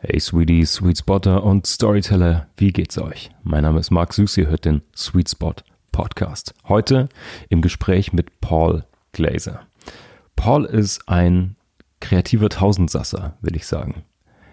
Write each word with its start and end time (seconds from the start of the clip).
Hey 0.00 0.20
Sweeties, 0.20 0.74
Sweet 0.74 0.98
Spotter 0.98 1.42
und 1.42 1.66
Storyteller, 1.66 2.46
wie 2.56 2.70
geht's 2.70 2.98
euch? 2.98 3.30
Mein 3.42 3.64
Name 3.64 3.80
ist 3.80 3.90
Marc 3.90 4.14
Süß, 4.14 4.36
ihr 4.36 4.46
hört 4.46 4.64
den 4.64 4.82
Sweet 4.96 5.28
Spot 5.28 5.54
Podcast. 5.90 6.54
Heute 6.68 7.08
im 7.48 7.62
Gespräch 7.62 8.12
mit 8.12 8.40
Paul 8.40 8.84
Glaser. 9.10 9.62
Paul 10.36 10.66
ist 10.66 11.08
ein 11.08 11.56
kreativer 11.98 12.48
Tausendsasser, 12.48 13.36
will 13.40 13.56
ich 13.56 13.66
sagen. 13.66 14.04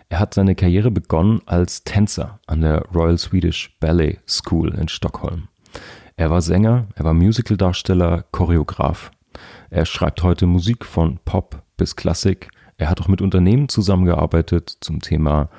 Er 0.09 0.17
hat 0.17 0.33
seine 0.33 0.55
Karriere 0.55 0.89
begonnen 0.89 1.41
als 1.45 1.83
Tänzer 1.83 2.39
an 2.47 2.61
der 2.61 2.79
Royal 2.95 3.19
Swedish 3.19 3.77
Ballet 3.79 4.17
School 4.27 4.73
in 4.73 4.87
Stockholm. 4.87 5.47
Er 6.17 6.31
war 6.31 6.41
Sänger, 6.41 6.87
er 6.95 7.05
war 7.05 7.13
Musicaldarsteller, 7.13 8.25
Choreograf. 8.31 9.11
Er 9.69 9.85
schreibt 9.85 10.23
heute 10.23 10.47
Musik 10.47 10.83
von 10.83 11.19
Pop 11.23 11.61
bis 11.77 11.95
Klassik 11.95 12.49
er 12.77 12.89
hat 12.89 13.01
auch 13.01 13.07
mit 13.07 13.21
Unternehmen 13.21 13.69
zusammengearbeitet 13.69 14.77
zum 14.81 15.01
Thema 15.01 15.49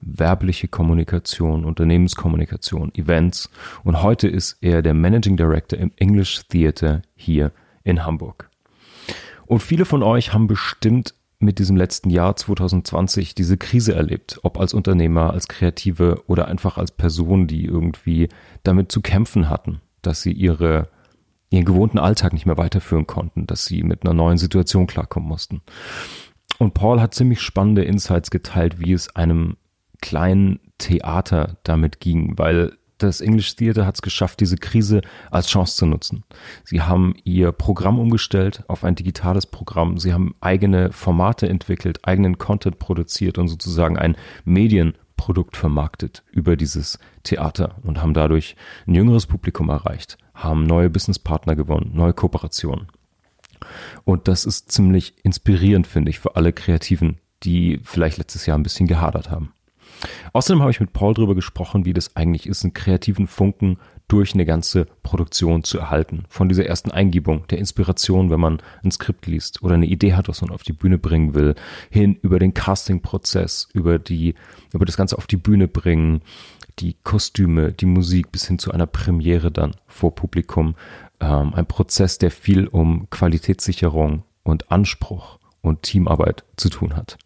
werbliche 0.00 0.68
Kommunikation, 0.68 1.64
Unternehmenskommunikation, 1.64 2.94
Events 2.94 3.50
und 3.84 4.02
heute 4.02 4.28
ist 4.28 4.58
er 4.60 4.82
der 4.82 4.94
Managing 4.94 5.36
Director 5.36 5.78
im 5.78 5.92
English 5.96 6.42
Theater 6.48 7.02
hier 7.14 7.52
in 7.84 8.04
Hamburg. 8.04 8.48
Und 9.46 9.60
viele 9.62 9.84
von 9.84 10.02
euch 10.02 10.32
haben 10.32 10.46
bestimmt 10.46 11.14
mit 11.40 11.58
diesem 11.58 11.76
letzten 11.76 12.10
Jahr 12.10 12.36
2020 12.36 13.34
diese 13.34 13.56
Krise 13.56 13.94
erlebt, 13.94 14.38
ob 14.42 14.60
als 14.60 14.74
Unternehmer, 14.74 15.32
als 15.32 15.48
Kreative 15.48 16.22
oder 16.26 16.46
einfach 16.48 16.78
als 16.78 16.92
Person, 16.92 17.46
die 17.46 17.64
irgendwie 17.64 18.28
damit 18.62 18.92
zu 18.92 19.00
kämpfen 19.00 19.48
hatten, 19.48 19.80
dass 20.02 20.22
sie 20.22 20.32
ihre 20.32 20.88
ihren 21.52 21.64
gewohnten 21.64 21.98
Alltag 21.98 22.32
nicht 22.32 22.46
mehr 22.46 22.58
weiterführen 22.58 23.08
konnten, 23.08 23.46
dass 23.46 23.64
sie 23.64 23.82
mit 23.82 24.04
einer 24.04 24.14
neuen 24.14 24.38
Situation 24.38 24.86
klarkommen 24.86 25.28
mussten. 25.28 25.62
Und 26.60 26.74
Paul 26.74 27.00
hat 27.00 27.14
ziemlich 27.14 27.40
spannende 27.40 27.84
Insights 27.84 28.30
geteilt, 28.30 28.80
wie 28.80 28.92
es 28.92 29.16
einem 29.16 29.56
kleinen 30.02 30.60
Theater 30.76 31.56
damit 31.64 32.00
ging, 32.00 32.36
weil 32.36 32.76
das 32.98 33.22
English 33.22 33.56
Theater 33.56 33.86
hat 33.86 33.94
es 33.94 34.02
geschafft, 34.02 34.40
diese 34.40 34.58
Krise 34.58 35.00
als 35.30 35.48
Chance 35.48 35.76
zu 35.76 35.86
nutzen. 35.86 36.22
Sie 36.64 36.82
haben 36.82 37.14
ihr 37.24 37.52
Programm 37.52 37.98
umgestellt 37.98 38.62
auf 38.68 38.84
ein 38.84 38.94
digitales 38.94 39.46
Programm. 39.46 39.96
Sie 39.96 40.12
haben 40.12 40.34
eigene 40.42 40.92
Formate 40.92 41.48
entwickelt, 41.48 42.06
eigenen 42.06 42.36
Content 42.36 42.78
produziert 42.78 43.38
und 43.38 43.48
sozusagen 43.48 43.96
ein 43.96 44.14
Medienprodukt 44.44 45.56
vermarktet 45.56 46.24
über 46.30 46.56
dieses 46.56 46.98
Theater 47.22 47.76
und 47.84 48.02
haben 48.02 48.12
dadurch 48.12 48.54
ein 48.86 48.94
jüngeres 48.94 49.26
Publikum 49.26 49.70
erreicht, 49.70 50.18
haben 50.34 50.66
neue 50.66 50.90
Businesspartner 50.90 51.56
gewonnen, 51.56 51.92
neue 51.94 52.12
Kooperationen. 52.12 52.88
Und 54.04 54.28
das 54.28 54.44
ist 54.44 54.70
ziemlich 54.70 55.14
inspirierend, 55.22 55.86
finde 55.86 56.10
ich, 56.10 56.18
für 56.18 56.36
alle 56.36 56.52
Kreativen, 56.52 57.18
die 57.42 57.80
vielleicht 57.84 58.18
letztes 58.18 58.46
Jahr 58.46 58.58
ein 58.58 58.62
bisschen 58.62 58.86
gehadert 58.86 59.30
haben. 59.30 59.52
Außerdem 60.32 60.60
habe 60.60 60.70
ich 60.70 60.80
mit 60.80 60.92
Paul 60.92 61.14
darüber 61.14 61.34
gesprochen, 61.34 61.84
wie 61.84 61.92
das 61.92 62.16
eigentlich 62.16 62.46
ist, 62.46 62.64
einen 62.64 62.74
kreativen 62.74 63.26
Funken 63.26 63.78
durch 64.08 64.34
eine 64.34 64.44
ganze 64.44 64.86
Produktion 65.02 65.62
zu 65.62 65.78
erhalten. 65.78 66.24
Von 66.28 66.48
dieser 66.48 66.66
ersten 66.66 66.90
Eingebung, 66.90 67.46
der 67.48 67.58
Inspiration, 67.58 68.30
wenn 68.30 68.40
man 68.40 68.60
ein 68.82 68.90
Skript 68.90 69.26
liest 69.26 69.62
oder 69.62 69.74
eine 69.74 69.86
Idee 69.86 70.14
hat, 70.14 70.28
was 70.28 70.42
man 70.42 70.50
auf 70.50 70.64
die 70.64 70.72
Bühne 70.72 70.98
bringen 70.98 71.34
will, 71.34 71.54
hin 71.90 72.18
über 72.22 72.38
den 72.38 72.52
Casting-Prozess, 72.52 73.68
über 73.72 73.98
die, 73.98 74.34
über 74.72 74.84
das 74.84 74.96
Ganze 74.96 75.16
auf 75.16 75.26
die 75.26 75.36
Bühne 75.36 75.68
bringen, 75.68 76.22
die 76.80 76.96
Kostüme, 77.04 77.72
die 77.72 77.86
Musik 77.86 78.32
bis 78.32 78.46
hin 78.46 78.58
zu 78.58 78.72
einer 78.72 78.86
Premiere 78.86 79.50
dann 79.50 79.72
vor 79.86 80.14
Publikum 80.14 80.74
ähm, 81.20 81.54
ein 81.54 81.66
Prozess, 81.66 82.18
der 82.18 82.30
viel 82.30 82.66
um 82.66 83.08
Qualitätssicherung 83.10 84.24
und 84.42 84.70
Anspruch 84.70 85.38
und 85.60 85.82
Teamarbeit 85.82 86.44
zu 86.56 86.70
tun 86.70 86.96
hat. 86.96 87.18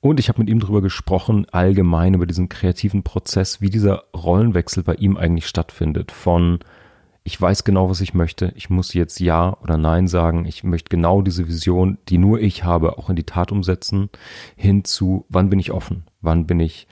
Und 0.00 0.18
ich 0.18 0.28
habe 0.28 0.40
mit 0.40 0.48
ihm 0.48 0.60
darüber 0.60 0.80
gesprochen, 0.80 1.46
allgemein 1.52 2.14
über 2.14 2.26
diesen 2.26 2.48
kreativen 2.48 3.02
Prozess, 3.02 3.60
wie 3.60 3.68
dieser 3.68 4.04
Rollenwechsel 4.16 4.82
bei 4.82 4.94
ihm 4.94 5.16
eigentlich 5.16 5.46
stattfindet. 5.46 6.10
Von 6.10 6.60
ich 7.22 7.40
weiß 7.40 7.64
genau, 7.64 7.90
was 7.90 8.00
ich 8.00 8.14
möchte, 8.14 8.52
ich 8.56 8.70
muss 8.70 8.94
jetzt 8.94 9.20
Ja 9.20 9.58
oder 9.62 9.76
Nein 9.76 10.08
sagen, 10.08 10.46
ich 10.46 10.64
möchte 10.64 10.88
genau 10.88 11.20
diese 11.20 11.46
Vision, 11.46 11.98
die 12.08 12.16
nur 12.16 12.40
ich 12.40 12.64
habe, 12.64 12.96
auch 12.96 13.10
in 13.10 13.16
die 13.16 13.24
Tat 13.24 13.52
umsetzen, 13.52 14.08
hin 14.56 14.84
zu, 14.84 15.26
wann 15.28 15.50
bin 15.50 15.58
ich 15.58 15.70
offen, 15.70 16.04
wann 16.22 16.46
bin 16.46 16.60
ich 16.60 16.88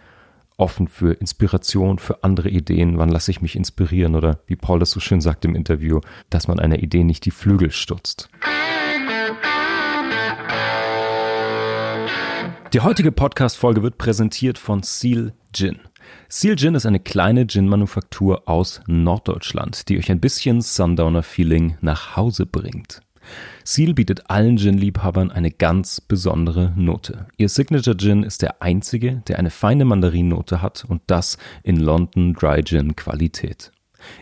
offen 0.59 0.89
für 0.89 1.15
Inspiration, 1.15 1.99
für 1.99 2.23
andere 2.23 2.51
Ideen, 2.51 2.99
wann 2.99 3.09
lasse 3.09 3.31
ich 3.31 3.41
mich 3.41 3.57
inspirieren 3.57 4.15
oder 4.15 4.41
wie 4.47 4.57
Paul 4.57 4.79
das 4.79 4.91
so 4.91 5.01
schön 5.01 5.21
sagt 5.21 5.45
im 5.45 5.55
Interview, 5.55 6.01
dass 6.29 6.49
man 6.49 6.61
einer 6.61 6.81
Idee 6.83 7.05
nicht 7.05 7.25
die 7.25 7.31
Flügel 7.31 7.71
stutzt. 7.71 8.29
Die 12.75 12.81
heutige 12.81 13.13
Podcast-Folge 13.13 13.83
wird 13.83 13.97
präsentiert 13.97 14.59
von 14.59 14.83
Seal 14.83 15.33
Gin. 15.55 15.79
Seal 16.29 16.57
Gin 16.57 16.75
ist 16.75 16.85
eine 16.85 17.01
kleine 17.01 17.47
Gin-Manufaktur 17.47 18.47
aus 18.47 18.83
Norddeutschland, 18.87 19.89
die 19.89 19.97
euch 19.97 20.11
ein 20.11 20.21
bisschen 20.21 20.61
Sundowner-Feeling 20.61 21.79
nach 21.81 22.17
Hause 22.17 22.45
bringt. 22.45 23.01
Seal 23.65 23.95
bietet 23.95 24.31
allen 24.31 24.57
Gin-Liebhabern 24.57 25.31
eine 25.31 25.51
ganz 25.51 26.01
besondere 26.01 26.73
Note. 26.77 27.27
Ihr 27.37 27.49
Signature 27.49 27.97
Gin 27.97 28.23
ist 28.23 28.43
der 28.43 28.63
einzige, 28.63 29.23
der 29.29 29.39
eine 29.39 29.51
feine 29.51 29.85
Mandarinnote 29.85 30.63
hat 30.63 30.85
und 30.87 31.03
das 31.07 31.39
in 31.63 31.77
London 31.77 32.35
Dry 32.35 32.63
Gin 32.63 32.97
Qualität. 32.97 33.73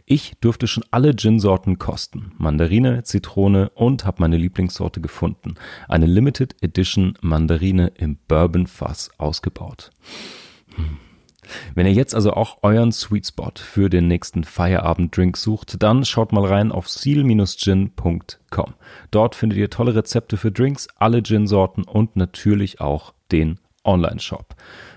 Ich 0.04 0.34
durfte 0.40 0.66
schon 0.66 0.84
alle 0.90 1.14
Gin-Sorten 1.14 1.78
kosten. 1.78 2.32
Mandarine, 2.38 3.02
Zitrone 3.04 3.70
und 3.70 4.04
habe 4.04 4.22
meine 4.22 4.36
Lieblingssorte 4.36 5.00
gefunden. 5.00 5.56
Eine 5.88 6.06
Limited 6.06 6.56
Edition 6.62 7.18
Mandarine 7.20 7.92
im 7.96 8.16
Bourbon-Fass 8.28 9.10
ausgebaut. 9.18 9.90
Hm. 10.74 10.98
Wenn 11.74 11.86
ihr 11.86 11.92
jetzt 11.92 12.14
also 12.14 12.32
auch 12.32 12.58
euren 12.62 12.92
Sweet 12.92 13.26
Spot 13.26 13.52
für 13.56 13.90
den 13.90 14.06
nächsten 14.08 14.44
Feierabenddrink 14.44 15.36
sucht, 15.36 15.82
dann 15.82 16.04
schaut 16.04 16.32
mal 16.32 16.44
rein 16.44 16.72
auf 16.72 16.88
seal-gin.com. 16.88 18.74
Dort 19.10 19.34
findet 19.34 19.58
ihr 19.58 19.68
tolle 19.70 19.94
Rezepte 19.94 20.36
für 20.36 20.52
Drinks, 20.52 20.88
alle 20.96 21.22
Gin-Sorten 21.22 21.84
und 21.84 22.16
natürlich 22.16 22.80
auch 22.80 23.14
den 23.32 23.58
Online-Shop. 23.84 24.54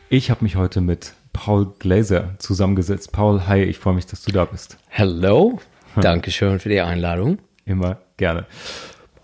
Ich 0.09 0.31
habe 0.31 0.43
mich 0.43 0.57
heute 0.57 0.81
mit 0.81 1.15
Paul 1.33 1.73
Glaser 1.79 2.35
zusammengesetzt. 2.39 3.13
Paul, 3.13 3.47
hi, 3.47 3.63
ich 3.63 3.79
freue 3.79 3.95
mich, 3.95 4.07
dass 4.07 4.23
du 4.23 4.33
da 4.33 4.45
bist. 4.45 4.79
Hello, 4.89 5.59
Dankeschön 6.01 6.59
für 6.59 6.69
die 6.69 6.81
Einladung. 6.81 7.39
Immer 7.65 7.99
gerne. 8.17 8.47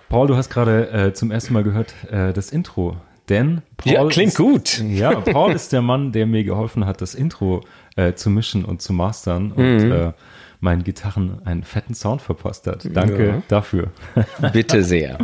Paul, 0.08 0.26
du 0.26 0.36
hast 0.36 0.50
gerade 0.50 0.90
äh, 0.90 1.12
zum 1.12 1.30
ersten 1.30 1.52
Mal 1.52 1.64
gehört 1.64 1.94
äh, 2.10 2.32
das 2.32 2.50
Intro, 2.50 2.96
denn 3.28 3.62
Paul 3.76 3.92
ja, 3.92 4.06
klingt 4.06 4.32
ist, 4.32 4.36
gut. 4.36 4.78
Ja, 4.78 5.14
Paul 5.20 5.52
ist 5.52 5.72
der 5.72 5.82
Mann, 5.82 6.12
der 6.12 6.26
mir 6.26 6.44
geholfen 6.44 6.86
hat, 6.86 7.00
das 7.00 7.14
Intro 7.14 7.62
äh, 7.96 8.14
zu 8.14 8.30
mischen 8.30 8.64
und 8.64 8.80
zu 8.82 8.92
mastern 8.92 9.52
und 9.52 9.84
mhm. 9.84 9.92
Äh, 9.92 10.12
meinen 10.60 10.82
Gitarren 10.82 11.40
einen 11.44 11.62
fetten 11.62 11.94
Sound 11.94 12.20
verpasst 12.20 12.66
hat. 12.66 12.88
Danke 12.92 13.26
ja. 13.28 13.42
dafür. 13.48 13.92
Bitte 14.52 14.82
sehr. 14.82 15.18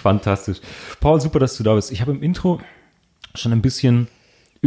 Fantastisch. 0.00 0.60
Paul, 1.00 1.20
super, 1.20 1.40
dass 1.40 1.56
du 1.56 1.64
da 1.64 1.74
bist. 1.74 1.90
Ich 1.90 2.00
habe 2.00 2.12
im 2.12 2.22
Intro 2.22 2.60
schon 3.34 3.52
ein 3.52 3.62
bisschen 3.62 4.06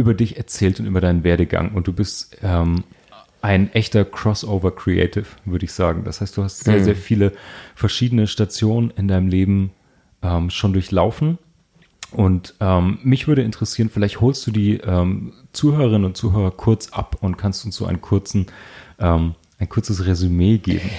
über 0.00 0.14
dich 0.14 0.36
erzählt 0.36 0.80
und 0.80 0.86
über 0.86 1.00
deinen 1.00 1.24
Werdegang. 1.24 1.72
Und 1.72 1.86
du 1.86 1.92
bist 1.92 2.38
ähm, 2.42 2.84
ein 3.42 3.72
echter 3.72 4.04
Crossover 4.04 4.74
Creative, 4.74 5.26
würde 5.44 5.64
ich 5.64 5.72
sagen. 5.72 6.04
Das 6.04 6.20
heißt, 6.20 6.36
du 6.36 6.42
hast 6.42 6.64
sehr, 6.64 6.78
mhm. 6.78 6.84
sehr 6.84 6.96
viele 6.96 7.32
verschiedene 7.74 8.26
Stationen 8.26 8.90
in 8.96 9.08
deinem 9.08 9.28
Leben 9.28 9.70
ähm, 10.22 10.50
schon 10.50 10.72
durchlaufen. 10.72 11.38
Und 12.12 12.54
ähm, 12.60 12.98
mich 13.02 13.28
würde 13.28 13.42
interessieren, 13.42 13.88
vielleicht 13.88 14.20
holst 14.20 14.46
du 14.46 14.50
die 14.50 14.78
ähm, 14.78 15.32
Zuhörerinnen 15.52 16.04
und 16.04 16.16
Zuhörer 16.16 16.50
kurz 16.50 16.88
ab 16.88 17.16
und 17.20 17.36
kannst 17.36 17.64
uns 17.64 17.76
so 17.76 17.86
einen 17.86 18.00
kurzen, 18.00 18.46
ähm, 18.98 19.34
ein 19.58 19.68
kurzes 19.68 20.06
Resümee 20.06 20.58
geben. 20.58 20.90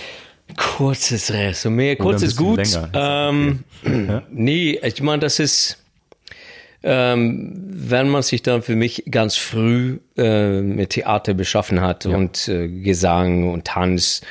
Kurzes 0.58 1.32
Resümee, 1.32 1.96
kurz 1.96 2.22
ist 2.24 2.38
gut. 2.38 2.58
Länger, 2.58 2.90
ähm, 2.94 3.64
ja? 3.84 4.24
Nee, 4.32 4.80
ich 4.84 5.02
meine, 5.02 5.20
das 5.20 5.40
ist 5.40 5.81
ähm, 6.84 7.52
wenn 7.68 8.10
man 8.10 8.22
sich 8.24 8.42
dann 8.42 8.62
für 8.62 8.76
mich 8.76 9.04
ganz 9.10 9.36
früh 9.36 10.00
äh, 10.18 10.62
mit 10.62 10.92
Theater 10.92 11.34
beschaffen 11.34 11.82
hat 11.82 12.06
Ja. 12.06 12.16
und 12.16 12.48
äh, 12.48 12.68
Gesang 12.68 13.50
und 13.52 13.66
Tanz 13.66 14.22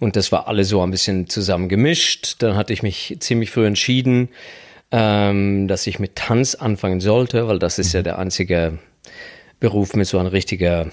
und 0.00 0.16
das 0.16 0.30
war 0.32 0.48
alles 0.48 0.68
so 0.68 0.80
ein 0.82 0.90
bisschen 0.90 1.28
zusammen 1.28 1.68
gemischt, 1.68 2.36
dann 2.38 2.56
hatte 2.56 2.72
ich 2.72 2.82
mich 2.82 3.16
ziemlich 3.20 3.50
früh 3.50 3.66
entschieden, 3.66 4.28
ähm, 4.90 5.68
dass 5.68 5.86
ich 5.86 5.98
mit 5.98 6.16
Tanz 6.16 6.54
anfangen 6.54 7.00
sollte, 7.00 7.46
weil 7.48 7.58
das 7.58 7.78
ist 7.78 7.92
ja 7.92 8.02
der 8.02 8.18
einzige 8.18 8.78
Beruf 9.60 9.94
mit 9.94 10.06
so 10.06 10.18
einem 10.18 10.28
richtiger, 10.28 10.86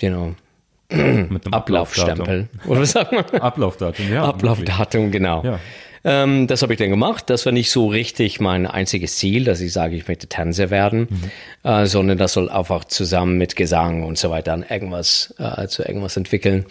you 0.00 0.10
know, 0.10 0.34
Mit 0.90 1.44
einem 1.46 1.52
Ablaufstempel. 1.52 2.48
Oder 2.66 2.80
was 2.80 2.92
sagt 2.92 3.12
man? 3.12 3.24
Ablaufdatum, 3.40 4.10
ja. 4.12 4.24
Ablaufdatum, 4.24 5.10
genau. 5.10 5.44
Ja. 5.44 5.60
Ähm, 6.04 6.46
das 6.46 6.62
habe 6.62 6.72
ich 6.72 6.78
dann 6.78 6.90
gemacht. 6.90 7.28
Das 7.30 7.44
war 7.46 7.52
nicht 7.52 7.70
so 7.70 7.88
richtig 7.88 8.40
mein 8.40 8.66
einziges 8.66 9.16
Ziel, 9.16 9.44
dass 9.44 9.60
ich 9.60 9.72
sage, 9.72 9.96
ich 9.96 10.08
möchte 10.08 10.26
Tänzer 10.26 10.70
werden, 10.70 11.08
äh, 11.64 11.86
sondern 11.86 12.18
das 12.18 12.32
soll 12.32 12.48
einfach 12.48 12.84
zusammen 12.84 13.38
mit 13.38 13.56
Gesang 13.56 14.04
und 14.04 14.18
so 14.18 14.30
weiter 14.30 14.52
an 14.52 14.64
irgendwas, 14.68 15.34
äh, 15.38 15.66
zu 15.68 15.82
irgendwas 15.82 16.16
entwickeln. 16.16 16.66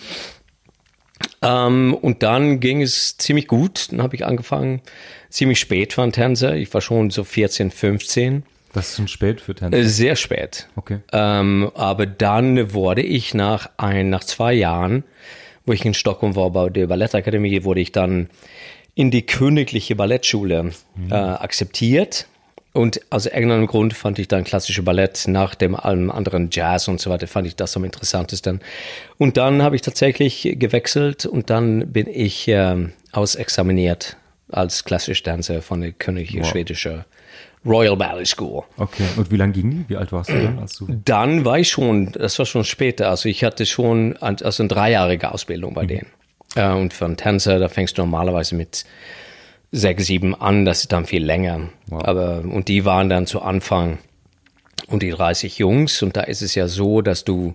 Ähm, 1.42 1.94
und 1.94 2.24
dann 2.24 2.60
ging 2.60 2.82
es 2.82 3.18
ziemlich 3.18 3.48
gut. 3.48 3.92
Dann 3.92 4.02
habe 4.02 4.16
ich 4.16 4.26
angefangen, 4.26 4.82
ziemlich 5.30 5.60
spät 5.60 5.98
war 5.98 6.06
ein 6.06 6.12
Tänzer. 6.12 6.56
Ich 6.56 6.74
war 6.74 6.82
schon 6.82 7.10
so 7.10 7.24
14, 7.24 7.72
15. 7.72 8.44
Das 8.74 8.90
ist 8.90 8.96
schon 8.98 9.08
spät 9.08 9.42
für 9.42 9.56
Tänzer. 9.56 9.78
Äh, 9.78 9.84
Sehr 9.84 10.16
spät. 10.16 10.68
Okay. 10.76 11.00
Ähm, 11.12 11.72
aber 11.76 12.06
dann 12.06 12.74
wurde 12.74 13.02
ich 13.02 13.34
nach 13.34 13.70
ein, 13.78 14.10
nach 14.10 14.24
zwei 14.24 14.54
Jahren, 14.54 15.04
wo 15.66 15.74
ich 15.74 15.86
in 15.86 15.94
Stockholm 15.94 16.36
war 16.36 16.50
bei 16.52 16.70
der 16.70 16.88
Ballettakademie, 16.88 17.64
wurde 17.64 17.82
ich 17.82 17.92
dann 17.92 18.30
in 18.98 19.12
die 19.12 19.22
königliche 19.22 19.96
Ballettschule 19.96 20.72
äh, 21.12 21.14
akzeptiert. 21.14 22.26
Und 22.74 23.00
aus 23.12 23.28
irgendeinem 23.28 23.68
Grund 23.68 23.94
fand 23.94 24.18
ich 24.18 24.28
dann 24.28 24.44
klassische 24.44 24.82
Ballett 24.82 25.26
nach 25.28 25.54
dem 25.54 25.76
allem 25.76 26.10
anderen 26.10 26.50
Jazz 26.52 26.88
und 26.88 27.00
so 27.00 27.12
weiter, 27.12 27.28
fand 27.28 27.46
ich 27.46 27.56
das 27.56 27.78
am 27.78 27.84
interessantesten. 27.84 28.60
Und 29.20 29.38
dann 29.38 29.62
habe 29.62 29.76
ich 29.76 29.84
tatsächlich 29.84 30.56
gewechselt 30.60 31.28
und 31.28 31.52
dann 31.52 31.92
bin 31.92 32.08
ich 32.08 32.48
ähm, 32.48 32.94
ausexaminiert 33.12 34.18
als 34.52 34.84
klassischer 34.84 35.24
Tänzer 35.26 35.62
von 35.62 35.82
der 35.82 35.92
königlichen 35.92 36.42
Wow. 36.42 36.50
schwedischen 36.50 37.06
Royal 37.66 37.98
Ballet 37.98 38.28
School. 38.28 38.64
Okay. 38.78 39.04
Und 39.16 39.30
wie 39.30 39.38
lange 39.38 39.54
ging 39.54 39.70
die? 39.70 39.90
Wie 39.90 39.96
alt 39.98 40.12
warst 40.12 40.32
du 40.32 40.42
dann? 40.42 40.58
Als 40.58 40.74
du 40.78 40.88
Dann 41.06 41.46
war 41.46 41.60
ich 41.60 41.70
schon, 41.70 42.12
das 42.14 42.40
war 42.40 42.48
schon 42.48 42.64
später, 42.64 43.10
also 43.12 43.30
ich 43.30 43.44
hatte 43.44 43.68
schon 43.68 44.18
also 44.18 44.64
eine 44.64 44.70
dreijährige 44.70 45.32
Ausbildung 45.32 45.76
bei 45.76 45.86
denen. 45.86 46.08
Äh, 46.58 46.72
und 46.72 46.94
für 46.94 47.06
einen 47.06 47.18
Tänzer, 47.18 47.60
da 47.60 47.70
fängst 47.70 47.98
du 47.98 48.02
normalerweise 48.02 48.56
mit 48.56 48.84
sechs, 49.72 50.08
sieben 50.08 50.34
an, 50.34 50.66
das 50.66 50.82
ist 50.82 50.92
dann 50.92 51.06
viel 51.06 51.24
länger. 51.24 51.70
Wow. 51.88 52.04
Aber, 52.04 52.40
und 52.40 52.68
die 52.68 52.86
waren 52.86 53.10
dann 53.10 53.28
zu 53.28 53.42
Anfang 53.42 54.00
und 54.88 55.04
die 55.04 55.12
30 55.12 55.58
Jungs 55.58 56.02
und 56.02 56.18
da 56.18 56.22
ist 56.22 56.42
es 56.42 56.56
ja 56.56 56.68
so, 56.68 57.02
dass 57.02 57.24
du 57.24 57.54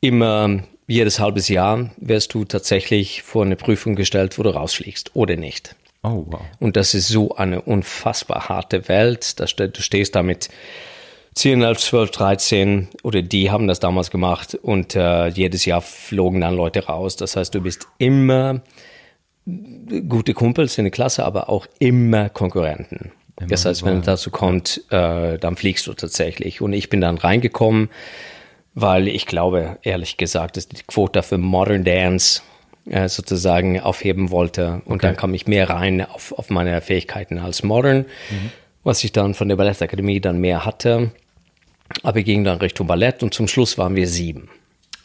immer 0.00 0.60
jedes 0.86 1.18
halbes 1.18 1.48
Jahr 1.48 1.90
wirst 1.96 2.34
du 2.34 2.44
tatsächlich 2.44 3.22
vor 3.22 3.44
eine 3.44 3.56
Prüfung 3.56 3.96
gestellt, 3.96 4.38
wo 4.38 4.42
du 4.42 4.50
rausfliegst 4.50 5.14
oder 5.14 5.36
nicht. 5.36 5.76
Oh, 6.02 6.24
wow. 6.26 6.42
Und 6.60 6.76
das 6.76 6.92
ist 6.92 7.08
so 7.08 7.34
eine 7.36 7.62
unfassbar 7.62 8.48
harte 8.50 8.88
Welt. 8.88 9.40
Da 9.40 9.46
Du 9.46 9.80
stehst 9.80 10.14
da 10.14 10.22
mit 10.22 10.50
10, 11.34 11.62
11, 11.62 11.78
12, 11.78 12.10
13 12.12 12.88
oder 13.02 13.22
die 13.22 13.50
haben 13.50 13.66
das 13.66 13.80
damals 13.80 14.10
gemacht 14.10 14.54
und 14.54 14.94
äh, 14.94 15.28
jedes 15.28 15.64
Jahr 15.64 15.80
flogen 15.80 16.40
dann 16.40 16.54
Leute 16.54 16.86
raus. 16.86 17.16
Das 17.16 17.36
heißt, 17.36 17.54
du 17.54 17.60
bist 17.60 17.88
immer 17.98 18.62
gute 20.08 20.32
Kumpels 20.32 20.78
in 20.78 20.84
der 20.84 20.92
Klasse, 20.92 21.24
aber 21.24 21.48
auch 21.48 21.66
immer 21.78 22.28
Konkurrenten. 22.28 23.12
das 23.36 23.64
heißt, 23.64 23.84
wenn 23.84 23.98
es 23.98 24.06
dazu 24.06 24.30
kommt, 24.30 24.82
äh, 24.90 25.38
dann 25.38 25.56
fliegst 25.56 25.86
du 25.86 25.92
tatsächlich. 25.92 26.60
Und 26.60 26.72
ich 26.72 26.88
bin 26.88 27.00
dann 27.00 27.18
reingekommen, 27.18 27.90
weil 28.74 29.08
ich 29.08 29.26
glaube, 29.26 29.78
ehrlich 29.82 30.16
gesagt, 30.16 30.56
dass 30.56 30.68
die 30.68 30.82
Quote 30.86 31.22
für 31.22 31.38
Modern 31.38 31.84
Dance 31.84 32.42
äh, 32.88 33.08
sozusagen 33.08 33.80
aufheben 33.80 34.30
wollte. 34.30 34.82
Und 34.84 35.02
dann 35.02 35.16
kam 35.16 35.34
ich 35.34 35.46
mehr 35.46 35.68
rein 35.68 36.06
auf, 36.06 36.32
auf 36.32 36.48
meine 36.48 36.80
Fähigkeiten 36.80 37.38
als 37.38 37.62
Modern, 37.64 38.04
was 38.84 39.02
ich 39.02 39.12
dann 39.12 39.34
von 39.34 39.48
der 39.48 39.56
Ballettakademie 39.56 40.20
dann 40.20 40.38
mehr 40.38 40.64
hatte. 40.64 41.10
Aber 42.02 42.18
ich 42.18 42.24
ging 42.24 42.44
dann 42.44 42.58
Richtung 42.58 42.86
Ballett 42.86 43.22
und 43.22 43.34
zum 43.34 43.48
Schluss 43.48 43.78
waren 43.78 43.96
wir 43.96 44.08
sieben. 44.08 44.48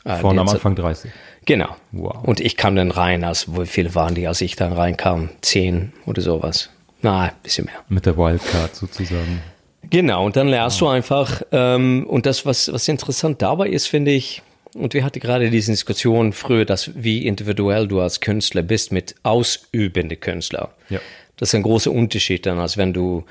Äh, 0.05 0.17
Vorne 0.17 0.41
am 0.41 0.49
Anfang 0.49 0.75
30. 0.75 1.11
Genau. 1.45 1.75
Wow. 1.91 2.23
Und 2.23 2.39
ich 2.39 2.57
kam 2.57 2.75
dann 2.75 2.91
rein, 2.91 3.23
als 3.23 3.47
wie 3.53 3.65
viele 3.65 3.95
waren 3.95 4.15
die, 4.15 4.27
als 4.27 4.41
ich 4.41 4.55
dann 4.55 4.73
reinkam? 4.73 5.29
Zehn 5.41 5.93
oder 6.05 6.21
sowas. 6.21 6.69
Na, 7.01 7.23
ein 7.23 7.31
bisschen 7.43 7.65
mehr. 7.65 7.79
Mit 7.89 8.05
der 8.05 8.17
Wildcard 8.17 8.75
sozusagen. 8.75 9.41
Genau, 9.89 10.25
und 10.25 10.35
dann 10.35 10.47
lernst 10.47 10.81
du 10.81 10.87
einfach, 10.87 11.41
ähm, 11.51 12.05
und 12.07 12.25
das, 12.25 12.45
was, 12.45 12.71
was 12.71 12.87
interessant 12.87 13.41
dabei 13.41 13.69
ist, 13.69 13.87
finde 13.87 14.11
ich, 14.11 14.43
und 14.75 14.93
wir 14.93 15.03
hatten 15.03 15.19
gerade 15.19 15.49
diese 15.49 15.71
Diskussion 15.71 16.31
früher, 16.33 16.65
dass 16.65 16.91
wie 16.95 17.25
individuell 17.25 17.87
du 17.87 17.99
als 18.01 18.19
Künstler 18.19 18.61
bist 18.61 18.91
mit 18.91 19.15
ausübende 19.23 20.15
Künstler. 20.15 20.73
Ja. 20.89 20.99
Das 21.37 21.49
ist 21.49 21.55
ein 21.55 21.63
großer 21.63 21.91
Unterschied 21.91 22.45
dann, 22.45 22.59
als 22.59 22.77
wenn 22.77 22.93
du 22.93 23.23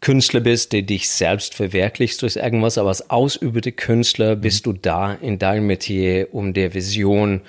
Künstler 0.00 0.40
bist, 0.40 0.72
der 0.72 0.82
dich 0.82 1.10
selbst 1.10 1.54
verwirklichst 1.54 2.22
durch 2.22 2.36
irgendwas, 2.36 2.78
aber 2.78 2.88
als 2.88 3.10
ausübende 3.10 3.72
Künstler 3.72 4.36
bist 4.36 4.66
du 4.66 4.72
da 4.72 5.14
in 5.14 5.38
deinem 5.38 5.66
Metier, 5.66 6.28
um 6.32 6.54
der 6.54 6.72
Vision 6.72 7.42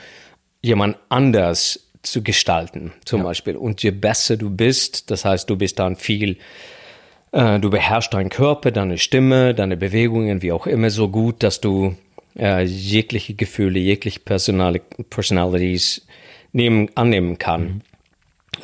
jemand 0.61 0.97
anders 1.09 1.87
zu 2.03 2.23
gestalten, 2.23 2.91
zum 3.05 3.23
Beispiel. 3.23 3.55
Und 3.55 3.83
je 3.83 3.91
besser 3.91 4.35
du 4.35 4.49
bist, 4.49 5.11
das 5.11 5.23
heißt, 5.23 5.49
du 5.49 5.55
bist 5.55 5.79
dann 5.79 5.95
viel 5.95 6.37
äh, 7.31 7.59
du 7.59 7.69
beherrschst 7.69 8.13
deinen 8.13 8.29
Körper, 8.29 8.71
deine 8.71 8.97
Stimme, 8.97 9.53
deine 9.53 9.77
Bewegungen, 9.77 10.41
wie 10.41 10.51
auch 10.51 10.67
immer, 10.67 10.89
so 10.89 11.09
gut, 11.09 11.43
dass 11.43 11.61
du 11.61 11.95
äh, 12.37 12.63
jegliche 12.63 13.33
Gefühle, 13.33 13.79
jegliche 13.79 14.19
Personali 14.19 14.81
Personalities 15.09 16.05
nehmen, 16.51 16.89
annehmen 16.95 17.37
kann. 17.37 17.81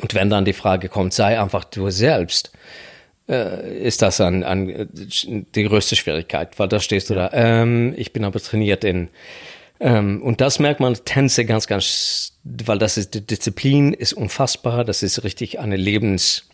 Und 0.00 0.14
wenn 0.14 0.30
dann 0.30 0.44
die 0.44 0.52
Frage 0.52 0.88
kommt, 0.88 1.12
sei 1.14 1.40
einfach 1.40 1.64
du 1.64 1.90
selbst, 1.90 2.52
äh, 3.28 3.78
ist 3.78 4.02
das 4.02 4.20
an, 4.20 4.42
an 4.42 4.68
äh, 4.68 4.86
die 4.92 5.64
größte 5.64 5.96
Schwierigkeit, 5.96 6.58
weil 6.58 6.68
da 6.68 6.80
stehst 6.80 7.10
du 7.10 7.14
da, 7.14 7.30
ähm, 7.32 7.94
ich 7.96 8.12
bin 8.12 8.24
aber 8.24 8.40
trainiert 8.40 8.84
in 8.84 9.08
ähm, 9.80 10.22
und 10.22 10.40
das 10.40 10.58
merkt 10.58 10.80
man 10.80 10.94
Tänze 11.04 11.44
ganz, 11.44 11.66
ganz, 11.66 12.38
weil 12.42 12.78
das 12.78 12.98
ist, 12.98 13.14
die 13.14 13.24
Disziplin 13.24 13.92
ist 13.92 14.12
unfassbar, 14.12 14.84
das 14.84 15.02
ist 15.02 15.22
richtig 15.24 15.60
eine 15.60 15.76
Lebens, 15.76 16.48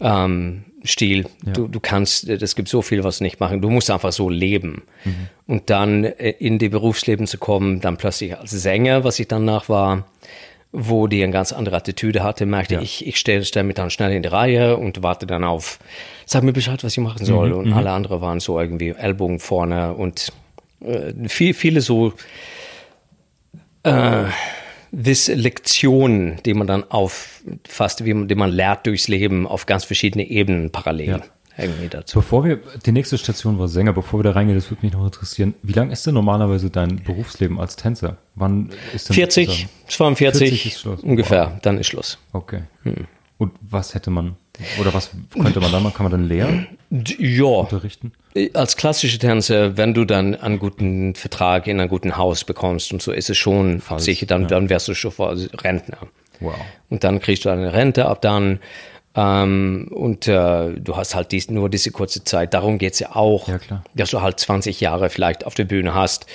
ähm, 0.00 0.64
Stil. 0.84 1.26
Du, 1.44 1.68
du 1.68 1.78
kannst, 1.78 2.28
es 2.28 2.56
gibt 2.56 2.68
so 2.68 2.82
viel, 2.82 3.04
was 3.04 3.18
du 3.18 3.24
nicht 3.24 3.38
machen. 3.38 3.60
Du 3.60 3.70
musst 3.70 3.88
einfach 3.88 4.12
so 4.12 4.28
leben. 4.28 4.82
Und 5.46 5.70
dann 5.70 6.04
äh, 6.04 6.30
in 6.30 6.58
die 6.58 6.68
Berufsleben 6.68 7.26
zu 7.26 7.38
kommen, 7.38 7.80
dann 7.80 7.96
plötzlich 7.96 8.36
als 8.36 8.50
Sänger, 8.50 9.04
was 9.04 9.20
ich 9.20 9.28
danach 9.28 9.68
war, 9.68 10.06
wo 10.72 11.06
die 11.06 11.22
eine 11.22 11.32
ganz 11.32 11.52
andere 11.52 11.76
Attitüde 11.76 12.22
hatte, 12.22 12.46
merkte 12.46 12.80
ich, 12.80 13.06
ich 13.06 13.18
stelle 13.18 13.44
stell 13.44 13.62
mich 13.62 13.74
dann 13.74 13.90
schnell 13.90 14.12
in 14.12 14.22
die 14.22 14.28
Reihe 14.28 14.78
und 14.78 15.02
warte 15.02 15.26
dann 15.26 15.44
auf, 15.44 15.78
sag 16.24 16.42
mir 16.42 16.52
Bescheid, 16.52 16.82
was 16.82 16.92
ich 16.92 16.98
machen 16.98 17.24
soll. 17.26 17.52
und 17.52 17.72
alle 17.74 17.90
anderen 17.90 18.20
waren 18.22 18.40
so 18.40 18.58
irgendwie 18.58 18.88
Ellbogen 18.88 19.38
vorne 19.38 19.92
und 19.92 20.32
äh, 20.80 21.12
viel, 21.28 21.52
viele 21.52 21.82
so 21.82 22.14
äh, 23.82 24.24
Wiss 24.92 25.28
Lektionen, 25.28 26.38
die 26.44 26.54
man 26.54 26.66
dann 26.66 26.84
auffasst, 26.90 28.04
wie 28.04 28.14
man, 28.14 28.28
die 28.28 28.34
man 28.34 28.50
lernt 28.50 28.86
durchs 28.86 29.08
Leben 29.08 29.46
auf 29.46 29.66
ganz 29.66 29.84
verschiedene 29.84 30.28
Ebenen 30.28 30.70
parallel. 30.70 31.08
Ja. 31.08 31.20
Irgendwie 31.58 31.88
dazu. 31.88 32.18
Bevor 32.20 32.44
wir, 32.44 32.60
die 32.86 32.92
nächste 32.92 33.18
Station 33.18 33.58
war 33.58 33.68
Sänger, 33.68 33.92
bevor 33.92 34.20
wir 34.20 34.24
da 34.24 34.30
reingehen, 34.32 34.56
das 34.58 34.70
würde 34.70 34.84
mich 34.86 34.92
noch 34.94 35.04
interessieren. 35.04 35.54
Wie 35.62 35.72
lang 35.74 35.90
ist 35.90 36.06
denn 36.06 36.14
normalerweise 36.14 36.70
dein 36.70 37.02
Berufsleben 37.02 37.60
als 37.60 37.76
Tänzer? 37.76 38.16
Wann 38.34 38.70
ist 38.94 39.08
denn 39.10 39.14
40, 39.14 39.46
sozusagen- 39.48 39.68
42 39.88 40.48
40 40.48 40.66
ist 40.66 40.80
Schluss. 40.80 41.00
ungefähr, 41.00 41.58
dann 41.62 41.78
ist 41.78 41.88
Schluss. 41.88 42.18
Okay. 42.32 42.62
Und 43.38 43.52
was 43.60 43.94
hätte 43.94 44.10
man, 44.10 44.36
oder 44.80 44.94
was 44.94 45.10
könnte 45.32 45.60
man 45.60 45.72
dann 45.72 45.82
machen? 45.82 45.94
Kann 45.94 46.04
man 46.04 46.12
dann 46.12 46.28
lehren, 46.28 46.68
Ja, 47.18 47.44
unterrichten? 47.44 48.12
als 48.54 48.76
klassische 48.76 49.18
Tänzer, 49.18 49.76
wenn 49.76 49.92
du 49.94 50.04
dann 50.06 50.34
einen 50.34 50.58
guten 50.58 51.14
Vertrag 51.14 51.66
in 51.66 51.80
einem 51.80 51.90
guten 51.90 52.16
Haus 52.16 52.44
bekommst 52.44 52.92
und 52.92 53.02
so 53.02 53.12
ist 53.12 53.28
es 53.28 53.36
schon 53.36 53.82
sicher, 53.98 54.24
dann, 54.26 54.48
dann 54.48 54.70
wärst 54.70 54.88
du 54.88 54.94
schon 54.94 55.12
Rentner. 55.62 55.98
Wow. 56.40 56.54
Und 56.88 57.04
dann 57.04 57.20
kriegst 57.20 57.44
du 57.44 57.50
eine 57.50 57.72
Rente 57.72 58.06
ab 58.06 58.22
dann. 58.22 58.58
Ähm, 59.14 59.88
und 59.90 60.26
äh, 60.26 60.70
du 60.74 60.96
hast 60.96 61.14
halt 61.14 61.32
dies, 61.32 61.50
nur 61.50 61.68
diese 61.68 61.90
kurze 61.90 62.24
Zeit. 62.24 62.54
Darum 62.54 62.78
geht's 62.78 62.98
ja 62.98 63.14
auch, 63.14 63.48
Ja, 63.48 63.58
dass 63.94 64.10
du 64.10 64.22
halt 64.22 64.40
20 64.40 64.80
Jahre 64.80 65.10
vielleicht 65.10 65.44
auf 65.46 65.54
der 65.54 65.64
Bühne 65.64 65.94
hast. 65.94 66.26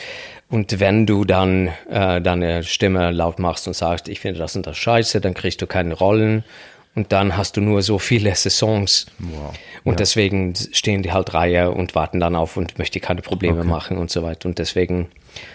Und 0.49 0.79
wenn 0.79 1.05
du 1.05 1.25
dann 1.25 1.69
äh, 1.89 2.21
deine 2.21 2.63
Stimme 2.63 3.11
laut 3.11 3.39
machst 3.39 3.67
und 3.67 3.73
sagst, 3.73 4.07
ich 4.07 4.19
finde 4.19 4.39
das 4.39 4.55
und 4.55 4.65
das 4.67 4.77
scheiße, 4.77 5.19
dann 5.21 5.33
kriegst 5.33 5.61
du 5.61 5.67
keine 5.67 5.93
Rollen. 5.95 6.43
Und 6.95 7.11
dann 7.11 7.37
hast 7.37 7.57
du 7.57 7.61
nur 7.61 7.83
so 7.83 7.99
viele 7.99 8.33
Saisons. 8.33 9.05
Wow. 9.19 9.53
Und 9.83 9.99
deswegen 9.99 10.53
stehen 10.71 11.03
die 11.03 11.11
halt 11.11 11.33
Reihe 11.33 11.69
und 11.71 11.93
warten 11.95 12.19
dann 12.19 12.35
auf 12.35 12.57
und 12.57 12.79
möchte 12.79 12.99
keine 12.99 13.21
Probleme 13.21 13.59
Okay. 13.59 13.67
machen 13.67 13.97
und 13.97 14.09
so 14.09 14.23
weiter. 14.23 14.47
Und 14.49 14.57
deswegen 14.57 15.07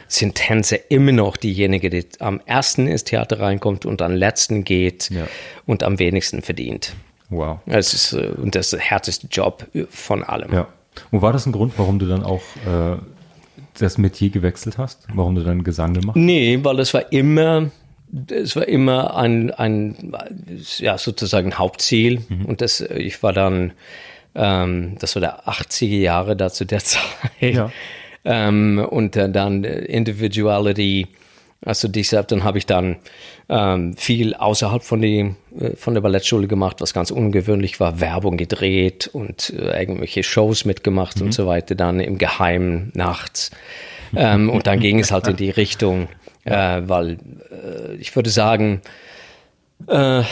sind 0.06 0.36
Tänzer 0.36 0.78
immer 0.90 1.10
noch 1.10 1.36
diejenige, 1.36 1.90
die 1.90 2.06
am 2.20 2.40
ersten 2.46 2.86
ins 2.86 3.02
Theater 3.04 3.40
reinkommt 3.40 3.86
und 3.86 4.02
am 4.02 4.12
letzten 4.14 4.62
geht 4.62 5.10
Ja. 5.10 5.26
und 5.66 5.82
am 5.82 5.98
wenigsten 5.98 6.42
verdient. 6.42 6.94
Wow. 7.32 7.60
Es 7.66 7.94
ist, 7.94 8.12
äh, 8.12 8.32
und 8.36 8.54
das 8.54 8.66
ist 8.66 8.72
der 8.74 8.80
härteste 8.80 9.26
Job 9.30 9.66
von 9.90 10.22
allem. 10.22 10.52
Ja. 10.52 10.68
Und 11.10 11.22
war 11.22 11.32
das 11.32 11.46
ein 11.46 11.52
Grund, 11.52 11.74
warum 11.78 11.98
du 11.98 12.06
dann 12.06 12.22
auch 12.22 12.42
äh, 12.66 12.96
das 13.78 13.98
Metier 13.98 14.30
gewechselt 14.30 14.78
hast? 14.78 15.06
Warum 15.12 15.34
du 15.34 15.42
dann 15.42 15.64
Gesang 15.64 15.94
gemacht 15.94 16.16
hast? 16.16 16.22
Nee, 16.22 16.58
weil 16.62 16.78
es 16.80 16.92
war 16.92 17.10
immer, 17.12 17.70
es 18.30 18.54
war 18.54 18.68
immer 18.68 19.16
ein, 19.16 19.50
ein 19.50 20.14
ja, 20.78 20.98
sozusagen 20.98 21.54
Hauptziel. 21.54 22.22
Mhm. 22.28 22.44
Und 22.44 22.60
das, 22.60 22.80
ich 22.80 23.22
war 23.22 23.32
dann, 23.32 23.72
ähm, 24.34 24.96
das 24.98 25.16
war 25.16 25.20
der 25.20 25.48
80er 25.48 26.00
Jahre 26.00 26.36
da 26.36 26.50
zu 26.50 26.66
der 26.66 26.80
Zeit. 26.84 27.00
Ja. 27.40 27.70
Ähm, 28.24 28.86
und 28.90 29.16
dann 29.16 29.64
Individuality, 29.64 31.08
also 31.64 31.88
deshalb, 31.88 32.28
dann 32.28 32.42
habe 32.45 32.59
ich 32.59 32.66
dann 32.66 32.97
ähm, 33.49 33.97
viel 33.97 34.35
außerhalb 34.35 34.83
von, 34.83 35.00
die, 35.00 35.35
äh, 35.59 35.76
von 35.76 35.95
der 35.95 36.00
Ballettschule 36.00 36.49
gemacht, 36.49 36.81
was 36.81 36.92
ganz 36.92 37.11
ungewöhnlich 37.11 37.78
war, 37.78 38.00
Werbung 38.00 38.37
gedreht 38.37 39.09
und 39.12 39.50
äh, 39.50 39.81
irgendwelche 39.81 40.25
Shows 40.25 40.64
mitgemacht 40.64 41.21
mhm. 41.21 41.26
und 41.26 41.33
so 41.33 41.47
weiter, 41.47 41.75
dann 41.75 42.00
im 42.00 42.19
Geheimen 42.19 42.90
nachts. 42.95 43.50
Ähm, 44.14 44.50
und 44.50 44.66
dann 44.66 44.81
ging 44.81 44.99
es 44.99 45.12
halt 45.12 45.28
in 45.28 45.37
die 45.37 45.50
Richtung, 45.57 46.09
äh, 46.45 46.83
weil 46.85 47.19
äh, 47.50 47.95
ich 47.95 48.14
würde 48.16 48.31
sagen, 48.31 48.83
äh, 49.87 50.23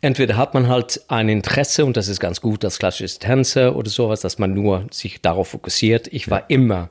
entweder 0.00 0.36
hat 0.36 0.54
man 0.54 0.68
halt 0.68 1.02
ein 1.08 1.28
Interesse 1.28 1.84
und 1.84 1.96
das 1.96 2.08
ist 2.08 2.20
ganz 2.20 2.40
gut 2.40 2.64
als 2.64 2.78
klassisches 2.78 3.18
Tänzer 3.18 3.76
oder 3.76 3.90
sowas, 3.90 4.20
dass 4.20 4.38
man 4.38 4.54
nur 4.54 4.86
sich 4.90 5.20
darauf 5.20 5.48
fokussiert. 5.48 6.08
Ich 6.10 6.30
war 6.30 6.48
immer 6.48 6.88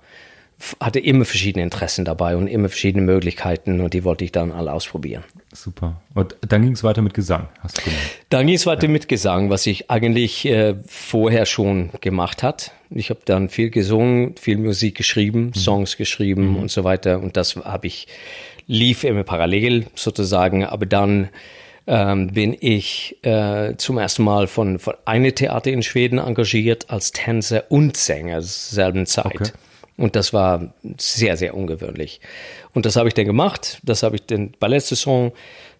hatte 0.80 1.00
immer 1.00 1.26
verschiedene 1.26 1.64
Interessen 1.64 2.04
dabei 2.04 2.36
und 2.36 2.48
immer 2.48 2.70
verschiedene 2.70 3.04
Möglichkeiten 3.04 3.80
und 3.80 3.94
die 3.94 4.04
wollte 4.04 4.26
ich 4.26 4.32
dann 4.32 4.52
alle 4.52 4.74
ausprobieren. 4.74 5.24
Super. 5.54 6.02
Und 6.16 6.36
dann 6.42 6.64
ging 6.64 6.72
es 6.72 6.84
weiter 6.84 7.02
mit 7.02 7.14
Gesang, 7.14 7.48
hast 7.62 7.78
du 7.78 7.84
gemacht? 7.84 8.02
Dann 8.30 8.48
ging 8.48 8.56
es 8.56 8.66
weiter 8.66 8.88
ja. 8.88 8.90
mit 8.90 9.08
Gesang, 9.08 9.50
was 9.50 9.68
ich 9.68 9.92
eigentlich 9.92 10.46
äh, 10.46 10.76
vorher 10.88 11.46
schon 11.46 11.92
gemacht 12.02 12.42
hat. 12.42 12.72
Ich 12.90 13.10
habe 13.10 13.20
dann 13.26 13.50
viel 13.50 13.70
gesungen, 13.70 14.36
viel 14.36 14.58
Musik 14.58 14.96
geschrieben, 14.96 15.48
mhm. 15.48 15.54
Songs 15.54 15.98
geschrieben 15.98 16.50
mhm. 16.50 16.56
und 16.58 16.72
so 16.72 16.84
weiter 16.84 17.20
und 17.20 17.38
das 17.38 17.56
habe 17.56 17.88
ich 17.88 18.08
lief 18.66 19.04
immer 19.04 19.24
parallel 19.24 19.86
sozusagen, 19.96 20.66
aber 20.66 20.86
dann 20.86 21.30
ähm, 21.88 22.28
bin 22.34 22.56
ich 22.60 23.18
äh, 23.24 23.76
zum 23.78 23.98
ersten 23.98 24.24
Mal 24.24 24.48
von, 24.48 24.78
von 24.78 24.96
einem 25.06 25.34
Theater 25.34 25.72
in 25.72 25.84
Schweden 25.84 26.20
engagiert 26.20 26.90
als 26.90 27.14
Tänzer 27.14 27.64
und 27.70 27.96
Sänger 27.96 28.42
zur 28.42 28.76
selben 28.76 29.06
Zeit. 29.06 29.26
Okay. 29.26 29.52
Und 29.98 30.16
das 30.16 30.32
war 30.32 30.74
sehr, 30.98 31.38
sehr 31.38 31.56
ungewöhnlich. 31.56 32.22
Und 32.74 32.86
das 32.86 32.96
habe 32.96 33.08
ich 33.08 33.16
dann 33.16 33.25
gemacht. 33.25 33.80
Das 33.84 34.04
habe 34.04 34.16
ich 34.16 34.25
den 34.25 34.51
Ballettsaison 34.60 35.32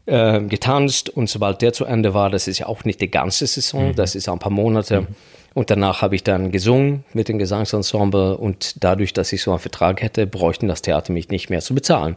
äh, 0.08 0.42
getanzt. 0.42 1.10
Und 1.10 1.30
sobald 1.30 1.62
der 1.62 1.72
zu 1.72 1.86
Ende 1.86 2.14
war, 2.14 2.30
das 2.30 2.48
ist 2.48 2.58
ja 2.60 2.66
auch 2.66 2.84
nicht 2.84 3.00
die 3.00 3.12
ganze 3.12 3.46
Saison, 3.46 3.90
mhm. 3.90 3.96
das 3.96 4.16
ist 4.16 4.28
ein 4.28 4.40
paar 4.40 4.52
Monate. 4.52 5.02
Mhm. 5.02 5.08
Und 5.54 5.72
danach 5.72 6.02
habe 6.02 6.16
ich 6.16 6.24
dann 6.24 6.52
gesungen 6.52 7.04
mit 7.14 7.30
dem 7.30 7.40
Gesangsensemble 7.40 8.38
und 8.38 8.84
dadurch, 8.84 9.14
dass 9.14 9.34
ich 9.34 9.42
so 9.42 9.52
einen 9.52 9.60
Vertrag 9.60 10.04
hätte, 10.04 10.28
bräuchten 10.28 10.68
das 10.68 10.84
Theater 10.84 11.12
mich 11.14 11.30
nicht 11.30 11.50
mehr 11.50 11.62
zu 11.62 11.74
bezahlen. 11.74 12.16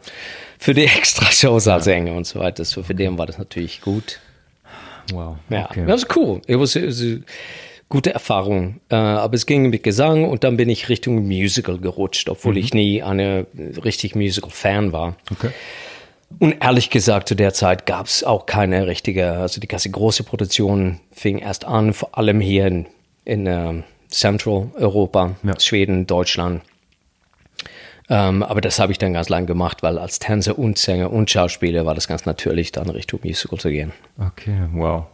Für 0.58 0.74
die 0.74 0.84
Extra-Shows 0.96 1.66
als 1.68 1.84
Sänger 1.84 2.12
und 2.14 2.26
so 2.26 2.38
weiter. 2.38 2.64
So 2.64 2.82
für 2.82 2.94
den 2.94 3.16
war 3.16 3.26
das 3.26 3.38
natürlich 3.38 3.80
gut. 3.80 4.20
Wow. 5.12 5.36
Ja, 5.48 5.70
okay. 5.70 5.84
das 5.86 6.02
ist 6.02 6.16
cool. 6.16 6.40
It 6.46 6.58
was, 6.58 6.76
it 6.76 6.86
was, 6.86 7.02
gute 7.90 8.14
Erfahrung. 8.14 8.80
Äh, 8.88 8.94
aber 8.94 9.34
es 9.34 9.44
ging 9.44 9.68
mit 9.68 9.82
Gesang 9.82 10.24
und 10.24 10.44
dann 10.44 10.56
bin 10.56 10.70
ich 10.70 10.88
Richtung 10.88 11.26
Musical 11.26 11.78
gerutscht, 11.78 12.30
obwohl 12.30 12.52
mhm. 12.52 12.58
ich 12.58 12.72
nie 12.72 13.02
eine 13.02 13.46
richtig 13.84 14.14
Musical-Fan 14.14 14.92
war. 14.92 15.16
Okay. 15.30 15.50
Und 16.38 16.56
ehrlich 16.62 16.88
gesagt, 16.90 17.28
zu 17.28 17.34
der 17.34 17.52
Zeit 17.52 17.86
gab 17.86 18.06
es 18.06 18.22
auch 18.22 18.46
keine 18.46 18.86
richtige, 18.86 19.32
also 19.32 19.60
die 19.60 19.66
ganze 19.66 19.90
große 19.90 20.22
Produktion 20.22 21.00
fing 21.10 21.38
erst 21.38 21.64
an, 21.64 21.92
vor 21.92 22.16
allem 22.16 22.40
hier 22.40 22.66
in, 22.66 22.86
in 23.24 23.48
uh, 23.48 23.82
Central 24.08 24.70
Europa, 24.76 25.34
ja. 25.42 25.58
Schweden, 25.58 26.06
Deutschland. 26.06 26.62
Ähm, 28.08 28.44
aber 28.44 28.60
das 28.60 28.78
habe 28.78 28.92
ich 28.92 28.98
dann 28.98 29.12
ganz 29.12 29.28
lang 29.28 29.46
gemacht, 29.46 29.82
weil 29.82 29.98
als 29.98 30.20
Tänzer 30.20 30.56
und 30.56 30.78
Sänger 30.78 31.12
und 31.12 31.28
Schauspieler 31.28 31.84
war 31.84 31.96
das 31.96 32.06
ganz 32.06 32.24
natürlich, 32.26 32.70
dann 32.70 32.88
Richtung 32.88 33.20
Musical 33.24 33.58
zu 33.58 33.70
gehen. 33.70 33.92
Okay, 34.18 34.56
wow. 34.72 35.06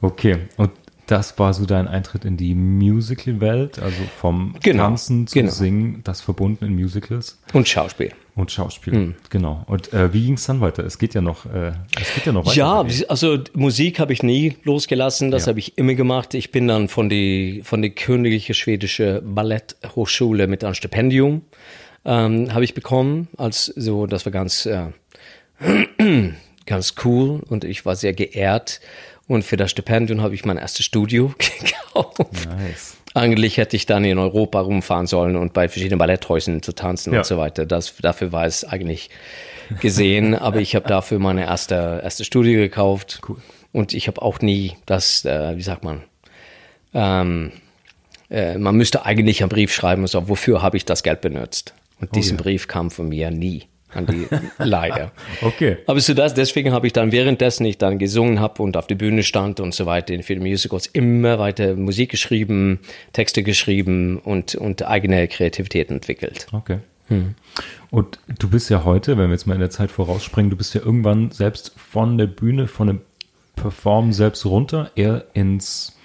Okay, 0.00 0.38
und 0.56 0.70
das 1.08 1.38
war 1.38 1.52
so 1.52 1.66
dein 1.66 1.88
Eintritt 1.88 2.24
in 2.24 2.36
die 2.36 2.54
Musical-Welt, 2.54 3.80
also 3.80 3.96
vom 4.20 4.54
genau, 4.62 4.84
Tanzen 4.84 5.26
zu 5.26 5.34
genau. 5.34 5.50
Singen, 5.50 6.00
das 6.04 6.20
verbunden 6.20 6.64
in 6.64 6.74
Musicals. 6.74 7.40
Und 7.52 7.68
Schauspiel. 7.68 8.12
Und 8.36 8.52
Schauspiel, 8.52 8.92
mhm. 8.94 9.14
genau. 9.30 9.64
Und 9.66 9.92
äh, 9.92 10.12
wie 10.12 10.24
ging 10.26 10.34
es 10.34 10.46
dann 10.46 10.60
weiter? 10.60 10.84
Es 10.84 10.98
geht 10.98 11.14
ja 11.14 11.20
noch, 11.20 11.46
äh, 11.46 11.72
es 12.00 12.14
geht 12.14 12.26
ja 12.26 12.32
noch 12.32 12.46
weiter. 12.46 12.56
Ja, 12.56 12.84
also 13.08 13.38
Musik 13.54 13.98
habe 13.98 14.12
ich 14.12 14.22
nie 14.22 14.56
losgelassen, 14.62 15.30
das 15.32 15.46
ja. 15.46 15.48
habe 15.48 15.58
ich 15.58 15.76
immer 15.76 15.94
gemacht. 15.94 16.34
Ich 16.34 16.52
bin 16.52 16.68
dann 16.68 16.88
von 16.88 17.08
der 17.08 17.64
von 17.64 17.82
die 17.82 17.90
Königliche 17.90 18.54
Schwedische 18.54 19.22
Balletthochschule 19.24 20.46
mit 20.46 20.62
einem 20.62 20.74
Stipendium 20.74 21.42
ähm, 22.04 22.52
habe 22.52 22.64
ich 22.64 22.74
bekommen, 22.74 23.28
als 23.36 23.66
so, 23.66 24.06
das 24.06 24.24
war 24.24 24.32
ganz 24.32 24.66
äh, 24.66 24.86
ganz 26.66 26.94
cool 27.04 27.42
und 27.48 27.64
ich 27.64 27.84
war 27.84 27.96
sehr 27.96 28.14
geehrt 28.14 28.80
und 29.28 29.44
für 29.44 29.56
das 29.56 29.70
Stipendium 29.70 30.22
habe 30.22 30.34
ich 30.34 30.44
mein 30.44 30.56
erstes 30.56 30.84
Studio 30.84 31.34
gekauft. 31.38 32.48
Nice. 32.48 32.96
Eigentlich 33.14 33.56
hätte 33.58 33.76
ich 33.76 33.86
dann 33.86 34.04
in 34.04 34.18
Europa 34.18 34.60
rumfahren 34.60 35.06
sollen 35.06 35.36
und 35.36 35.52
bei 35.52 35.68
verschiedenen 35.68 35.98
Balletthäusern 35.98 36.62
zu 36.62 36.72
tanzen 36.72 37.12
ja. 37.12 37.20
und 37.20 37.26
so 37.26 37.36
weiter. 37.36 37.66
Das, 37.66 37.94
dafür 37.96 38.32
war 38.32 38.46
es 38.46 38.64
eigentlich 38.64 39.10
gesehen, 39.80 40.34
aber 40.34 40.60
ich 40.60 40.74
habe 40.74 40.88
dafür 40.88 41.18
meine 41.18 41.44
erste, 41.44 42.00
erste 42.02 42.24
Studio 42.24 42.58
gekauft. 42.60 43.20
Cool. 43.28 43.36
Und 43.72 43.92
ich 43.92 44.08
habe 44.08 44.22
auch 44.22 44.40
nie 44.40 44.76
das, 44.86 45.24
äh, 45.24 45.56
wie 45.56 45.62
sagt 45.62 45.84
man, 45.84 46.02
ähm, 46.94 47.52
äh, 48.30 48.56
man 48.56 48.76
müsste 48.76 49.04
eigentlich 49.04 49.42
einen 49.42 49.50
Brief 49.50 49.72
schreiben 49.72 50.02
und 50.02 50.08
so, 50.08 50.28
wofür 50.28 50.62
habe 50.62 50.76
ich 50.76 50.84
das 50.84 51.02
Geld 51.02 51.20
benutzt? 51.20 51.74
Und 52.00 52.08
oh, 52.10 52.14
diesen 52.14 52.38
ja. 52.38 52.42
Brief 52.42 52.66
kam 52.66 52.90
von 52.90 53.08
mir 53.08 53.30
nie 53.30 53.64
an 53.92 54.06
die 54.06 54.26
leider. 54.58 55.12
okay. 55.42 55.78
Aber 55.86 56.00
so 56.00 56.14
das, 56.14 56.34
deswegen 56.34 56.72
habe 56.72 56.86
ich 56.86 56.92
dann 56.92 57.12
währenddessen 57.12 57.64
ich 57.64 57.78
dann 57.78 57.98
gesungen 57.98 58.40
habe 58.40 58.62
und 58.62 58.76
auf 58.76 58.86
der 58.86 58.94
Bühne 58.96 59.22
stand 59.22 59.60
und 59.60 59.74
so 59.74 59.86
weiter 59.86 60.14
in 60.14 60.22
vielen 60.22 60.42
Musicals 60.42 60.86
immer 60.86 61.38
weiter 61.38 61.74
Musik 61.74 62.10
geschrieben, 62.10 62.80
Texte 63.12 63.42
geschrieben 63.42 64.18
und, 64.18 64.54
und 64.54 64.86
eigene 64.86 65.26
Kreativität 65.28 65.90
entwickelt. 65.90 66.46
Okay. 66.52 66.78
Hm. 67.08 67.34
Und 67.90 68.18
du 68.38 68.50
bist 68.50 68.68
ja 68.68 68.84
heute, 68.84 69.16
wenn 69.16 69.28
wir 69.28 69.32
jetzt 69.32 69.46
mal 69.46 69.54
in 69.54 69.60
der 69.60 69.70
Zeit 69.70 69.90
vorausspringen, 69.90 70.50
du 70.50 70.56
bist 70.56 70.74
ja 70.74 70.82
irgendwann 70.82 71.30
selbst 71.30 71.72
von 71.76 72.18
der 72.18 72.26
Bühne, 72.26 72.68
von 72.68 72.86
dem 72.86 73.00
Performen 73.56 74.12
selbst 74.12 74.44
runter, 74.44 74.90
eher 74.94 75.24
ins 75.32 75.96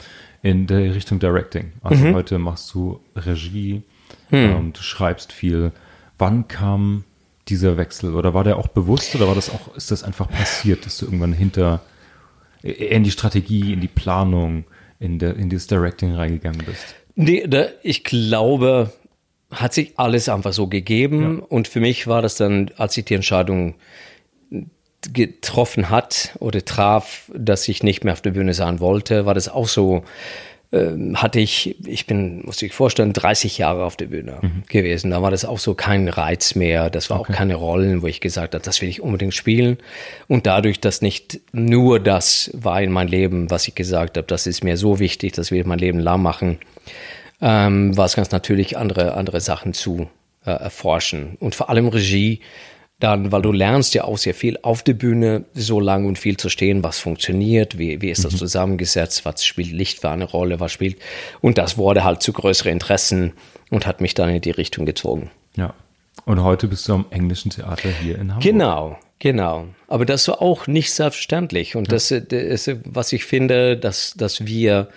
in 0.42 0.68
der 0.68 0.94
Richtung 0.94 1.20
Directing. 1.20 1.72
Also 1.82 2.06
mhm. 2.06 2.16
heute 2.16 2.38
machst 2.38 2.74
du 2.74 3.00
Regie, 3.16 3.84
hm. 4.30 4.38
ähm, 4.38 4.74
du 4.74 4.82
schreibst 4.82 5.32
viel. 5.32 5.72
Wann 6.18 6.48
kam 6.48 7.06
dieser 7.48 7.78
Wechsel? 7.78 8.16
Oder 8.16 8.34
war 8.34 8.44
der 8.44 8.58
auch 8.58 8.68
bewusst 8.68 9.16
oder 9.16 9.28
war 9.28 9.36
das 9.36 9.50
auch, 9.50 9.76
ist 9.76 9.92
das 9.92 10.04
einfach 10.04 10.30
passiert, 10.30 10.86
dass 10.86 10.98
du 10.98 11.06
irgendwann 11.06 11.34
hinter 11.34 11.82
in 12.62 13.04
die 13.04 13.12
Strategie, 13.12 13.74
in 13.74 13.82
die 13.82 13.88
Planung, 13.88 14.64
in, 15.00 15.20
der, 15.20 15.36
in 15.36 15.50
das 15.50 15.68
Directing 15.68 16.16
reingegangen 16.16 16.64
bist? 16.66 16.96
Nee, 17.16 17.46
da, 17.48 17.68
ich 17.84 18.04
glaube, 18.04 18.92
hat 19.52 19.74
sich 19.74 19.94
alles 19.98 20.30
einfach 20.30 20.54
so 20.54 20.68
gegeben. 20.68 21.40
Ja. 21.40 21.46
Und 21.50 21.68
für 21.68 21.80
mich 21.80 22.08
war 22.08 22.22
das 22.22 22.36
dann, 22.36 22.72
als 22.78 22.98
ich 22.98 23.06
die 23.06 23.14
Entscheidung 23.14 23.76
getroffen 25.12 25.90
hat 25.90 26.36
oder 26.40 26.64
traf, 26.64 27.30
dass 27.36 27.68
ich 27.68 27.84
nicht 27.84 28.06
mehr 28.06 28.14
auf 28.14 28.22
der 28.22 28.32
Bühne 28.32 28.54
sein 28.54 28.80
wollte, 28.80 29.26
war 29.26 29.34
das 29.34 29.50
auch 29.50 29.68
so, 29.68 30.06
ähm, 30.74 31.22
hatte 31.22 31.40
ich, 31.40 31.76
ich 31.86 32.08
bin, 32.08 32.44
muss 32.46 32.60
ich 32.64 32.74
vorstellen, 32.74 33.14
30 33.14 33.60
Jahre 33.60 33.86
auf 33.86 33.96
der 33.96 34.08
Bühne 34.08 34.40
mhm. 34.42 34.64
gewesen. 34.68 35.12
Da 35.12 35.22
war 35.22 35.30
das 35.30 35.46
auch 35.46 35.60
so 35.60 35.76
kein 35.76 36.10
Reiz 36.10 36.56
mehr. 36.56 36.90
Das 36.90 37.12
war 37.12 37.20
okay. 37.20 37.32
auch 37.32 37.38
keine 37.38 37.54
Rollen, 37.54 38.02
wo 38.02 38.08
ich 38.08 38.22
gesagt 38.22 38.56
habe, 38.56 38.64
das 38.64 38.82
will 38.82 38.90
ich 38.90 39.00
unbedingt 39.00 39.36
spielen. 39.36 39.78
Und 40.28 40.48
dadurch, 40.48 40.80
dass 40.80 41.04
nicht 41.04 41.40
nur 41.52 42.00
das 42.00 42.50
war 42.54 42.82
in 42.82 42.92
meinem 42.92 43.10
Leben, 43.10 43.52
was 43.52 43.68
ich 43.68 43.76
gesagt 43.76 44.18
habe, 44.18 44.26
das 44.26 44.48
ist 44.48 44.64
mir 44.64 44.76
so 44.76 44.98
wichtig, 44.98 45.34
das 45.34 45.52
will 45.52 45.60
ich 45.60 45.66
mein 45.68 45.78
Leben 45.78 46.00
lang 46.00 46.24
machen, 46.24 46.58
ähm, 47.40 47.96
war 47.96 48.06
es 48.06 48.16
ganz 48.16 48.32
natürlich, 48.32 48.76
andere, 48.76 49.14
andere 49.14 49.42
Sachen 49.42 49.74
zu 49.74 50.10
äh, 50.44 50.50
erforschen. 50.50 51.38
Und 51.40 51.54
vor 51.54 51.70
allem 51.70 51.88
Regie 51.88 52.40
dann, 53.04 53.34
weil 53.34 53.42
du 53.42 53.52
lernst 53.52 53.94
ja 53.94 54.06
auch 54.06 54.18
sehr 54.18 54.34
viel 54.34 54.58
auf 54.62 54.82
der 54.82 54.94
Bühne 54.94 55.44
so 55.54 55.82
lang 55.82 56.06
und 56.06 56.18
viel 56.18 56.38
zu 56.38 56.48
stehen, 56.48 56.84
was 56.84 57.00
funktioniert, 57.00 57.78
wie, 57.78 58.02
wie 58.02 58.10
ist 58.10 58.24
das 58.24 58.34
mhm. 58.34 58.38
zusammengesetzt, 58.38 59.26
was 59.26 59.44
spielt 59.44 59.72
Licht 59.72 60.00
für 60.00 60.10
eine 60.10 60.24
Rolle, 60.24 60.62
was 60.62 60.72
spielt. 60.72 60.98
Und 61.42 61.58
das 61.58 61.78
wurde 61.78 62.06
halt 62.06 62.24
zu 62.24 62.32
größeren 62.32 62.72
Interessen 62.72 63.34
und 63.70 63.86
hat 63.86 64.00
mich 64.00 64.14
dann 64.14 64.30
in 64.30 64.40
die 64.40 64.52
Richtung 64.52 64.86
gezogen. 64.86 65.32
Ja. 65.58 65.74
Und 66.26 66.42
heute 66.44 66.68
bist 66.68 66.88
du 66.88 66.94
am 66.94 67.06
englischen 67.10 67.52
Theater 67.52 67.90
hier 67.90 68.16
in 68.16 68.30
Hamburg. 68.32 68.44
Genau, 68.44 68.98
genau. 69.20 69.68
Aber 69.90 70.06
das 70.06 70.28
war 70.30 70.42
auch 70.42 70.68
nicht 70.68 70.94
selbstverständlich. 70.94 71.76
Und 71.76 71.90
ja. 71.90 71.96
das, 71.96 72.14
das, 72.30 72.70
was 72.86 73.12
ich 73.12 73.26
finde, 73.26 73.76
dass, 73.76 74.14
dass 74.16 74.46
wir 74.46 74.88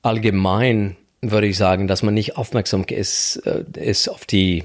allgemein, 0.00 0.96
würde 1.20 1.48
ich 1.48 1.58
sagen, 1.58 1.88
dass 1.88 2.02
man 2.02 2.14
nicht 2.14 2.38
aufmerksam 2.38 2.84
ist, 2.84 3.42
äh, 3.44 3.64
ist 3.74 4.08
auf 4.08 4.24
die 4.24 4.60
äh, 4.60 4.64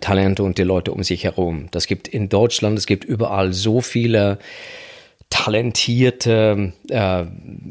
Talente 0.00 0.42
und 0.42 0.58
die 0.58 0.62
Leute 0.62 0.92
um 0.92 1.02
sich 1.02 1.24
herum. 1.24 1.68
Das 1.70 1.86
gibt 1.86 2.08
in 2.08 2.28
Deutschland, 2.28 2.78
es 2.78 2.86
gibt 2.86 3.04
überall 3.04 3.52
so 3.52 3.80
viele 3.80 4.38
talentierte 5.30 6.72
äh, 6.90 7.24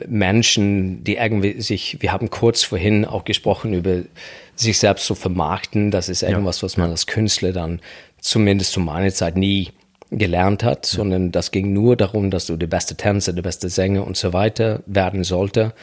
Menschen, 0.07 1.03
die 1.03 1.15
irgendwie 1.17 1.61
sich, 1.61 1.97
wir 1.99 2.11
haben 2.11 2.31
kurz 2.31 2.63
vorhin 2.63 3.05
auch 3.05 3.23
gesprochen 3.23 3.73
über 3.73 3.99
sich 4.55 4.79
selbst 4.79 5.05
zu 5.05 5.13
vermarkten. 5.13 5.91
Das 5.91 6.09
ist 6.09 6.23
irgendwas, 6.23 6.63
was 6.63 6.77
man 6.77 6.89
als 6.89 7.05
Künstler 7.05 7.51
dann 7.51 7.79
zumindest 8.19 8.71
zu 8.71 8.79
meiner 8.79 9.11
Zeit 9.11 9.37
nie 9.37 9.69
gelernt 10.09 10.63
hat, 10.63 10.91
ja. 10.91 10.97
sondern 10.97 11.31
das 11.31 11.51
ging 11.51 11.71
nur 11.71 11.95
darum, 11.95 12.31
dass 12.31 12.47
du 12.47 12.57
der 12.57 12.67
beste 12.67 12.95
Tänzer, 12.95 13.31
der 13.31 13.43
beste 13.43 13.69
Sänger 13.69 14.05
und 14.07 14.17
so 14.17 14.33
weiter 14.33 14.81
werden 14.87 15.23
sollte. 15.23 15.73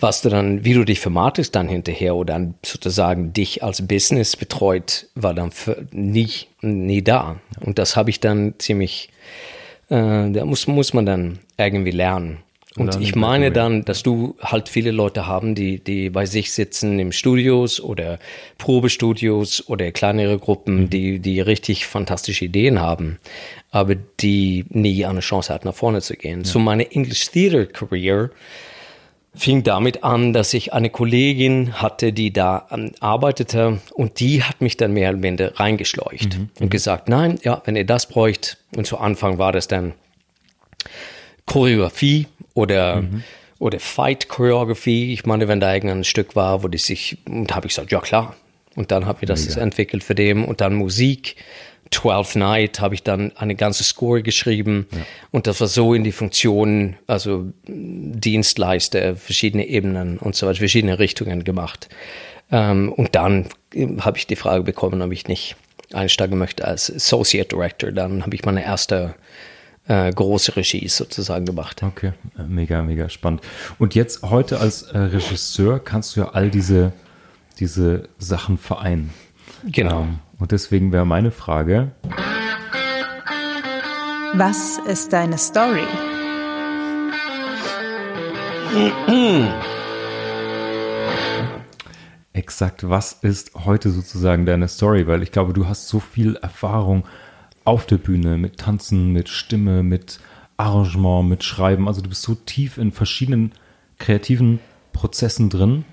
Was 0.00 0.22
du 0.22 0.28
dann, 0.28 0.64
wie 0.64 0.74
du 0.74 0.84
dich 0.84 1.00
vermarktest 1.00 1.54
dann 1.54 1.68
hinterher 1.68 2.16
oder 2.16 2.34
dann 2.34 2.54
sozusagen 2.64 3.32
dich 3.32 3.62
als 3.62 3.86
Business 3.86 4.36
betreut, 4.36 5.06
war 5.14 5.34
dann 5.34 5.50
nie, 5.92 6.30
nie 6.60 7.02
da. 7.02 7.40
Und 7.60 7.78
das 7.78 7.96
habe 7.96 8.10
ich 8.10 8.20
dann 8.20 8.54
ziemlich, 8.58 9.10
äh, 9.88 10.30
da 10.30 10.44
muss, 10.44 10.66
muss 10.66 10.94
man 10.94 11.06
dann 11.06 11.38
irgendwie 11.56 11.92
lernen. 11.92 12.38
Und 12.76 13.00
ich 13.00 13.14
meine 13.14 13.52
dann, 13.52 13.84
dass 13.84 14.02
du 14.02 14.34
halt 14.40 14.68
viele 14.68 14.90
Leute 14.90 15.28
haben, 15.28 15.54
die, 15.54 15.78
die 15.78 16.10
bei 16.10 16.26
sich 16.26 16.52
sitzen 16.52 16.98
im 16.98 17.12
Studios 17.12 17.80
oder 17.80 18.18
Probestudios 18.58 19.68
oder 19.68 19.92
kleinere 19.92 20.38
Gruppen, 20.38 20.82
mhm. 20.82 20.90
die, 20.90 21.20
die 21.20 21.40
richtig 21.40 21.86
fantastische 21.86 22.46
Ideen 22.46 22.80
haben, 22.80 23.18
aber 23.70 23.94
die 23.94 24.64
nie 24.70 25.06
eine 25.06 25.20
Chance 25.20 25.54
hatten, 25.54 25.68
nach 25.68 25.74
vorne 25.74 26.00
zu 26.00 26.16
gehen. 26.16 26.40
Ja. 26.40 26.46
So 26.46 26.58
meine 26.58 26.90
English 26.90 27.30
Theater 27.30 27.66
Career 27.66 28.30
fing 29.36 29.62
damit 29.64 30.04
an, 30.04 30.32
dass 30.32 30.54
ich 30.54 30.72
eine 30.72 30.90
Kollegin 30.90 31.80
hatte, 31.80 32.12
die 32.12 32.32
da 32.32 32.66
um, 32.70 32.92
arbeitete 33.00 33.80
und 33.92 34.20
die 34.20 34.42
hat 34.42 34.60
mich 34.60 34.76
dann 34.76 34.92
mehr 34.92 35.10
oder 35.10 35.22
weniger 35.22 35.58
reingeschleucht 35.58 36.38
mhm. 36.38 36.48
und 36.60 36.70
gesagt, 36.70 37.08
nein, 37.08 37.38
ja, 37.42 37.60
wenn 37.64 37.76
ihr 37.76 37.86
das 37.86 38.06
bräucht, 38.06 38.58
und 38.76 38.86
zu 38.86 38.98
Anfang 38.98 39.38
war 39.38 39.52
das 39.52 39.68
dann 39.68 39.94
Choreografie 41.46 42.26
oder, 42.54 43.02
mhm. 43.02 43.22
oder 43.58 43.80
Fight 43.80 44.28
Choreografie. 44.28 45.12
Ich 45.12 45.26
meine, 45.26 45.48
wenn 45.48 45.60
da 45.60 45.74
irgendein 45.74 46.04
Stück 46.04 46.36
war, 46.36 46.62
wo 46.62 46.68
die 46.68 46.78
sich, 46.78 47.18
und 47.26 47.54
habe 47.54 47.66
ich 47.66 47.74
gesagt, 47.74 47.92
ja 47.92 48.00
klar. 48.00 48.36
Und 48.76 48.90
dann 48.90 49.06
habe 49.06 49.18
ich 49.22 49.28
das 49.28 49.48
Mega. 49.48 49.60
entwickelt 49.60 50.02
für 50.02 50.16
dem 50.16 50.44
und 50.44 50.60
dann 50.60 50.74
Musik. 50.74 51.36
Twelfth 51.90 52.36
Night 52.36 52.80
habe 52.80 52.94
ich 52.94 53.02
dann 53.02 53.32
eine 53.36 53.54
ganze 53.54 53.84
Score 53.84 54.22
geschrieben 54.22 54.86
ja. 54.90 54.98
und 55.30 55.46
das 55.46 55.60
war 55.60 55.68
so 55.68 55.94
in 55.94 56.04
die 56.04 56.12
Funktion, 56.12 56.96
also 57.06 57.52
Dienstleister, 57.66 59.16
verschiedene 59.16 59.66
Ebenen 59.66 60.18
und 60.18 60.34
so 60.34 60.46
weiter, 60.46 60.58
verschiedene 60.58 60.98
Richtungen 60.98 61.44
gemacht. 61.44 61.88
Ähm, 62.50 62.92
und 62.92 63.14
dann 63.14 63.48
habe 64.00 64.18
ich 64.18 64.26
die 64.26 64.36
Frage 64.36 64.62
bekommen, 64.62 65.02
ob 65.02 65.12
ich 65.12 65.28
nicht 65.28 65.56
einsteigen 65.92 66.38
möchte 66.38 66.64
als 66.66 66.92
Associate 66.94 67.48
Director. 67.48 67.92
Dann 67.92 68.22
habe 68.22 68.34
ich 68.34 68.44
meine 68.44 68.64
erste 68.64 69.14
äh, 69.86 70.10
große 70.12 70.56
Regie 70.56 70.88
sozusagen 70.88 71.44
gemacht. 71.44 71.82
Okay, 71.82 72.12
mega, 72.48 72.82
mega 72.82 73.08
spannend. 73.08 73.42
Und 73.78 73.94
jetzt 73.94 74.22
heute 74.22 74.60
als 74.60 74.82
äh, 74.82 74.98
Regisseur 74.98 75.78
kannst 75.78 76.16
du 76.16 76.20
ja 76.20 76.28
all 76.30 76.50
diese, 76.50 76.92
diese 77.58 78.08
Sachen 78.18 78.58
vereinen. 78.58 79.10
Genau. 79.66 80.06
Und 80.38 80.52
deswegen 80.52 80.92
wäre 80.92 81.06
meine 81.06 81.30
Frage. 81.30 81.92
Was 84.34 84.78
ist 84.86 85.12
deine 85.12 85.38
Story? 85.38 85.86
Exakt, 92.32 92.88
was 92.88 93.12
ist 93.22 93.54
heute 93.54 93.90
sozusagen 93.90 94.44
deine 94.44 94.68
Story? 94.68 95.06
Weil 95.06 95.22
ich 95.22 95.30
glaube, 95.30 95.52
du 95.52 95.68
hast 95.68 95.88
so 95.88 96.00
viel 96.00 96.34
Erfahrung 96.36 97.04
auf 97.64 97.86
der 97.86 97.98
Bühne, 97.98 98.36
mit 98.36 98.58
Tanzen, 98.58 99.12
mit 99.12 99.28
Stimme, 99.28 99.82
mit 99.82 100.18
Arrangement, 100.56 101.28
mit 101.28 101.44
Schreiben. 101.44 101.88
Also 101.88 102.02
du 102.02 102.08
bist 102.08 102.22
so 102.22 102.34
tief 102.34 102.76
in 102.76 102.92
verschiedenen 102.92 103.52
kreativen 103.98 104.58
Prozessen 104.92 105.48
drin. 105.48 105.84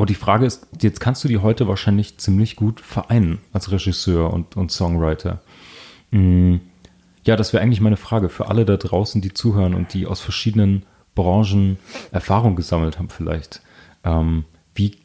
Und 0.00 0.08
die 0.08 0.14
Frage 0.14 0.46
ist, 0.46 0.66
jetzt 0.80 0.98
kannst 0.98 1.22
du 1.24 1.28
die 1.28 1.40
heute 1.40 1.68
wahrscheinlich 1.68 2.16
ziemlich 2.16 2.56
gut 2.56 2.80
vereinen 2.80 3.36
als 3.52 3.70
Regisseur 3.70 4.32
und, 4.32 4.56
und 4.56 4.72
Songwriter. 4.72 5.42
Hm, 6.10 6.62
ja, 7.26 7.36
das 7.36 7.52
wäre 7.52 7.62
eigentlich 7.62 7.82
meine 7.82 7.98
Frage 7.98 8.30
für 8.30 8.48
alle 8.48 8.64
da 8.64 8.78
draußen, 8.78 9.20
die 9.20 9.34
zuhören 9.34 9.74
und 9.74 9.92
die 9.92 10.06
aus 10.06 10.22
verschiedenen 10.22 10.86
Branchen 11.14 11.76
Erfahrung 12.12 12.56
gesammelt 12.56 12.98
haben 12.98 13.10
vielleicht. 13.10 13.60
Ähm, 14.02 14.46
wie 14.74 14.96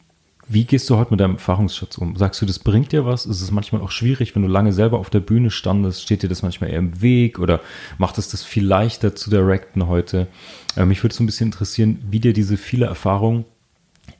wie 0.48 0.64
gehst 0.64 0.88
du 0.88 0.96
heute 0.96 1.10
mit 1.10 1.20
deinem 1.20 1.34
Erfahrungsschatz 1.34 1.98
um? 1.98 2.16
Sagst 2.16 2.40
du, 2.40 2.46
das 2.46 2.60
bringt 2.60 2.92
dir 2.92 3.04
was? 3.04 3.26
Ist 3.26 3.42
es 3.42 3.50
manchmal 3.50 3.82
auch 3.82 3.90
schwierig, 3.90 4.34
wenn 4.34 4.44
du 4.44 4.48
lange 4.48 4.72
selber 4.72 4.98
auf 4.98 5.10
der 5.10 5.20
Bühne 5.20 5.50
standest? 5.50 6.04
Steht 6.04 6.22
dir 6.22 6.28
das 6.30 6.42
manchmal 6.42 6.70
eher 6.70 6.78
im 6.78 7.02
Weg 7.02 7.38
oder 7.38 7.60
macht 7.98 8.16
es 8.16 8.30
das 8.30 8.44
viel 8.44 8.64
leichter 8.64 9.14
zu 9.14 9.28
directen 9.28 9.88
heute? 9.88 10.26
Äh, 10.74 10.86
mich 10.86 11.02
würde 11.02 11.14
so 11.14 11.22
ein 11.22 11.26
bisschen 11.26 11.48
interessieren, 11.48 11.98
wie 12.08 12.20
dir 12.20 12.32
diese 12.32 12.56
viele 12.56 12.86
Erfahrung 12.86 13.44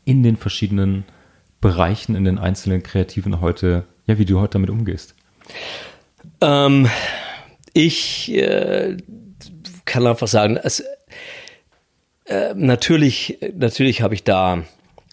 in 0.06 0.22
den 0.22 0.36
verschiedenen 0.36 1.04
Bereichen, 1.60 2.14
in 2.14 2.24
den 2.24 2.38
einzelnen 2.38 2.82
Kreativen 2.82 3.42
heute, 3.42 3.84
ja, 4.06 4.18
wie 4.18 4.24
du 4.24 4.40
heute 4.40 4.52
damit 4.52 4.70
umgehst. 4.70 5.14
Ähm, 6.40 6.88
ich 7.74 8.32
äh, 8.32 8.96
kann 9.84 10.06
einfach 10.06 10.28
sagen, 10.28 10.58
es, 10.62 10.82
äh, 12.24 12.54
natürlich, 12.54 13.38
natürlich 13.54 14.00
habe 14.00 14.14
ich 14.14 14.24
da 14.24 14.62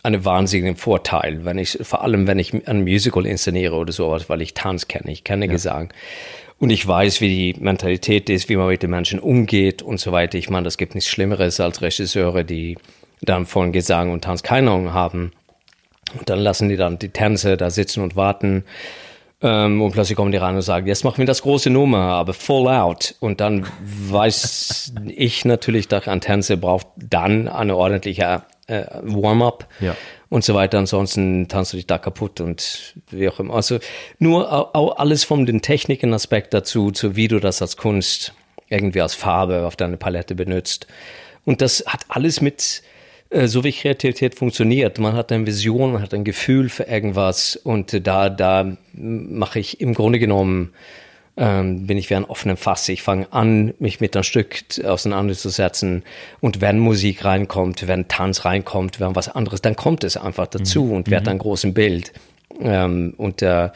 einen 0.04 0.26
wahnsinnigen 0.26 0.76
Vorteil, 0.76 1.44
wenn 1.44 1.58
ich, 1.58 1.80
vor 1.82 2.04
allem 2.04 2.28
wenn 2.28 2.38
ich 2.38 2.68
ein 2.68 2.84
Musical 2.84 3.26
inszeniere 3.26 3.76
oder 3.76 3.92
sowas, 3.94 4.30
weil 4.30 4.42
ich 4.42 4.54
Tanz 4.54 4.88
kenne, 4.88 5.12
ich 5.12 5.24
kenne 5.24 5.48
ja. 5.48 5.52
Gesang. 5.52 5.92
Und 6.60 6.70
ich 6.70 6.88
weiß, 6.88 7.20
wie 7.20 7.54
die 7.54 7.60
Mentalität 7.60 8.30
ist, 8.30 8.48
wie 8.48 8.58
man 8.58 8.68
mit 8.68 8.84
den 8.84 8.92
Menschen 8.92 9.20
umgeht 9.20 9.82
und 9.82 10.00
so 10.00 10.12
weiter. 10.12 10.38
Ich 10.38 10.50
meine, 10.50 10.66
das 10.66 10.78
gibt 10.78 10.94
nichts 10.94 11.10
Schlimmeres 11.10 11.60
als 11.60 11.82
Regisseure, 11.82 12.46
die 12.46 12.78
dann 13.26 13.46
von 13.46 13.72
Gesang 13.72 14.12
und 14.12 14.24
Tanz 14.24 14.44
keine 14.44 14.72
Ahnung 14.72 14.94
haben. 14.94 15.32
Und 16.18 16.30
dann 16.30 16.40
lassen 16.40 16.70
die 16.70 16.78
dann 16.78 17.00
die 17.00 17.10
Tänze 17.10 17.58
da 17.58 17.70
sitzen 17.70 18.04
und 18.04 18.16
warten. 18.16 18.66
Ähm, 19.42 19.82
und 19.82 19.92
plötzlich 19.92 20.16
kommen 20.16 20.32
die 20.32 20.38
rein 20.38 20.56
und 20.56 20.62
sagen, 20.62 20.88
jetzt 20.88 21.04
machen 21.04 21.18
wir 21.18 21.26
das 21.26 21.42
große 21.42 21.70
Nummer, 21.70 21.98
aber 21.98 22.34
full 22.34 22.68
out. 22.68 23.16
Und 23.20 23.42
dann 23.42 23.68
weiß 23.82 24.94
ich 25.08 25.46
natürlich, 25.46 25.88
dass 25.88 26.08
ein 26.08 26.22
Tänzer 26.22 26.58
braucht 26.58 26.88
dann 26.96 27.48
eine 27.48 27.76
ordentliche 27.76 28.44
äh, 28.68 28.86
Warm-up 29.02 29.68
ja. 29.80 29.96
und 30.30 30.44
so 30.44 30.54
weiter. 30.54 30.78
Ansonsten 30.78 31.48
tanzt 31.48 31.74
du 31.74 31.78
dich 31.78 31.88
da 31.88 31.98
kaputt 31.98 32.40
und 32.42 32.96
wie 33.10 33.28
auch 33.28 33.40
immer. 33.40 33.56
Also 33.56 33.80
nur 34.20 34.76
auch 34.76 34.98
alles 34.98 35.24
vom 35.24 35.46
den 35.46 35.62
Techniken-Aspekt 35.62 36.54
dazu, 36.54 36.92
zu 36.92 37.16
wie 37.16 37.28
du 37.28 37.40
das 37.40 37.62
als 37.62 37.78
Kunst 37.78 38.34
irgendwie 38.70 39.02
als 39.02 39.14
Farbe 39.14 39.66
auf 39.66 39.76
deine 39.76 39.98
Palette 39.98 40.36
benutzt. 40.36 40.88
Und 41.46 41.62
das 41.62 41.84
hat 41.86 42.06
alles 42.08 42.42
mit, 42.42 42.82
so 43.46 43.64
wie 43.64 43.72
Kreativität 43.72 44.36
funktioniert. 44.36 45.00
Man 45.00 45.14
hat 45.14 45.32
eine 45.32 45.48
Vision, 45.48 45.94
man 45.94 46.02
hat 46.02 46.14
ein 46.14 46.24
Gefühl 46.24 46.70
für 46.70 46.84
irgendwas 46.84 47.56
und 47.56 48.06
da, 48.06 48.30
da 48.30 48.78
mache 48.94 49.60
ich 49.60 49.82
im 49.82 49.94
Grunde 49.94 50.20
genommen 50.20 50.74
ähm, 51.36 51.88
bin 51.88 51.98
ich 51.98 52.10
wie 52.10 52.16
ein 52.16 52.26
offener 52.26 52.58
Fass. 52.58 52.88
Ich 52.90 53.02
fange 53.02 53.28
an, 53.32 53.74
mich 53.80 54.00
mit 54.00 54.16
einem 54.16 54.24
Stück 54.24 54.64
auseinanderzusetzen. 54.84 56.04
Und 56.42 56.62
wenn 56.62 56.78
Musik 56.80 57.26
reinkommt, 57.26 57.88
wenn 57.88 58.08
Tanz 58.08 58.46
reinkommt, 58.46 59.00
wenn 59.00 59.16
was 59.16 59.30
anderes, 59.30 59.62
dann 59.62 59.76
kommt 59.76 60.04
es 60.04 60.16
einfach 60.16 60.48
dazu 60.48 60.86
mhm. 60.86 60.92
und 60.92 61.10
wird 61.10 61.24
mhm. 61.24 61.30
ein 61.30 61.38
großes 61.40 61.74
Bild. 61.74 62.14
Ähm, 62.62 63.16
und, 63.18 63.42
äh, 63.42 63.70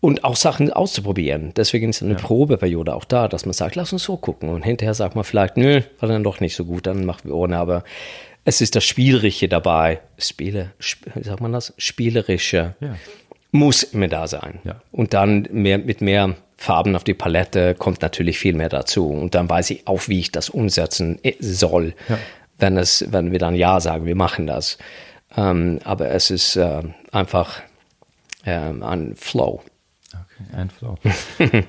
und 0.00 0.24
auch 0.24 0.34
Sachen 0.34 0.72
auszuprobieren. 0.72 1.52
Deswegen 1.56 1.90
ist 1.90 2.02
eine 2.02 2.14
ja. 2.14 2.18
Probeperiode 2.18 2.92
auch 2.92 3.04
da, 3.04 3.28
dass 3.28 3.46
man 3.46 3.52
sagt, 3.52 3.76
lass 3.76 3.92
uns 3.92 4.02
so 4.02 4.16
gucken. 4.16 4.48
Und 4.48 4.64
hinterher 4.64 4.94
sagt 4.94 5.14
man 5.14 5.22
vielleicht, 5.22 5.56
nö, 5.56 5.82
war 6.00 6.08
dann 6.08 6.24
doch 6.24 6.40
nicht 6.40 6.56
so 6.56 6.64
gut, 6.64 6.86
dann 6.86 7.04
machen 7.04 7.28
wir 7.28 7.36
ohne. 7.36 7.56
Aber 7.56 7.84
es 8.46 8.60
ist 8.60 8.76
das 8.76 8.84
Spielerische 8.84 9.48
dabei. 9.48 10.00
Spiele, 10.18 10.70
sp 10.78 11.10
wie 11.14 11.24
sagt 11.24 11.40
man 11.40 11.52
das? 11.52 11.74
Spielerische. 11.78 12.76
Ja. 12.80 12.96
Muss 13.50 13.82
immer 13.82 14.06
da 14.06 14.28
sein. 14.28 14.60
Ja. 14.62 14.80
Und 14.92 15.14
dann 15.14 15.48
mehr, 15.50 15.78
mit 15.78 16.00
mehr 16.00 16.36
Farben 16.56 16.94
auf 16.94 17.02
die 17.02 17.14
Palette 17.14 17.74
kommt 17.74 18.02
natürlich 18.02 18.38
viel 18.38 18.54
mehr 18.54 18.68
dazu. 18.68 19.08
Und 19.10 19.34
dann 19.34 19.48
weiß 19.48 19.70
ich 19.70 19.88
auch, 19.88 20.06
wie 20.06 20.20
ich 20.20 20.30
das 20.30 20.48
umsetzen 20.48 21.18
äh, 21.24 21.34
soll, 21.40 21.94
ja. 22.08 22.18
wenn, 22.58 22.78
es, 22.78 23.04
wenn 23.10 23.32
wir 23.32 23.40
dann 23.40 23.56
Ja 23.56 23.80
sagen, 23.80 24.06
wir 24.06 24.14
machen 24.14 24.46
das. 24.46 24.78
Ähm, 25.36 25.80
aber 25.82 26.10
es 26.12 26.30
ist 26.30 26.54
äh, 26.54 26.82
einfach 27.10 27.60
äh, 28.44 28.52
ein 28.52 29.16
Flow. 29.16 29.60
Okay, 30.12 30.56
ein 30.56 30.70
Flow. 30.70 30.96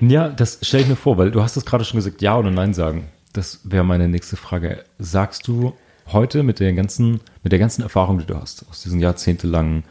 ja, 0.00 0.28
das 0.28 0.60
stelle 0.62 0.84
ich 0.84 0.88
mir 0.88 0.96
vor, 0.96 1.18
weil 1.18 1.32
du 1.32 1.42
hast 1.42 1.56
es 1.56 1.66
gerade 1.66 1.84
schon 1.84 1.98
gesagt, 1.98 2.22
Ja 2.22 2.38
oder 2.38 2.52
Nein 2.52 2.72
sagen. 2.72 3.08
Das 3.32 3.60
wäre 3.64 3.84
meine 3.84 4.06
nächste 4.06 4.36
Frage. 4.36 4.84
Sagst 4.98 5.48
du 5.48 5.74
heute 6.12 6.42
mit 6.42 6.60
der 6.60 6.72
ganzen, 6.72 7.20
mit 7.42 7.52
der 7.52 7.58
ganzen 7.58 7.82
Erfahrung, 7.82 8.18
die 8.18 8.26
du 8.26 8.34
hast, 8.34 8.66
aus 8.70 8.82
diesen 8.82 9.00
jahrzehntelangen 9.00 9.84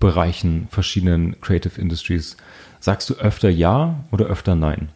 Bereichen, 0.00 0.68
verschiedenen 0.70 1.40
Creative 1.40 1.80
Industries, 1.80 2.36
Sagst 2.82 3.08
du 3.10 3.14
öfter 3.14 3.48
Ja 3.48 4.04
oder 4.10 4.26
öfter 4.26 4.56
Nein? 4.56 4.88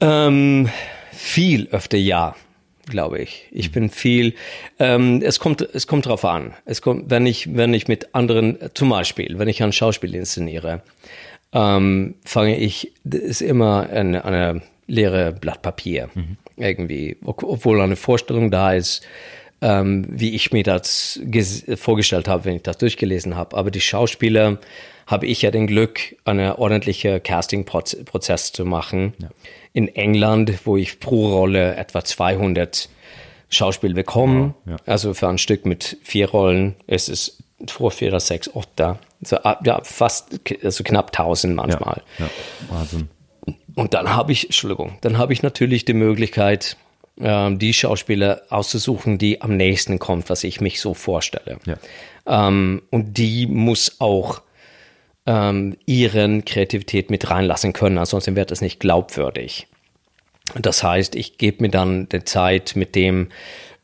Ähm, 0.00 0.70
viel 1.12 1.68
öfter 1.72 1.98
Ja, 1.98 2.34
glaube 2.86 3.18
ich. 3.18 3.48
Ich 3.50 3.70
bin 3.70 3.90
viel. 3.90 4.32
Ähm, 4.78 5.20
es 5.22 5.38
kommt, 5.38 5.60
es 5.60 5.86
kommt 5.86 6.06
drauf 6.06 6.24
an. 6.24 6.54
Es 6.64 6.80
kommt, 6.80 7.10
wenn 7.10 7.26
ich, 7.26 7.54
wenn 7.54 7.74
ich 7.74 7.86
mit 7.86 8.14
anderen, 8.14 8.56
zum 8.72 8.88
Beispiel, 8.88 9.38
wenn 9.38 9.48
ich 9.48 9.62
ein 9.62 9.74
Schauspiel 9.74 10.14
inszeniere, 10.14 10.80
ähm, 11.52 12.14
fange 12.24 12.56
ich, 12.56 12.92
das 13.04 13.20
ist 13.20 13.42
immer 13.42 13.90
eine, 13.90 14.24
eine 14.24 14.62
leere 14.90 15.32
Blatt 15.32 15.62
Papier 15.62 16.10
mhm. 16.14 16.36
irgendwie, 16.56 17.16
obwohl 17.24 17.80
eine 17.80 17.96
Vorstellung 17.96 18.50
da 18.50 18.72
ist, 18.72 19.02
ähm, 19.62 20.06
wie 20.08 20.34
ich 20.34 20.52
mir 20.52 20.62
das 20.62 21.20
vorgestellt 21.76 22.28
habe, 22.28 22.44
wenn 22.44 22.56
ich 22.56 22.62
das 22.62 22.78
durchgelesen 22.78 23.36
habe. 23.36 23.56
Aber 23.56 23.70
die 23.70 23.80
Schauspieler 23.80 24.58
habe 25.06 25.26
ich 25.26 25.42
ja 25.42 25.50
den 25.50 25.66
Glück, 25.66 26.16
eine 26.24 26.58
ordentliche 26.58 27.20
Casting-Prozess 27.20 28.52
zu 28.52 28.64
machen. 28.64 29.14
Ja. 29.18 29.28
In 29.72 29.88
England, 29.88 30.52
wo 30.64 30.76
ich 30.76 31.00
pro 31.00 31.32
Rolle 31.32 31.76
etwa 31.76 32.04
200 32.04 32.88
Schauspiel 33.48 33.94
bekommen. 33.94 34.54
Ja, 34.64 34.72
ja. 34.72 34.78
Also 34.86 35.14
für 35.14 35.28
ein 35.28 35.38
Stück 35.38 35.66
mit 35.66 35.98
vier 36.02 36.30
Rollen 36.30 36.76
ist 36.86 37.08
es 37.08 37.42
vor 37.66 37.90
vier, 37.90 38.18
sechs, 38.20 38.50
acht 38.54 38.68
da. 38.76 38.98
Also, 39.22 39.36
ja, 39.64 39.80
fast, 39.82 40.40
also 40.62 40.84
knapp 40.84 41.08
1000 41.08 41.54
manchmal. 41.54 42.02
Ja, 42.18 42.24
ja. 42.24 42.30
Wahnsinn. 42.70 43.08
Und 43.74 43.94
dann 43.94 44.14
habe 44.14 44.32
ich, 44.32 44.44
Entschuldigung, 44.46 44.98
dann 45.00 45.18
habe 45.18 45.32
ich 45.32 45.42
natürlich 45.42 45.84
die 45.84 45.94
Möglichkeit, 45.94 46.76
ähm, 47.20 47.58
die 47.58 47.72
Schauspieler 47.72 48.42
auszusuchen, 48.50 49.18
die 49.18 49.42
am 49.42 49.56
nächsten 49.56 49.98
kommt, 49.98 50.30
was 50.30 50.44
ich 50.44 50.60
mich 50.60 50.80
so 50.80 50.94
vorstelle. 50.94 51.58
Ja. 51.66 51.76
Ähm, 52.26 52.82
und 52.90 53.18
die 53.18 53.46
muss 53.46 54.00
auch 54.00 54.42
ähm, 55.26 55.76
ihren 55.86 56.44
Kreativität 56.44 57.10
mit 57.10 57.30
reinlassen 57.30 57.72
können, 57.72 57.98
ansonsten 57.98 58.36
wird 58.36 58.50
es 58.50 58.60
nicht 58.60 58.80
glaubwürdig. 58.80 59.66
Das 60.54 60.82
heißt, 60.82 61.14
ich 61.14 61.38
gebe 61.38 61.62
mir 61.62 61.70
dann 61.70 62.08
die 62.08 62.24
Zeit 62.24 62.74
mit 62.74 62.94
dem, 62.94 63.28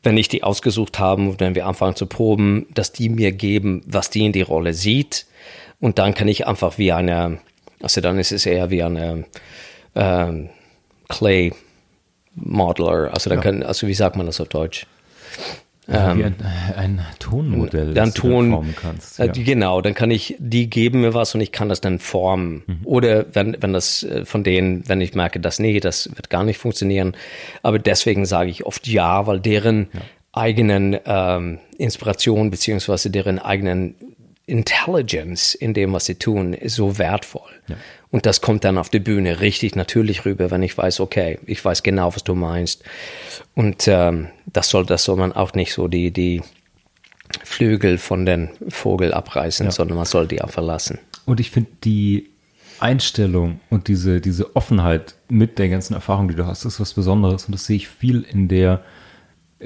wenn 0.03 0.17
ich 0.17 0.27
die 0.27 0.43
ausgesucht 0.43 0.99
habe, 0.99 1.39
wenn 1.39 1.55
wir 1.55 1.65
anfangen 1.65 1.95
zu 1.95 2.05
proben, 2.05 2.67
dass 2.73 2.91
die 2.91 3.09
mir 3.09 3.31
geben, 3.31 3.83
was 3.85 4.09
die 4.09 4.25
in 4.25 4.31
die 4.31 4.41
Rolle 4.41 4.73
sieht. 4.73 5.25
Und 5.79 5.99
dann 5.99 6.13
kann 6.13 6.27
ich 6.27 6.47
einfach 6.47 6.77
wie 6.77 6.91
eine, 6.91 7.39
also 7.81 8.01
dann 8.01 8.19
ist 8.19 8.31
es 8.31 8.45
eher 8.45 8.69
wie 8.69 8.83
eine 8.83 9.25
äh, 9.97 10.49
Clay 11.09 11.53
Modeler, 12.35 13.13
also 13.13 13.29
dann 13.29 13.39
ja. 13.39 13.43
kann, 13.43 13.63
also 13.63 13.87
wie 13.87 13.93
sagt 13.93 14.15
man 14.15 14.25
das 14.25 14.39
auf 14.39 14.49
Deutsch? 14.49 14.85
Ähm, 15.89 16.17
wie 16.17 16.23
ein, 16.25 16.35
ein, 16.75 17.05
Tonmodell, 17.17 17.93
dann 17.93 18.09
das 18.09 18.13
Ton, 18.13 18.51
formen 18.51 18.75
kannst. 18.75 19.19
Äh, 19.19 19.27
ja. 19.27 19.31
Genau, 19.31 19.79
dann 19.79 19.93
kann 19.93 20.11
ich, 20.11 20.35
die 20.37 20.69
geben 20.69 20.99
mir 20.99 21.13
was 21.13 21.33
und 21.33 21.39
ich 21.39 21.53
kann 21.53 21.69
das 21.69 21.79
dann 21.79 21.99
formen. 21.99 22.63
Mhm. 22.67 22.79
Oder 22.83 23.25
wenn, 23.33 23.55
wenn 23.61 23.71
das 23.71 24.03
äh, 24.03 24.25
von 24.25 24.43
denen, 24.43 24.87
wenn 24.89 24.99
ich 24.99 25.13
merke, 25.13 25.39
dass 25.39 25.59
nee, 25.59 25.79
das 25.79 26.09
wird 26.13 26.29
gar 26.29 26.43
nicht 26.43 26.57
funktionieren. 26.57 27.15
Aber 27.63 27.79
deswegen 27.79 28.25
sage 28.25 28.49
ich 28.49 28.65
oft 28.65 28.85
ja, 28.85 29.27
weil 29.27 29.39
deren 29.39 29.87
ja. 29.93 30.01
eigenen 30.33 30.97
ähm, 31.05 31.59
Inspiration 31.77 32.51
beziehungsweise 32.51 33.09
deren 33.09 33.39
eigenen 33.39 33.95
Intelligence 34.47 35.53
in 35.53 35.73
dem, 35.73 35.93
was 35.93 36.05
sie 36.05 36.15
tun, 36.15 36.53
ist 36.53 36.75
so 36.75 36.97
wertvoll. 36.97 37.51
Ja. 37.67 37.75
Und 38.09 38.25
das 38.25 38.39
kommt 38.39 38.63
dann 38.63 38.77
auf 38.77 38.89
die 38.89 39.01
Bühne 39.01 39.41
richtig 39.41 39.75
natürlich 39.75 40.25
rüber, 40.25 40.49
wenn 40.49 40.63
ich 40.63 40.77
weiß, 40.77 41.01
okay, 41.01 41.37
ich 41.45 41.63
weiß 41.63 41.83
genau, 41.83 42.15
was 42.15 42.23
du 42.23 42.33
meinst. 42.33 42.83
Und 43.55 43.87
ähm, 43.87 44.29
das 44.45 44.69
soll, 44.69 44.85
das 44.85 45.03
soll 45.03 45.17
man 45.17 45.33
auch 45.33 45.53
nicht 45.53 45.73
so 45.73 45.89
die, 45.89 46.11
die 46.11 46.41
Flügel 47.43 47.97
von 47.97 48.25
den 48.25 48.49
Vogel 48.69 49.13
abreißen, 49.13 49.65
ja. 49.65 49.71
sondern 49.71 49.97
man 49.97 50.05
soll 50.05 50.27
die 50.27 50.41
auch 50.41 50.49
verlassen. 50.49 50.99
Und 51.25 51.41
ich 51.41 51.51
finde 51.51 51.69
die 51.83 52.29
Einstellung 52.79 53.59
und 53.69 53.89
diese, 53.89 54.21
diese 54.21 54.55
Offenheit 54.55 55.15
mit 55.27 55.59
der 55.59 55.67
ganzen 55.67 55.93
Erfahrung, 55.93 56.29
die 56.29 56.35
du 56.35 56.45
hast, 56.45 56.63
ist 56.63 56.79
was 56.79 56.93
Besonderes. 56.93 57.45
Und 57.45 57.51
das 57.53 57.65
sehe 57.65 57.75
ich 57.75 57.89
viel 57.89 58.21
in 58.21 58.47
der 58.47 58.81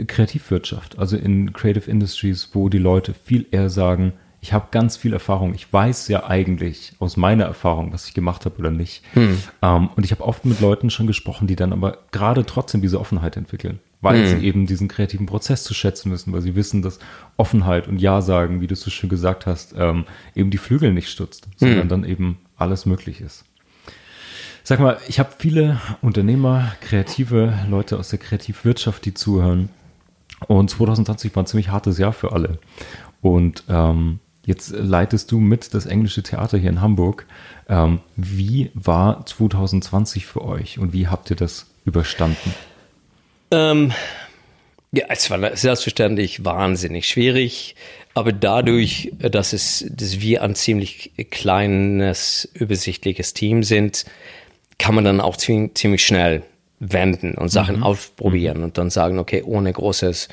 Kreativwirtschaft, 0.08 0.98
also 0.98 1.18
in 1.18 1.54
Creative 1.54 1.90
Industries, 1.90 2.50
wo 2.54 2.70
die 2.70 2.80
Leute 2.80 3.14
viel 3.14 3.46
eher 3.52 3.70
sagen, 3.70 4.14
ich 4.44 4.54
habe 4.54 4.68
ganz 4.72 4.98
viel 4.98 5.14
Erfahrung. 5.14 5.54
Ich 5.54 5.72
weiß 5.72 6.08
ja 6.08 6.26
eigentlich 6.26 6.94
aus 6.98 7.16
meiner 7.16 7.46
Erfahrung, 7.46 7.94
was 7.94 8.08
ich 8.08 8.16
gemacht 8.16 8.46
habe 8.46 8.58
oder 8.58 8.72
nicht. 8.72 9.04
Hm. 9.14 9.38
Ähm, 9.62 9.90
und 9.96 10.04
ich 10.04 10.12
habe 10.12 10.24
oft 10.24 10.46
mit 10.46 10.60
Leuten 10.60 10.90
schon 10.90 11.06
gesprochen, 11.06 11.46
die 11.46 11.56
dann 11.56 11.72
aber 11.72 12.00
gerade 12.12 12.44
trotzdem 12.44 12.82
diese 12.82 13.00
Offenheit 13.00 13.38
entwickeln, 13.38 13.80
weil 14.02 14.24
hm. 14.24 14.28
sie 14.40 14.46
eben 14.46 14.66
diesen 14.66 14.88
kreativen 14.88 15.28
Prozess 15.28 15.64
zu 15.64 15.76
schätzen 15.76 16.12
wissen, 16.12 16.34
weil 16.34 16.42
sie 16.42 16.56
wissen, 16.56 16.82
dass 16.82 16.98
Offenheit 17.38 17.88
und 17.88 18.02
Ja 18.02 18.22
sagen, 18.22 18.62
wie 18.62 18.68
du 18.68 18.74
es 18.74 18.82
so 18.82 18.90
schön 18.90 19.12
gesagt 19.12 19.46
hast, 19.46 19.76
ähm, 19.78 20.06
eben 20.34 20.50
die 20.50 20.58
Flügel 20.58 20.92
nicht 20.92 21.10
stutzt, 21.10 21.48
sondern 21.58 21.82
hm. 21.82 21.90
dann 21.90 22.04
eben 22.04 22.40
alles 22.58 22.88
möglich 22.88 23.22
ist. 23.22 23.46
Sag 24.64 24.80
mal, 24.80 24.98
ich 25.08 25.20
habe 25.20 25.30
viele 25.38 25.80
Unternehmer, 26.02 26.74
kreative 26.82 27.54
Leute 27.70 27.98
aus 28.00 28.10
der 28.10 28.20
Kreativwirtschaft, 28.20 29.06
die 29.06 29.14
zuhören. 29.14 29.70
Und 30.48 30.72
2020 30.72 31.36
war 31.36 31.44
ein 31.44 31.48
ziemlich 31.48 31.70
hartes 31.70 32.00
Jahr 32.00 32.14
für 32.14 32.32
alle. 32.32 32.58
Und 33.22 33.64
ähm, 33.70 34.20
Jetzt 34.46 34.72
leitest 34.72 35.32
du 35.32 35.40
mit 35.40 35.74
das 35.74 35.86
englische 35.86 36.24
Theater 36.24 36.58
hier 36.58 36.72
in 36.72 36.82
Hamburg. 36.82 37.28
Ähm, 37.70 38.00
wie 38.16 38.72
war 38.74 39.26
2020 39.26 40.26
für 40.26 40.44
euch 40.44 40.80
und 40.80 40.94
wie 40.94 41.08
habt 41.08 41.30
ihr 41.30 41.36
das 41.36 41.68
überstanden? 41.86 42.54
Ähm, 43.52 43.94
ja, 44.92 45.06
es 45.10 45.30
war 45.30 45.56
selbstverständlich 45.56 46.44
wahnsinnig 46.44 47.08
schwierig, 47.08 47.76
aber 48.14 48.34
dadurch, 48.34 49.12
dass, 49.20 49.54
es, 49.54 49.86
dass 49.90 50.20
wir 50.20 50.44
ein 50.44 50.56
ziemlich 50.56 51.12
kleines, 51.30 52.50
übersichtliches 52.54 53.34
Team 53.34 53.64
sind, 53.64 54.06
kann 54.78 54.96
man 54.96 55.06
dann 55.06 55.22
auch 55.22 55.38
ziemlich, 55.38 56.04
schnell 56.04 56.44
wenden 56.80 57.36
und 57.36 57.50
Sachen 57.50 57.78
mhm. 57.78 57.84
ausprobieren 57.84 58.58
mhm. 58.58 58.64
und 58.66 58.78
dann 58.78 58.90
sagen, 58.90 59.20
okay, 59.20 59.44
ohne 59.44 59.72
großes 59.72 60.28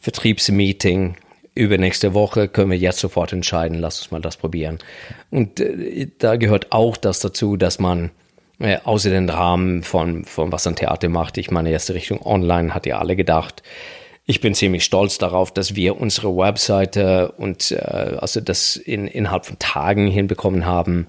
Vertriebsmeeting 0.00 1.16
übernächste 1.54 2.14
Woche 2.14 2.48
können 2.48 2.70
wir 2.70 2.78
jetzt 2.78 2.98
sofort 2.98 3.32
entscheiden, 3.32 3.78
lass 3.78 4.00
uns 4.00 4.10
mal 4.10 4.20
das 4.20 4.36
probieren. 4.36 4.78
Und 5.30 5.60
äh, 5.60 6.08
da 6.18 6.36
gehört 6.36 6.72
auch 6.72 6.96
das 6.96 7.20
dazu, 7.20 7.56
dass 7.56 7.78
man 7.78 8.10
äh, 8.58 8.78
außer 8.84 9.10
den 9.10 9.28
Rahmen 9.28 9.82
von, 9.82 10.24
von 10.24 10.52
was 10.52 10.66
ein 10.66 10.76
Theater 10.76 11.08
macht, 11.08 11.38
ich 11.38 11.50
meine, 11.50 11.70
erste 11.70 11.94
Richtung 11.94 12.24
online 12.24 12.74
hat 12.74 12.86
ja 12.86 12.98
alle 12.98 13.16
gedacht. 13.16 13.62
Ich 14.26 14.40
bin 14.40 14.54
ziemlich 14.54 14.84
stolz 14.84 15.18
darauf, 15.18 15.52
dass 15.52 15.74
wir 15.74 16.00
unsere 16.00 16.34
Webseite 16.36 17.32
und 17.32 17.72
äh, 17.72 18.16
also 18.18 18.40
das 18.40 18.76
in, 18.76 19.06
innerhalb 19.06 19.44
von 19.46 19.58
Tagen 19.58 20.06
hinbekommen 20.06 20.64
haben 20.64 21.06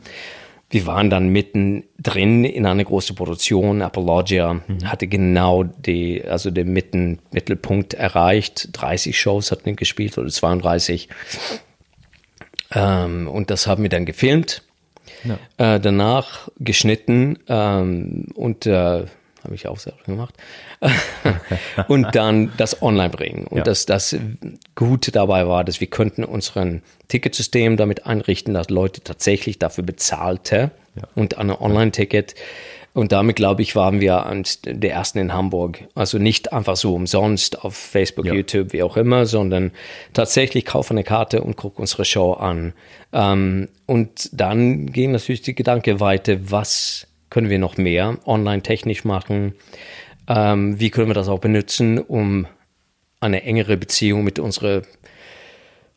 wir 0.69 0.88
waren 0.88 1.10
dann 1.10 1.30
mittendrin 1.30 2.43
in 2.43 2.65
einer 2.65 2.84
großen 2.84 3.15
Produktion. 3.15 3.82
Apologia 3.82 4.54
mhm. 4.54 4.89
hatte 4.89 5.08
genau 5.08 5.63
die, 5.63 6.23
also 6.25 6.51
den 6.51 6.73
Mitten, 6.73 7.19
Mittelpunkt 7.32 7.93
erreicht. 7.93 8.69
30 8.73 9.19
Shows 9.19 9.51
hatten 9.51 9.65
wir 9.65 9.75
gespielt 9.75 10.17
oder 10.17 10.30
32. 10.30 11.08
Ähm, 12.73 13.28
und 13.28 13.51
das 13.51 13.67
haben 13.67 13.84
wir 13.84 13.89
dann 13.89 14.06
gefilmt. 14.06 14.63
Ja. 15.23 15.75
Äh, 15.75 15.80
danach 15.80 16.49
geschnitten 16.60 17.39
ähm, 17.47 18.28
und 18.36 18.65
äh, 18.65 19.06
habe 19.45 19.55
ich 19.55 19.67
auch 19.67 19.79
selber 19.79 20.03
gemacht. 20.05 20.36
und 21.88 22.13
dann 22.13 22.51
das 22.58 22.81
online 22.81 23.10
bringen. 23.10 23.45
Und 23.47 23.60
ja. 23.60 23.63
das, 23.63 23.86
das 23.86 24.15
Gute 24.75 25.12
dabei 25.12 25.47
war, 25.47 25.63
dass 25.63 25.79
wir 25.79 25.88
könnten 25.88 26.23
unseren 26.23 26.81
Ticketsystem 27.08 27.77
damit 27.77 28.05
einrichten, 28.05 28.53
dass 28.53 28.69
Leute 28.69 29.01
tatsächlich 29.01 29.60
dafür 29.60 29.84
bezahlte 29.84 30.71
ja. 30.95 31.03
und 31.15 31.38
ein 31.38 31.49
Online-Ticket. 31.51 32.36
Und 32.95 33.12
damit, 33.12 33.36
glaube 33.36 33.62
ich, 33.62 33.75
waren 33.75 33.99
wir 33.99 34.25
der 34.63 34.91
ersten 34.93 35.17
in 35.19 35.34
Hamburg. 35.34 35.79
Also 35.95 36.17
nicht 36.17 36.53
einfach 36.53 36.77
so 36.77 36.95
umsonst 36.95 37.62
auf 37.62 37.75
Facebook, 37.75 38.25
ja. 38.25 38.34
YouTube, 38.34 38.71
wie 38.71 38.84
auch 38.84 38.95
immer, 38.95 39.25
sondern 39.25 39.71
tatsächlich 40.13 40.63
kaufe 40.63 40.91
eine 40.91 41.03
Karte 41.03 41.41
und 41.41 41.58
gucke 41.58 41.81
unsere 41.81 42.05
Show 42.05 42.31
an. 42.31 42.71
Ähm, 43.12 43.67
und 43.86 44.29
dann 44.31 44.88
ging 44.93 45.12
natürlich 45.12 45.41
die 45.41 45.55
Gedanke 45.55 45.99
weiter, 45.99 46.38
was 46.49 47.08
können 47.29 47.49
wir 47.49 47.59
noch 47.59 47.77
mehr 47.77 48.17
online 48.25 48.61
technisch 48.61 49.03
machen? 49.03 49.53
Ähm, 50.27 50.79
wie 50.79 50.89
können 50.89 51.09
wir 51.09 51.13
das 51.13 51.27
auch 51.27 51.39
benutzen, 51.39 51.99
um 51.99 52.47
eine 53.19 53.43
engere 53.43 53.77
Beziehung 53.77 54.23
mit 54.23 54.39
unseren 54.39 54.83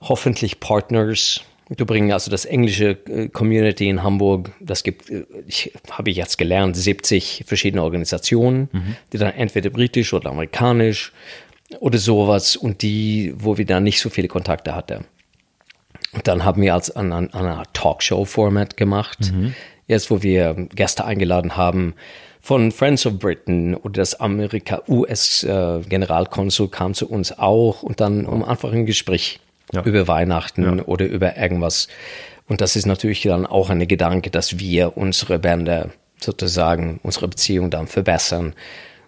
hoffentlich 0.00 0.60
Partners 0.60 1.42
zu 1.76 1.86
bringen? 1.86 2.12
Also 2.12 2.30
das 2.30 2.44
englische 2.44 2.98
äh, 3.06 3.28
Community 3.28 3.88
in 3.88 4.02
Hamburg, 4.02 4.52
das 4.60 4.82
gibt, 4.82 5.10
äh, 5.10 5.24
ich 5.46 5.72
habe 5.90 6.10
ich 6.10 6.16
jetzt 6.16 6.38
gelernt, 6.38 6.76
70 6.76 7.44
verschiedene 7.46 7.82
Organisationen, 7.82 8.68
mhm. 8.72 8.96
die 9.12 9.18
dann 9.18 9.34
entweder 9.34 9.70
britisch 9.70 10.12
oder 10.12 10.30
amerikanisch 10.30 11.12
oder 11.80 11.98
sowas 11.98 12.56
und 12.56 12.82
die, 12.82 13.34
wo 13.36 13.58
wir 13.58 13.66
da 13.66 13.80
nicht 13.80 14.00
so 14.00 14.08
viele 14.10 14.28
Kontakte 14.28 14.74
hatten. 14.74 15.04
Und 16.12 16.26
dann 16.26 16.44
haben 16.44 16.62
wir 16.62 16.72
als 16.72 16.90
an, 16.90 17.12
an 17.12 17.30
einer 17.32 17.64
Talkshow-Format 17.74 18.78
gemacht. 18.78 19.32
Mhm 19.32 19.54
jetzt 19.88 20.10
wo 20.10 20.22
wir 20.22 20.54
Gäste 20.74 21.04
eingeladen 21.04 21.56
haben 21.56 21.94
von 22.40 22.70
Friends 22.70 23.04
of 23.04 23.18
Britain 23.18 23.74
oder 23.74 23.94
das 23.94 24.20
Amerika-US-Generalkonsul 24.20 26.66
äh, 26.66 26.70
kam 26.70 26.94
zu 26.94 27.10
uns 27.10 27.36
auch 27.36 27.82
und 27.82 28.00
dann 28.00 28.26
um 28.26 28.44
einfach 28.44 28.72
ein 28.72 28.86
Gespräch 28.86 29.40
ja. 29.72 29.82
über 29.82 30.06
Weihnachten 30.06 30.78
ja. 30.78 30.84
oder 30.84 31.06
über 31.06 31.36
irgendwas. 31.36 31.88
Und 32.46 32.60
das 32.60 32.76
ist 32.76 32.86
natürlich 32.86 33.22
dann 33.22 33.44
auch 33.44 33.70
eine 33.70 33.86
Gedanke, 33.86 34.30
dass 34.30 34.58
wir 34.58 34.96
unsere 34.96 35.38
Bände 35.38 35.90
sozusagen, 36.20 37.00
unsere 37.02 37.28
Beziehung 37.28 37.70
dann 37.70 37.86
verbessern. 37.86 38.54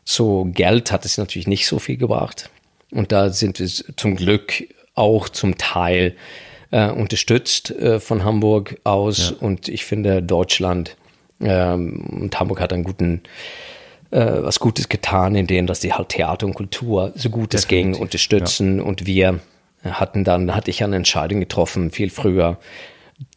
So 0.04 0.48
Geld 0.52 0.92
hat 0.92 1.04
es 1.04 1.18
natürlich 1.18 1.48
nicht 1.48 1.66
so 1.66 1.78
viel 1.78 1.96
gebracht. 1.96 2.50
Und 2.90 3.12
da 3.12 3.30
sind 3.30 3.60
wir 3.60 3.68
zum 3.68 4.16
Glück 4.16 4.64
auch 4.94 5.28
zum 5.28 5.56
Teil 5.56 6.16
äh, 6.70 6.90
unterstützt 6.90 7.70
äh, 7.70 8.00
von 8.00 8.24
Hamburg 8.24 8.78
aus. 8.84 9.30
Ja. 9.30 9.36
Und 9.46 9.68
ich 9.68 9.84
finde, 9.84 10.22
Deutschland 10.22 10.96
ähm, 11.40 12.20
und 12.20 12.38
Hamburg 12.38 12.60
hat 12.60 12.72
einen 12.72 12.84
guten 12.84 13.22
äh, 14.10 14.42
was 14.42 14.58
Gutes 14.58 14.88
getan, 14.88 15.34
in 15.34 15.46
denen, 15.46 15.66
dass 15.66 15.80
die 15.80 15.92
halt 15.92 16.10
Theater 16.10 16.46
und 16.46 16.54
Kultur 16.54 17.12
so 17.14 17.30
gut 17.30 17.54
es 17.54 17.68
ging 17.68 17.94
unterstützen 17.94 18.78
ja. 18.78 18.84
und 18.84 19.06
wir 19.06 19.40
hatten 19.84 20.24
dann, 20.24 20.54
hatte 20.54 20.70
ich 20.70 20.82
eine 20.82 20.96
Entscheidung 20.96 21.40
getroffen, 21.40 21.90
viel 21.90 22.10
früher, 22.10 22.58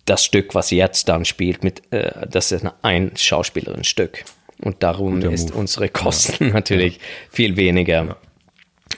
das 0.06 0.26
Stück, 0.26 0.56
was 0.56 0.72
jetzt 0.72 1.10
dann 1.10 1.26
spielt, 1.26 1.63
mit, 1.63 1.93
äh, 1.93 2.28
das 2.28 2.52
ist 2.52 2.65
ein 2.82 3.12
Schauspielerin-Stück. 3.15 4.26
Und 4.62 4.84
darum 4.84 5.15
Guter 5.15 5.32
ist 5.32 5.50
Move. 5.50 5.60
unsere 5.60 5.89
Kosten 5.89 6.48
ja. 6.48 6.54
natürlich 6.54 6.96
ja. 6.96 7.02
viel 7.30 7.56
weniger. 7.56 8.17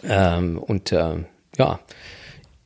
Ja. 0.03 0.37
Ähm, 0.37 0.57
und 0.57 0.91
äh, 0.91 1.15
ja, 1.57 1.79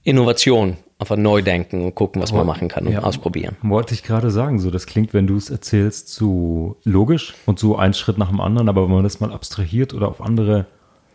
Innovation, 0.04 0.78
einfach 1.00 1.16
neu 1.16 1.42
denken 1.42 1.86
und 1.86 1.96
gucken, 1.96 2.22
was 2.22 2.34
man 2.34 2.46
machen 2.46 2.68
kann 2.68 2.86
und 2.86 2.98
ausprobieren. 2.98 3.56
Wollte 3.62 3.94
ich 3.94 4.04
gerade 4.04 4.30
sagen, 4.32 4.60
so 4.60 4.70
das 4.70 4.86
klingt, 4.86 5.14
wenn 5.14 5.28
du 5.28 5.38
es 5.38 5.50
erzählst, 5.50 6.10
so 6.10 6.76
logisch 6.84 7.36
und 7.46 7.58
so 7.58 7.78
ein 7.78 7.94
Schritt 7.94 8.18
nach 8.18 8.28
dem 8.28 8.42
anderen, 8.42 8.68
aber 8.68 8.84
wenn 8.84 8.96
man 8.96 9.04
das 9.04 9.22
mal 9.22 9.32
abstrahiert 9.32 9.94
oder 9.94 10.10
auf 10.10 10.22
andere 10.22 10.66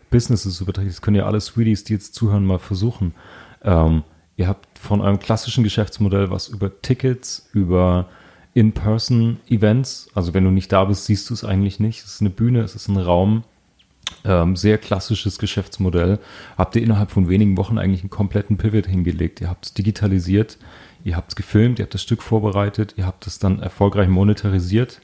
Businesses 0.09 0.59
überträgt, 0.59 0.89
das 0.89 1.01
können 1.01 1.17
ja 1.17 1.27
alle 1.27 1.39
Sweeties, 1.39 1.83
die 1.83 1.93
jetzt 1.93 2.15
zuhören, 2.15 2.45
mal 2.45 2.57
versuchen. 2.57 3.13
Ähm, 3.63 4.03
ihr 4.37 4.47
habt 4.47 4.79
von 4.79 5.01
eurem 5.01 5.19
klassischen 5.19 5.63
Geschäftsmodell 5.63 6.31
was 6.31 6.47
über 6.47 6.81
Tickets, 6.81 7.47
über 7.53 8.07
In-Person-Events. 8.55 10.09
Also 10.15 10.33
wenn 10.33 10.45
du 10.45 10.49
nicht 10.49 10.71
da 10.71 10.85
bist, 10.85 11.05
siehst 11.05 11.29
du 11.29 11.35
es 11.35 11.43
eigentlich 11.43 11.79
nicht. 11.79 11.99
Es 12.03 12.15
ist 12.15 12.21
eine 12.21 12.31
Bühne, 12.31 12.61
es 12.61 12.73
ist 12.73 12.87
ein 12.87 12.97
Raum. 12.97 13.43
Ähm, 14.25 14.55
sehr 14.55 14.77
klassisches 14.79 15.37
Geschäftsmodell. 15.37 16.19
Habt 16.57 16.75
ihr 16.75 16.81
innerhalb 16.81 17.11
von 17.11 17.29
wenigen 17.29 17.57
Wochen 17.57 17.77
eigentlich 17.77 18.01
einen 18.01 18.09
kompletten 18.09 18.57
Pivot 18.57 18.87
hingelegt. 18.87 19.39
Ihr 19.39 19.49
habt 19.49 19.65
es 19.65 19.73
digitalisiert, 19.73 20.57
ihr 21.03 21.15
habt 21.15 21.31
es 21.31 21.35
gefilmt, 21.35 21.79
ihr 21.79 21.83
habt 21.83 21.93
das 21.93 22.01
Stück 22.01 22.23
vorbereitet, 22.23 22.95
ihr 22.97 23.05
habt 23.05 23.27
es 23.27 23.37
dann 23.37 23.59
erfolgreich 23.59 24.09
monetarisiert 24.09 24.99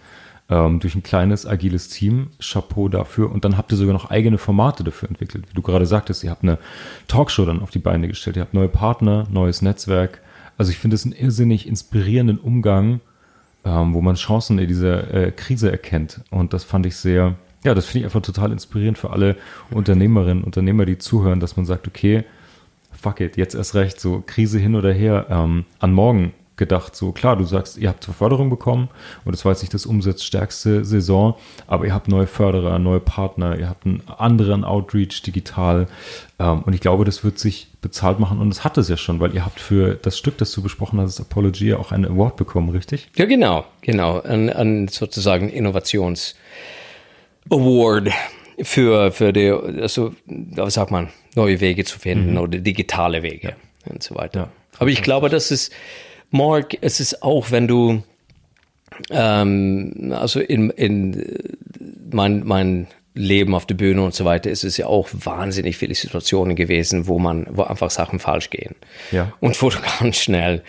ähm, 0.51 0.79
durch 0.79 0.95
ein 0.95 1.01
kleines, 1.01 1.45
agiles 1.47 1.87
Team. 1.87 2.27
Chapeau 2.39 2.89
dafür. 2.89 3.31
Und 3.31 3.45
dann 3.45 3.57
habt 3.57 3.71
ihr 3.71 3.77
sogar 3.77 3.93
noch 3.93 4.11
eigene 4.11 4.37
Formate 4.37 4.83
dafür 4.83 5.09
entwickelt. 5.09 5.45
Wie 5.49 5.53
du 5.53 5.61
gerade 5.61 5.85
sagtest, 5.85 6.23
ihr 6.23 6.29
habt 6.29 6.43
eine 6.43 6.59
Talkshow 7.07 7.45
dann 7.45 7.61
auf 7.61 7.71
die 7.71 7.79
Beine 7.79 8.07
gestellt. 8.07 8.35
Ihr 8.35 8.41
habt 8.41 8.53
neue 8.53 8.67
Partner, 8.67 9.25
neues 9.31 9.61
Netzwerk. 9.61 10.21
Also 10.57 10.71
ich 10.71 10.77
finde 10.77 10.95
es 10.95 11.05
einen 11.05 11.13
irrsinnig 11.13 11.67
inspirierenden 11.67 12.37
Umgang, 12.37 12.99
ähm, 13.63 13.93
wo 13.93 14.01
man 14.01 14.15
Chancen 14.15 14.59
in 14.59 14.67
dieser 14.67 15.13
äh, 15.13 15.31
Krise 15.31 15.71
erkennt. 15.71 16.21
Und 16.29 16.53
das 16.53 16.65
fand 16.65 16.85
ich 16.85 16.97
sehr, 16.97 17.35
ja, 17.63 17.73
das 17.73 17.85
finde 17.85 17.99
ich 17.99 18.05
einfach 18.05 18.21
total 18.21 18.51
inspirierend 18.51 18.97
für 18.97 19.11
alle 19.11 19.35
Unternehmerinnen, 19.69 20.43
Unternehmer, 20.43 20.85
die 20.85 20.97
zuhören, 20.97 21.39
dass 21.39 21.57
man 21.57 21.65
sagt, 21.65 21.87
okay, 21.87 22.23
fuck 22.91 23.19
it, 23.21 23.37
jetzt 23.37 23.55
erst 23.55 23.75
recht, 23.75 23.99
so 23.99 24.23
Krise 24.25 24.59
hin 24.59 24.75
oder 24.75 24.91
her, 24.91 25.27
ähm, 25.29 25.65
an 25.79 25.93
morgen 25.93 26.33
gedacht, 26.61 26.95
so 26.95 27.11
klar, 27.11 27.37
du 27.37 27.43
sagst, 27.43 27.77
ihr 27.77 27.89
habt 27.89 28.05
Förderung 28.05 28.51
bekommen 28.51 28.89
und 29.25 29.33
es 29.33 29.43
war 29.45 29.51
jetzt 29.51 29.61
nicht 29.61 29.73
das 29.73 29.87
umsatzstärkste 29.87 30.85
Saison, 30.85 31.33
aber 31.65 31.87
ihr 31.87 31.93
habt 31.93 32.07
neue 32.07 32.27
Förderer, 32.27 32.77
neue 32.77 32.99
Partner, 32.99 33.57
ihr 33.57 33.67
habt 33.67 33.85
einen 33.85 34.03
anderen 34.07 34.63
Outreach 34.63 35.23
digital 35.23 35.87
ähm, 36.37 36.61
und 36.61 36.73
ich 36.73 36.81
glaube, 36.81 37.03
das 37.03 37.23
wird 37.23 37.39
sich 37.39 37.67
bezahlt 37.81 38.19
machen 38.19 38.39
und 38.39 38.51
es 38.51 38.63
hat 38.63 38.77
es 38.77 38.89
ja 38.89 38.97
schon, 38.97 39.19
weil 39.19 39.33
ihr 39.33 39.43
habt 39.43 39.59
für 39.59 39.95
das 39.95 40.19
Stück, 40.19 40.37
das 40.37 40.51
du 40.51 40.61
besprochen 40.61 40.99
hast, 40.99 41.19
Apologia, 41.19 41.77
auch 41.77 41.91
einen 41.91 42.05
Award 42.05 42.35
bekommen, 42.35 42.69
richtig? 42.69 43.09
Ja, 43.15 43.25
genau, 43.25 43.65
genau, 43.81 44.21
ein, 44.21 44.51
ein 44.51 44.87
sozusagen 44.87 45.49
Innovations 45.49 46.35
Award 47.49 48.09
für, 48.61 49.11
für 49.11 49.33
die, 49.33 49.49
also, 49.49 50.13
was 50.25 50.75
sagt 50.75 50.91
man, 50.91 51.09
neue 51.35 51.59
Wege 51.59 51.83
zu 51.85 51.99
finden 51.99 52.31
mhm. 52.31 52.37
oder 52.37 52.59
digitale 52.59 53.23
Wege 53.23 53.55
ja. 53.85 53.91
und 53.91 54.03
so 54.03 54.15
weiter. 54.15 54.39
Ja. 54.39 54.51
Aber 54.79 54.89
ich 54.89 55.01
glaube, 55.01 55.29
dass 55.29 55.51
es 55.51 55.69
Mark, 56.29 56.77
es 56.81 56.99
ist 56.99 57.23
auch, 57.23 57.51
wenn 57.51 57.67
du, 57.67 58.03
ähm, 59.09 60.13
also 60.17 60.39
in, 60.39 60.69
in 60.71 61.39
mein, 62.11 62.45
mein 62.45 62.87
Leben 63.13 63.53
auf 63.53 63.65
der 63.65 63.75
Bühne 63.75 64.01
und 64.01 64.13
so 64.13 64.23
weiter, 64.23 64.49
ist 64.49 64.63
es 64.63 64.77
ja 64.77 64.87
auch 64.87 65.09
wahnsinnig 65.11 65.77
viele 65.77 65.93
Situationen 65.95 66.55
gewesen, 66.55 67.07
wo 67.07 67.19
man, 67.19 67.45
wo 67.49 67.63
einfach 67.63 67.91
Sachen 67.91 68.19
falsch 68.19 68.49
gehen. 68.49 68.75
Ja. 69.11 69.33
Und 69.39 69.61
wo 69.61 69.69
du 69.69 69.77
ganz 69.99 70.17
schnell 70.17 70.63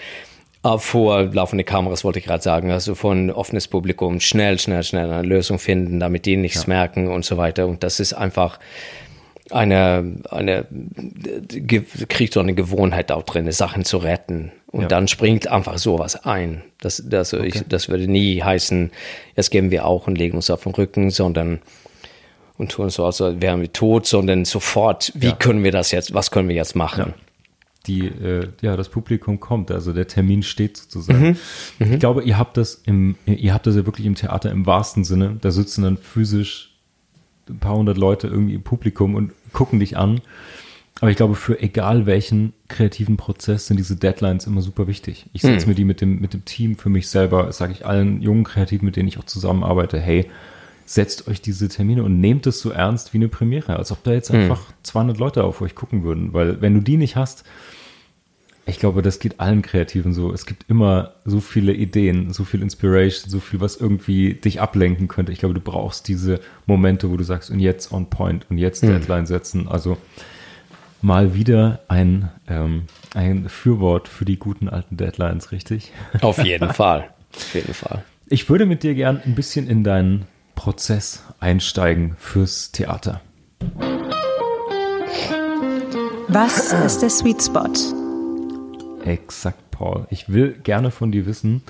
vor 0.79 1.25
laufende 1.25 1.65
Kameras 1.65 2.05
wollte 2.05 2.21
ich 2.21 2.25
gerade 2.25 2.43
sagen, 2.43 2.71
also 2.71 2.95
von 2.95 3.31
offenes 3.31 3.67
Publikum 3.67 4.21
schnell, 4.21 4.59
schnell, 4.59 4.85
schnell 4.85 5.11
eine 5.11 5.27
Lösung 5.27 5.59
finden, 5.59 5.99
damit 5.99 6.25
die 6.25 6.37
nichts 6.37 6.63
ja. 6.63 6.69
merken 6.69 7.09
und 7.09 7.25
so 7.25 7.37
weiter. 7.37 7.67
Und 7.67 7.83
das 7.83 7.99
ist 7.99 8.13
einfach, 8.13 8.59
eine, 9.51 10.15
eine, 10.31 10.67
kriegt 12.09 12.33
so 12.35 12.41
eine 12.41 12.55
Gewohnheit 12.55 13.13
auch 13.13 13.23
drin, 13.23 13.51
Sachen 13.53 13.85
zu 13.85 13.99
retten. 13.99 14.53
Und 14.69 14.83
ja. 14.83 14.89
dann 14.89 15.09
springt 15.09 15.49
einfach 15.49 15.79
sowas 15.79 16.25
ein. 16.25 16.63
Das, 16.81 17.03
das, 17.07 17.35
okay. 17.35 17.47
ich, 17.47 17.63
das 17.69 17.89
würde 17.89 18.09
nie 18.09 18.43
heißen, 18.43 18.91
jetzt 19.37 19.51
geben 19.51 19.71
wir 19.71 19.85
auch 19.87 20.07
und 20.07 20.17
legen 20.17 20.37
uns 20.37 20.49
auf 20.49 20.63
den 20.63 20.73
Rücken, 20.73 21.11
sondern 21.11 21.61
und 22.57 22.71
tun 22.71 22.91
so, 22.91 23.05
als 23.05 23.21
wären 23.21 23.61
wir 23.61 23.73
tot, 23.73 24.07
sondern 24.07 24.45
sofort, 24.45 25.13
wie 25.15 25.29
ja. 25.29 25.33
können 25.33 25.65
wir 25.65 25.73
das 25.73 25.91
jetzt, 25.91 26.15
was 26.15 26.31
können 26.31 26.49
wir 26.49 26.57
jetzt 26.57 26.77
machen? 26.77 27.15
Die, 27.87 28.07
äh, 28.07 28.49
ja, 28.61 28.77
das 28.77 28.89
Publikum 28.89 29.41
kommt, 29.41 29.71
also 29.73 29.93
der 29.93 30.07
Termin 30.07 30.43
steht 30.43 30.77
sozusagen. 30.77 31.21
Mhm. 31.21 31.37
Mhm. 31.79 31.93
Ich 31.95 32.01
glaube, 32.01 32.23
ihr 32.23 32.39
habt 32.39 32.57
das 32.57 32.81
im, 32.87 33.17
ihr 33.27 33.53
habt 33.53 33.67
das 33.67 33.75
ja 33.75 33.87
wirklich 33.87 34.07
im 34.07 34.15
Theater 34.15 34.51
im 34.51 34.67
wahrsten 34.67 35.05
Sinne. 35.05 35.37
Da 35.41 35.51
sitzen 35.51 35.83
dann 35.83 35.97
physisch 35.97 36.73
ein 37.49 37.59
paar 37.59 37.77
hundert 37.77 37.99
Leute 37.99 38.29
irgendwie 38.29 38.55
im 38.55 38.63
Publikum 38.63 39.15
und 39.15 39.33
gucken 39.53 39.81
dich 39.81 39.97
an. 39.97 40.21
Aber 41.01 41.11
ich 41.11 41.17
glaube, 41.17 41.35
für 41.35 41.61
egal 41.61 42.07
welchen 42.07 42.53
kreativen 42.69 43.17
Prozess 43.17 43.67
sind 43.67 43.77
diese 43.77 43.97
Deadlines 43.97 44.47
immer 44.47 44.63
super 44.63 44.87
wichtig. 44.87 45.27
Ich 45.33 45.43
setze 45.43 45.67
mhm. 45.67 45.71
mir 45.71 45.75
die 45.75 45.85
mit 45.85 46.01
dem, 46.01 46.21
mit 46.21 46.33
dem 46.33 46.45
Team 46.45 46.77
für 46.77 46.91
mich 46.91 47.09
selber, 47.09 47.51
sage 47.51 47.73
ich 47.73 47.85
allen 47.85 48.23
jungen 48.23 48.45
Kreativen, 48.45 48.87
mit 48.87 48.95
denen 48.95 49.09
ich 49.09 49.19
auch 49.19 49.25
zusammenarbeite, 49.25 49.99
hey, 49.99 50.31
setzt 50.85 51.27
euch 51.27 51.41
diese 51.41 51.69
Termine 51.69 52.05
und 52.05 52.21
nehmt 52.21 52.47
es 52.47 52.61
so 52.61 52.71
ernst 52.71 53.13
wie 53.15 53.19
eine 53.19 53.29
Premiere, 53.29 53.77
als 53.77 53.91
ob 53.91 54.05
da 54.05 54.13
jetzt 54.13 54.33
mhm. 54.33 54.41
einfach 54.41 54.73
200 54.83 55.19
Leute 55.19 55.43
auf 55.45 55.61
euch 55.61 55.75
gucken 55.75 56.05
würden. 56.05 56.35
Weil 56.35 56.61
wenn 56.61 56.75
du 56.75 56.81
die 56.81 56.97
nicht 56.97 57.17
hast, 57.17 57.45
ich 58.65 58.79
glaube, 58.79 59.03
das 59.03 59.19
geht 59.19 59.41
allen 59.41 59.63
Kreativen 59.63 60.13
so. 60.13 60.33
Es 60.33 60.47
gibt 60.47 60.67
immer 60.69 61.15
so 61.25 61.41
viele 61.41 61.73
Ideen, 61.73 62.33
so 62.33 62.45
viel 62.45 62.63
Inspiration, 62.63 63.29
so 63.29 63.41
viel, 63.41 63.61
was 63.61 63.77
irgendwie 63.77 64.35
dich 64.35 64.61
ablenken 64.61 65.09
könnte. 65.09 65.33
Ich 65.33 65.41
glaube, 65.41 65.55
du 65.55 65.61
brauchst 65.61 66.07
diese 66.07 66.41
Momente, 66.67 67.11
wo 67.11 67.17
du 67.17 67.25
sagst, 67.25 67.51
und 67.51 67.59
jetzt 67.59 67.93
on 67.93 68.09
point 68.09 68.47
und 68.51 68.59
jetzt 68.59 68.85
mhm. 68.85 68.89
Deadline 68.89 69.27
setzen. 69.27 69.67
Also 69.67 69.97
mal 71.01 71.35
wieder 71.35 71.81
ein, 71.89 72.31
ähm, 72.49 72.85
ein 73.15 73.49
Fürwort 73.49 74.07
für 74.07 74.25
die 74.25 74.39
guten 74.39 74.69
alten 74.69 74.97
Deadlines, 74.97 75.51
richtig? 75.51 75.93
Auf 76.21 76.43
jeden 76.45 76.71
Fall. 76.75 77.11
Auf 77.35 77.55
jeden 77.55 77.75
Fall. 77.75 78.05
Ich 78.27 78.49
würde 78.49 78.67
mit 78.67 78.85
dir 78.85 78.95
gern 78.95 79.21
ein 79.25 79.35
bisschen 79.35 79.67
in 79.67 79.83
deinen 79.83 80.27
Prozess 80.55 81.25
einsteigen 81.41 82.15
fürs 82.19 82.71
Theater. 82.71 83.21
Was 86.29 86.73
ist 86.73 87.01
der 87.01 87.11
Sweet 87.11 87.43
Spot? 87.43 88.02
Exakt, 89.05 89.71
Paul. 89.71 90.07
Ich 90.11 90.29
will 90.29 90.53
gerne 90.63 90.91
von 90.91 91.13
dir 91.13 91.27
wissen, 91.27 91.63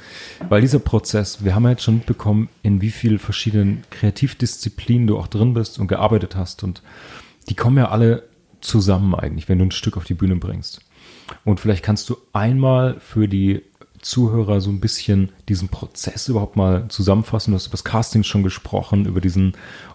weil 0.48 0.60
dieser 0.60 0.78
Prozess, 0.78 1.44
wir 1.44 1.54
haben 1.54 1.64
ja 1.64 1.70
jetzt 1.70 1.82
schon 1.82 1.96
mitbekommen, 1.96 2.48
in 2.62 2.80
wie 2.80 2.90
vielen 2.90 3.18
verschiedenen 3.18 3.84
Kreativdisziplinen 3.90 5.06
du 5.06 5.18
auch 5.18 5.26
drin 5.26 5.54
bist 5.54 5.78
und 5.78 5.88
gearbeitet 5.88 6.36
hast. 6.36 6.62
Und 6.62 6.82
die 7.48 7.54
kommen 7.54 7.78
ja 7.78 7.88
alle 7.88 8.24
zusammen 8.60 9.14
eigentlich, 9.14 9.48
wenn 9.48 9.58
du 9.58 9.64
ein 9.64 9.70
Stück 9.70 9.96
auf 9.96 10.04
die 10.04 10.14
Bühne 10.14 10.36
bringst. 10.36 10.80
Und 11.44 11.60
vielleicht 11.60 11.84
kannst 11.84 12.08
du 12.10 12.16
einmal 12.32 13.00
für 13.00 13.28
die 13.28 13.62
Zuhörer 14.00 14.60
so 14.60 14.70
ein 14.70 14.80
bisschen 14.80 15.30
diesen 15.48 15.68
Prozess 15.68 16.28
überhaupt 16.28 16.56
mal 16.56 16.88
zusammenfassen. 16.88 17.52
Du 17.52 17.56
hast 17.56 17.66
über 17.66 17.72
das 17.72 17.84
Casting 17.84 18.24
schon 18.24 18.42
gesprochen, 18.42 19.06
über 19.06 19.20
diesen 19.20 19.52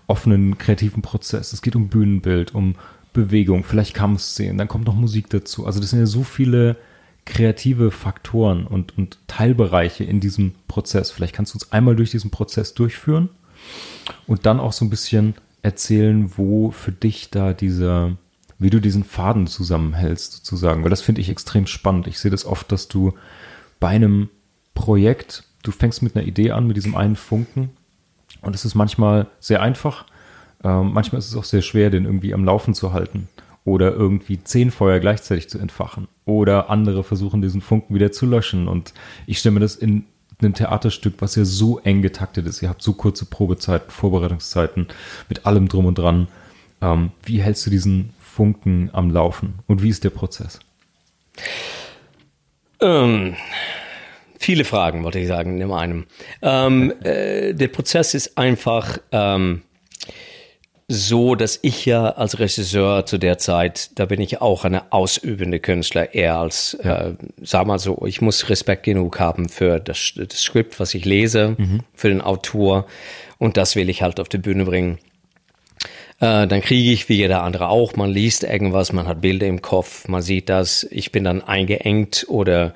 offenen 0.07 0.57
kreativen 0.57 1.01
Prozess. 1.01 1.53
Es 1.53 1.61
geht 1.61 1.75
um 1.75 1.89
Bühnenbild, 1.89 2.55
um 2.55 2.75
Bewegung, 3.13 3.63
vielleicht 3.63 3.93
Kampfszenen, 3.93 4.57
dann 4.57 4.67
kommt 4.67 4.85
noch 4.85 4.95
Musik 4.95 5.29
dazu. 5.29 5.65
Also 5.65 5.79
das 5.79 5.89
sind 5.89 5.99
ja 5.99 6.05
so 6.05 6.23
viele 6.23 6.77
kreative 7.27 7.91
Faktoren 7.91 8.65
und, 8.65 8.97
und 8.97 9.19
Teilbereiche 9.27 10.03
in 10.03 10.19
diesem 10.19 10.53
Prozess. 10.67 11.11
Vielleicht 11.11 11.35
kannst 11.35 11.53
du 11.53 11.57
uns 11.57 11.71
einmal 11.71 11.95
durch 11.95 12.09
diesen 12.09 12.31
Prozess 12.31 12.73
durchführen 12.73 13.29
und 14.25 14.45
dann 14.45 14.59
auch 14.59 14.71
so 14.71 14.85
ein 14.85 14.89
bisschen 14.89 15.35
erzählen, 15.61 16.31
wo 16.37 16.71
für 16.71 16.93
dich 16.93 17.29
da 17.29 17.53
dieser, 17.53 18.17
wie 18.57 18.69
du 18.69 18.79
diesen 18.79 19.03
Faden 19.03 19.45
zusammenhältst, 19.45 20.33
sozusagen. 20.37 20.83
Weil 20.83 20.89
das 20.89 21.01
finde 21.01 21.21
ich 21.21 21.29
extrem 21.29 21.67
spannend. 21.67 22.07
Ich 22.07 22.19
sehe 22.19 22.31
das 22.31 22.45
oft, 22.45 22.71
dass 22.71 22.87
du 22.87 23.13
bei 23.79 23.89
einem 23.89 24.29
Projekt, 24.73 25.43
du 25.63 25.71
fängst 25.71 26.01
mit 26.01 26.15
einer 26.15 26.25
Idee 26.25 26.51
an, 26.51 26.65
mit 26.65 26.77
diesem 26.77 26.95
einen 26.95 27.17
Funken 27.17 27.71
und 28.41 28.55
es 28.55 28.63
ist 28.63 28.73
manchmal 28.73 29.27
sehr 29.39 29.61
einfach. 29.61 30.05
Ähm, 30.63 30.93
manchmal 30.93 31.19
ist 31.19 31.27
es 31.27 31.35
auch 31.35 31.43
sehr 31.43 31.61
schwer, 31.61 31.89
den 31.89 32.05
irgendwie 32.05 32.33
am 32.33 32.45
Laufen 32.45 32.73
zu 32.73 32.93
halten 32.93 33.27
oder 33.67 33.91
irgendwie 33.91 34.41
zehn 34.41 34.71
Feuer 34.71 35.01
gleichzeitig 35.01 35.49
zu 35.49 35.59
entfachen 35.59 36.07
oder 36.23 36.69
andere 36.69 37.03
versuchen 37.03 37.41
diesen 37.41 37.59
Funken 37.59 37.93
wieder 37.93 38.13
zu 38.13 38.25
löschen 38.25 38.69
und 38.69 38.93
ich 39.25 39.39
stelle 39.39 39.55
mir 39.55 39.59
das 39.59 39.75
in 39.75 40.05
einem 40.39 40.53
Theaterstück, 40.53 41.15
was 41.19 41.35
ja 41.35 41.43
so 41.43 41.79
eng 41.79 42.01
getaktet 42.01 42.47
ist, 42.47 42.61
ihr 42.61 42.69
habt 42.69 42.81
so 42.81 42.93
kurze 42.93 43.25
Probezeiten, 43.25 43.91
Vorbereitungszeiten 43.91 44.87
mit 45.27 45.45
allem 45.45 45.67
drum 45.67 45.85
und 45.85 45.97
dran. 45.97 46.29
Ähm, 46.81 47.11
wie 47.23 47.41
hältst 47.41 47.65
du 47.65 47.69
diesen 47.69 48.13
Funken 48.19 48.89
am 48.93 49.11
Laufen 49.11 49.55
und 49.67 49.83
wie 49.83 49.89
ist 49.89 50.05
der 50.05 50.11
Prozess? 50.11 50.59
Ähm, 52.79 53.35
viele 54.39 54.63
Fragen, 54.63 55.03
wollte 55.03 55.19
ich 55.19 55.27
sagen, 55.27 55.59
in 55.59 55.71
einem. 55.71 56.05
Ähm, 56.41 56.93
äh, 57.03 57.53
der 57.53 57.67
Prozess 57.67 58.13
ist 58.13 58.37
einfach, 58.37 58.99
ähm, 59.11 59.63
so, 60.89 61.35
dass 61.35 61.59
ich 61.63 61.85
ja 61.85 62.11
als 62.11 62.39
Regisseur 62.39 63.05
zu 63.05 63.17
der 63.17 63.37
Zeit, 63.37 63.91
da 63.95 64.05
bin 64.05 64.21
ich 64.21 64.41
auch 64.41 64.63
eine 64.63 64.93
ausübende 64.93 65.59
Künstler, 65.59 66.13
eher 66.13 66.37
als, 66.37 66.77
ja. 66.81 67.07
äh, 67.07 67.13
sag 67.41 67.67
mal 67.67 67.77
so, 67.77 68.05
ich 68.05 68.21
muss 68.21 68.49
Respekt 68.49 68.83
genug 68.83 69.19
haben 69.19 69.49
für 69.49 69.79
das, 69.79 70.13
das 70.15 70.41
Skript, 70.41 70.79
was 70.79 70.93
ich 70.93 71.03
lese, 71.03 71.55
mhm. 71.57 71.81
für 71.93 72.07
den 72.07 72.21
Autor 72.21 72.85
und 73.37 73.57
das 73.57 73.75
will 73.75 73.89
ich 73.89 74.01
halt 74.01 74.21
auf 74.21 74.29
die 74.29 74.37
Bühne 74.37 74.63
bringen. 74.63 74.99
Äh, 76.19 76.47
dann 76.47 76.61
kriege 76.61 76.91
ich, 76.91 77.09
wie 77.09 77.17
jeder 77.17 77.43
andere 77.43 77.69
auch, 77.69 77.95
man 77.95 78.09
liest 78.09 78.43
irgendwas, 78.43 78.91
man 78.91 79.07
hat 79.07 79.21
Bilder 79.21 79.45
im 79.45 79.61
Kopf, 79.61 80.07
man 80.07 80.23
sieht 80.23 80.49
das, 80.49 80.83
ich 80.89 81.11
bin 81.11 81.23
dann 81.23 81.43
eingeengt 81.43 82.25
oder 82.27 82.73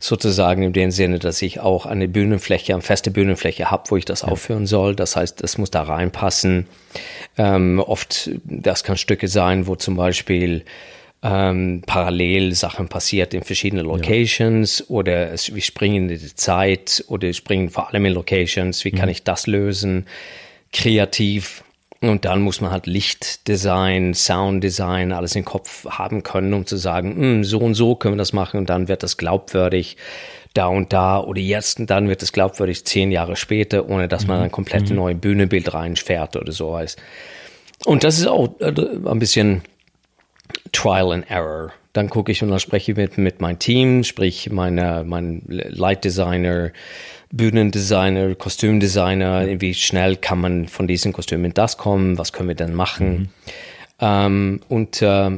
sozusagen 0.00 0.62
in 0.62 0.72
dem 0.72 0.90
Sinne, 0.90 1.20
dass 1.20 1.40
ich 1.42 1.60
auch 1.60 1.86
eine 1.86 2.08
Bühnenfläche, 2.08 2.72
eine 2.72 2.82
feste 2.82 3.12
Bühnenfläche 3.12 3.70
habe, 3.70 3.90
wo 3.90 3.96
ich 3.96 4.06
das 4.06 4.22
ja. 4.22 4.28
aufführen 4.28 4.66
soll. 4.66 4.96
Das 4.96 5.14
heißt, 5.14 5.42
das 5.42 5.56
muss 5.56 5.70
da 5.70 5.82
reinpassen. 5.82 6.66
Ähm, 7.38 7.78
oft, 7.78 8.30
das 8.44 8.82
kann 8.82 8.96
Stücke 8.96 9.28
sein, 9.28 9.68
wo 9.68 9.76
zum 9.76 9.94
Beispiel 9.96 10.64
ähm, 11.22 11.82
parallel 11.86 12.54
Sachen 12.54 12.88
passiert 12.88 13.34
in 13.34 13.42
verschiedenen 13.42 13.84
Locations 13.84 14.80
ja. 14.80 14.84
oder 14.88 15.32
es, 15.32 15.54
wir 15.54 15.62
springen 15.62 16.08
in 16.08 16.18
die 16.18 16.34
Zeit 16.34 17.04
oder 17.08 17.28
wir 17.28 17.34
springen 17.34 17.68
vor 17.68 17.88
allem 17.88 18.06
in 18.06 18.14
Locations. 18.14 18.84
Wie 18.84 18.90
kann 18.90 19.06
mhm. 19.06 19.12
ich 19.12 19.22
das 19.22 19.46
lösen? 19.46 20.06
Kreativ. 20.72 21.62
Und 22.02 22.24
dann 22.24 22.40
muss 22.40 22.62
man 22.62 22.70
halt 22.70 22.86
Lichtdesign, 22.86 24.14
Sounddesign, 24.14 25.12
alles 25.12 25.36
im 25.36 25.44
Kopf 25.44 25.84
haben 25.84 26.22
können, 26.22 26.54
um 26.54 26.64
zu 26.64 26.78
sagen, 26.78 27.14
hm, 27.14 27.44
so 27.44 27.58
und 27.58 27.74
so 27.74 27.94
können 27.94 28.14
wir 28.14 28.18
das 28.18 28.32
machen 28.32 28.58
und 28.58 28.70
dann 28.70 28.88
wird 28.88 29.02
das 29.02 29.18
glaubwürdig 29.18 29.98
da 30.54 30.66
und 30.66 30.92
da 30.92 31.20
oder 31.20 31.40
jetzt 31.40 31.78
und 31.78 31.90
dann 31.90 32.08
wird 32.08 32.22
es 32.22 32.32
glaubwürdig 32.32 32.84
zehn 32.86 33.12
Jahre 33.12 33.36
später, 33.36 33.88
ohne 33.88 34.08
dass 34.08 34.26
man 34.26 34.38
mhm. 34.38 34.44
ein 34.44 34.50
komplett 34.50 34.88
mhm. 34.88 34.96
neues 34.96 35.20
Bühnenbild 35.20 35.74
reinfährt 35.74 36.36
oder 36.36 36.52
so 36.52 36.72
was. 36.72 36.96
Und 37.84 38.02
das 38.02 38.18
ist 38.18 38.26
auch 38.26 38.58
äh, 38.60 38.72
ein 39.06 39.18
bisschen 39.18 39.62
Trial 40.72 41.12
and 41.12 41.30
Error. 41.30 41.72
Dann 41.92 42.08
gucke 42.08 42.32
ich 42.32 42.42
und 42.42 42.50
dann 42.50 42.60
spreche 42.60 42.92
ich 42.92 42.96
mit, 42.96 43.18
mit 43.18 43.40
meinem 43.40 43.58
Team, 43.58 44.04
sprich 44.04 44.50
meine, 44.50 45.04
mein 45.04 45.42
Lightdesigner, 45.46 46.70
Bühnendesigner, 47.32 48.34
Kostümdesigner, 48.34 49.60
wie 49.60 49.74
schnell 49.74 50.16
kann 50.16 50.40
man 50.40 50.68
von 50.68 50.86
diesen 50.86 51.12
Kostümen 51.12 51.54
das 51.54 51.76
kommen, 51.76 52.18
was 52.18 52.32
können 52.32 52.48
wir 52.48 52.56
denn 52.56 52.74
machen. 52.74 53.10
Mhm. 53.10 53.28
Ähm, 54.00 54.60
und 54.68 55.02
äh, 55.02 55.30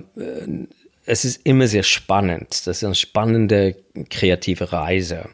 es 1.05 1.25
ist 1.25 1.41
immer 1.45 1.67
sehr 1.67 1.83
spannend. 1.83 2.67
Das 2.67 2.79
ist 2.79 2.85
eine 2.85 2.95
spannende 2.95 3.77
kreative 4.09 4.73
Reise. 4.73 5.29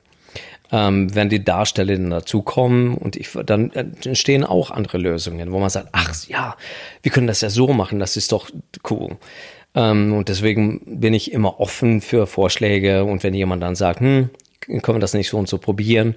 Ähm, 0.71 1.15
wenn 1.15 1.29
die 1.29 1.45
Darsteller 1.45 1.97
dann 1.97 2.11
dazukommen 2.11 2.95
und 2.95 3.17
ich, 3.17 3.31
dann 3.47 3.71
entstehen 3.71 4.45
auch 4.45 4.71
andere 4.71 4.99
Lösungen, 4.99 5.51
wo 5.51 5.59
man 5.59 5.71
sagt, 5.71 5.89
ach 5.93 6.15
ja, 6.27 6.57
wir 7.03 7.11
können 7.11 7.27
das 7.27 7.41
ja 7.41 7.49
so 7.49 7.69
machen, 7.69 8.01
das 8.01 8.19
ist 8.19 8.33
doch 8.33 8.51
cool. 8.91 9.17
Ähm, 9.75 10.13
und 10.13 10.29
deswegen 10.29 11.01
bin 11.01 11.15
ich 11.15 11.33
immer 11.33 11.59
offen 11.61 12.03
für 12.03 12.27
Vorschläge 12.27 13.05
und 13.05 13.23
wenn 13.23 13.33
jemand 13.33 13.63
dann 13.63 13.77
sagt, 13.77 14.01
hm, 14.01 14.29
können 14.61 14.97
wir 14.97 15.01
das 15.01 15.15
nicht 15.15 15.29
so 15.29 15.39
und 15.39 15.49
so 15.49 15.59
probieren. 15.59 16.17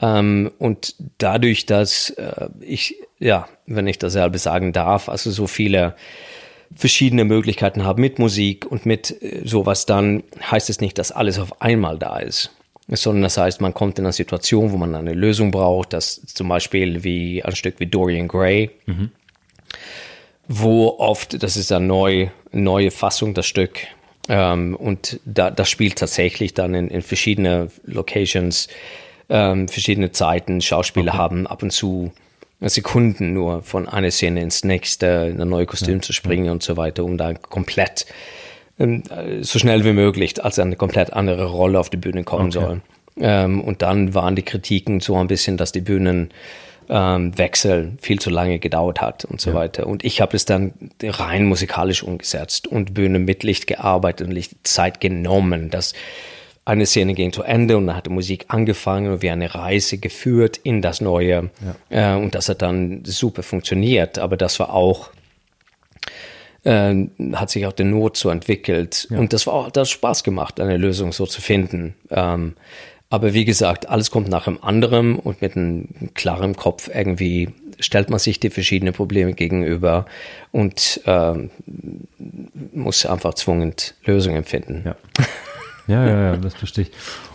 Ähm, 0.00 0.50
und 0.58 0.94
dadurch, 1.18 1.66
dass 1.66 2.10
äh, 2.10 2.48
ich, 2.60 2.96
ja, 3.18 3.48
wenn 3.66 3.86
ich 3.86 3.98
dasselbe 3.98 4.38
sagen 4.38 4.72
darf, 4.72 5.08
also 5.08 5.30
so 5.30 5.46
viele 5.46 5.94
verschiedene 6.74 7.24
Möglichkeiten 7.24 7.84
habe 7.84 8.00
mit 8.00 8.18
Musik 8.18 8.66
und 8.70 8.86
mit 8.86 9.22
äh, 9.22 9.42
sowas, 9.44 9.86
dann 9.86 10.22
heißt 10.50 10.70
es 10.70 10.80
nicht, 10.80 10.98
dass 10.98 11.12
alles 11.12 11.38
auf 11.38 11.60
einmal 11.60 11.98
da 11.98 12.18
ist. 12.18 12.50
Sondern 12.88 13.22
das 13.22 13.36
heißt, 13.36 13.60
man 13.60 13.74
kommt 13.74 13.98
in 13.98 14.04
eine 14.04 14.12
Situation, 14.12 14.72
wo 14.72 14.76
man 14.76 14.94
eine 14.94 15.14
Lösung 15.14 15.52
braucht, 15.52 15.92
das 15.92 16.22
zum 16.26 16.48
Beispiel 16.48 17.04
wie 17.04 17.42
ein 17.44 17.54
Stück 17.54 17.78
wie 17.78 17.86
Dorian 17.86 18.26
Gray, 18.26 18.70
mhm. 18.86 19.12
wo 20.48 20.96
oft, 20.98 21.40
das 21.40 21.56
ist 21.56 21.70
eine 21.70 21.86
neue, 21.86 22.32
neue 22.50 22.90
Fassung, 22.90 23.32
das 23.34 23.46
Stück, 23.46 23.86
ähm, 24.28 24.76
und 24.76 25.20
da, 25.24 25.50
das 25.50 25.68
spielt 25.70 25.98
tatsächlich 25.98 26.54
dann 26.54 26.74
in, 26.74 26.88
in 26.88 27.02
verschiedene 27.02 27.70
Locations, 27.84 28.68
ähm, 29.28 29.68
verschiedene 29.68 30.12
Zeiten. 30.12 30.60
Schauspieler 30.60 31.12
okay. 31.12 31.18
haben 31.18 31.46
ab 31.46 31.62
und 31.62 31.72
zu 31.72 32.12
Sekunden 32.60 33.32
nur 33.32 33.62
von 33.62 33.88
einer 33.88 34.10
Szene 34.10 34.42
ins 34.42 34.64
nächste, 34.64 35.30
in 35.32 35.40
ein 35.40 35.48
neues 35.48 35.68
Kostüm 35.68 35.96
ja, 35.96 36.02
zu 36.02 36.12
springen 36.12 36.46
ja. 36.46 36.52
und 36.52 36.62
so 36.62 36.76
weiter, 36.76 37.04
um 37.04 37.16
da 37.16 37.32
komplett 37.32 38.04
ähm, 38.78 39.02
so 39.40 39.58
schnell 39.58 39.84
wie 39.84 39.92
möglich 39.92 40.42
als 40.44 40.58
eine 40.58 40.76
komplett 40.76 41.12
andere 41.12 41.46
Rolle 41.46 41.78
auf 41.78 41.88
die 41.88 41.96
Bühne 41.96 42.24
kommen 42.24 42.48
okay. 42.48 42.60
soll. 42.60 42.80
Ähm, 43.18 43.60
und 43.62 43.82
dann 43.82 44.14
waren 44.14 44.36
die 44.36 44.42
Kritiken 44.42 45.00
so 45.00 45.16
ein 45.16 45.26
bisschen, 45.26 45.56
dass 45.56 45.72
die 45.72 45.80
Bühnen 45.80 46.30
ähm, 46.90 47.38
Wechsel 47.38 47.92
viel 48.00 48.18
zu 48.18 48.30
lange 48.30 48.58
gedauert 48.58 49.00
hat 49.00 49.24
und 49.24 49.40
so 49.40 49.50
ja. 49.50 49.56
weiter. 49.56 49.86
Und 49.86 50.04
ich 50.04 50.20
habe 50.20 50.36
es 50.36 50.44
dann 50.44 50.74
rein 51.02 51.46
musikalisch 51.46 52.02
umgesetzt 52.02 52.66
und 52.66 52.94
Bühne 52.94 53.20
mit 53.20 53.44
Licht 53.44 53.66
gearbeitet 53.68 54.26
und 54.26 54.32
Licht 54.32 54.56
Zeit 54.64 55.00
genommen. 55.00 55.70
dass 55.70 55.94
eine 56.64 56.86
Szene 56.86 57.14
ging 57.14 57.32
zu 57.32 57.42
Ende 57.42 57.76
und 57.76 57.86
dann 57.86 57.96
hat 57.96 58.06
die 58.06 58.10
Musik 58.10 58.46
angefangen 58.48 59.12
und 59.12 59.22
wir 59.22 59.32
eine 59.32 59.54
Reise 59.54 59.98
geführt 59.98 60.58
in 60.58 60.82
das 60.82 61.00
Neue. 61.00 61.50
Ja. 61.90 62.14
Äh, 62.14 62.18
und 62.18 62.34
das 62.34 62.48
hat 62.48 62.60
dann 62.60 63.02
super 63.04 63.42
funktioniert. 63.42 64.18
Aber 64.18 64.36
das 64.36 64.58
war 64.60 64.74
auch 64.74 65.10
äh, 66.64 66.94
hat 67.32 67.50
sich 67.50 67.66
auch 67.66 67.72
der 67.72 67.86
Not 67.86 68.16
so 68.16 68.30
entwickelt. 68.30 69.06
Ja. 69.10 69.18
Und 69.18 69.32
das 69.32 69.46
war 69.46 69.54
auch, 69.54 69.70
das 69.70 69.88
hat 69.88 69.92
Spaß 69.92 70.24
gemacht, 70.24 70.60
eine 70.60 70.76
Lösung 70.76 71.12
so 71.12 71.26
zu 71.26 71.40
finden. 71.40 71.94
Ähm, 72.10 72.54
aber 73.10 73.34
wie 73.34 73.44
gesagt, 73.44 73.88
alles 73.88 74.10
kommt 74.10 74.28
nach 74.28 74.44
dem 74.44 74.62
anderen 74.62 75.16
und 75.16 75.42
mit 75.42 75.56
einem 75.56 75.88
klaren 76.14 76.56
Kopf 76.56 76.88
irgendwie 76.92 77.50
stellt 77.80 78.08
man 78.08 78.18
sich 78.18 78.38
die 78.40 78.50
verschiedenen 78.50 78.94
Probleme 78.94 79.32
gegenüber 79.32 80.06
und 80.52 81.00
äh, 81.06 81.48
muss 82.72 83.04
einfach 83.06 83.34
zwingend 83.34 83.94
Lösungen 84.04 84.44
finden. 84.44 84.82
Ja. 84.84 84.96
ja, 85.88 86.06
ja, 86.06 86.22
ja, 86.22 86.36
das 86.36 86.54
verstehe 86.54 86.84
ich. 86.84 86.92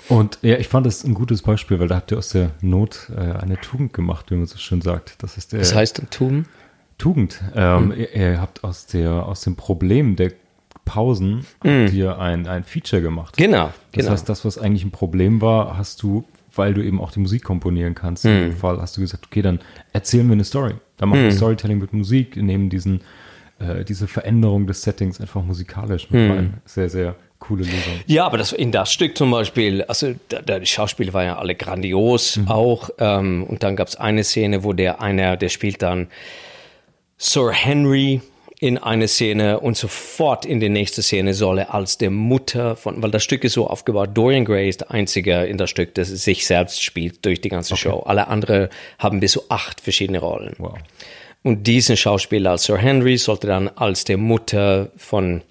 Und 0.08 0.38
ja, 0.44 0.58
ich 0.58 0.68
fand 0.68 0.86
das 0.86 1.04
ein 1.04 1.14
gutes 1.14 1.42
Beispiel, 1.42 1.80
weil 1.80 1.88
da 1.88 1.96
habt 1.96 2.12
ihr 2.12 2.20
aus 2.20 2.30
der 2.30 2.52
Not 2.62 3.12
äh, 3.16 3.20
eine 3.20 3.60
Tugend 3.60 3.92
gemacht, 3.92 4.30
wie 4.30 4.36
man 4.36 4.46
so 4.46 4.58
schön 4.58 4.82
sagt. 4.82 5.22
Das 5.24 5.36
ist 5.36 5.52
der. 5.52 5.60
Was 5.60 5.74
heißt 5.74 6.04
Tugend? 6.12 6.48
Tugend. 6.98 7.44
Ähm, 7.56 7.92
hm. 7.92 8.00
ihr, 8.00 8.16
ihr, 8.16 8.42
habt 8.42 8.64
aus 8.64 8.86
der 8.86 9.26
aus 9.26 9.42
dem 9.42 9.56
Problem 9.56 10.16
der 10.16 10.32
Pausen 10.86 11.46
mm. 11.64 11.88
dir 11.88 12.20
ein, 12.20 12.48
ein 12.48 12.64
Feature 12.64 13.02
gemacht. 13.02 13.36
Genau. 13.38 13.66
Das 13.66 13.74
genau. 13.92 14.12
heißt, 14.12 14.30
das, 14.30 14.46
was 14.46 14.58
eigentlich 14.58 14.86
ein 14.86 14.92
Problem 14.92 15.42
war, 15.42 15.78
hast 15.78 16.02
du, 16.04 16.24
weil 16.56 16.74
du 16.74 16.82
eben 16.82 17.02
auch 17.02 17.12
die 17.12 17.20
Musik 17.20 17.44
komponieren 17.44 17.96
kannst, 17.96 18.24
mm. 18.24 18.30
in 18.30 18.42
dem 18.42 18.54
Fall 18.54 18.80
hast 18.80 18.96
du 18.96 19.02
gesagt, 19.02 19.26
okay, 19.26 19.42
dann 19.42 19.60
erzählen 19.92 20.28
wir 20.28 20.34
eine 20.34 20.44
Story. 20.44 20.76
Dann 20.98 21.10
machen 21.10 21.24
wir 21.24 21.30
mm. 21.30 21.38
Storytelling 21.38 21.80
mit 21.80 21.92
Musik, 21.92 22.38
nehmen 22.38 22.70
diesen, 22.70 23.02
äh, 23.60 23.84
diese 23.84 24.08
Veränderung 24.08 24.68
des 24.68 24.84
Settings 24.84 25.20
einfach 25.20 25.44
musikalisch 25.44 26.10
mit 26.10 26.30
mm. 26.30 26.32
rein. 26.32 26.54
Sehr, 26.66 26.90
sehr 26.90 27.16
coole 27.40 27.64
Lösung. 27.64 28.00
Ja, 28.08 28.26
aber 28.26 28.38
das, 28.38 28.52
in 28.52 28.72
das 28.72 28.92
Stück 28.92 29.18
zum 29.18 29.32
Beispiel, 29.32 29.84
also 29.84 30.16
da, 30.30 30.42
da, 30.42 30.60
die 30.60 30.66
Schauspieler 30.66 31.14
waren 31.14 31.26
ja 31.26 31.38
alle 31.38 31.56
grandios 31.56 32.38
mhm. 32.38 32.48
auch. 32.48 32.90
Ähm, 33.00 33.44
und 33.44 33.64
dann 33.64 33.76
gab 33.76 33.88
es 33.88 33.96
eine 33.96 34.24
Szene, 34.24 34.64
wo 34.64 34.74
der 34.74 35.02
einer, 35.02 35.38
der 35.38 35.50
spielt 35.50 35.82
dann 35.82 36.08
Sir 37.18 37.52
Henry, 37.52 38.22
in 38.60 38.78
eine 38.78 39.08
Szene 39.08 39.60
und 39.60 39.76
sofort 39.76 40.46
in 40.46 40.60
die 40.60 40.70
nächste 40.70 41.02
Szene 41.02 41.34
soll 41.34 41.60
er 41.60 41.74
als 41.74 41.98
der 41.98 42.10
Mutter 42.10 42.76
von, 42.76 43.02
weil 43.04 43.12
das 43.12 43.24
Stück 43.24 43.44
ist 43.44 43.54
so 43.54 43.68
aufgebaut, 43.68 44.12
Dorian 44.14 44.46
Gray 44.46 44.70
ist 44.70 44.82
der 44.82 44.92
Einzige 44.92 45.44
in 45.46 45.58
das 45.58 45.70
Stück, 45.70 45.94
das 45.96 46.08
sich 46.08 46.46
selbst 46.46 46.82
spielt 46.82 47.26
durch 47.26 47.42
die 47.42 47.50
ganze 47.50 47.74
okay. 47.74 47.90
Show. 47.90 48.04
Alle 48.06 48.28
anderen 48.28 48.70
haben 48.98 49.20
bis 49.20 49.34
zu 49.34 49.44
acht 49.50 49.82
verschiedene 49.82 50.20
Rollen. 50.20 50.56
Wow. 50.58 50.78
Und 51.44 51.68
diesen 51.68 51.98
Schauspieler 51.98 52.52
als 52.52 52.64
Sir 52.64 52.78
Henry 52.78 53.18
sollte 53.18 53.48
dann 53.48 53.68
als 53.68 54.04
der 54.04 54.18
Mutter 54.18 54.92
von 54.98 55.42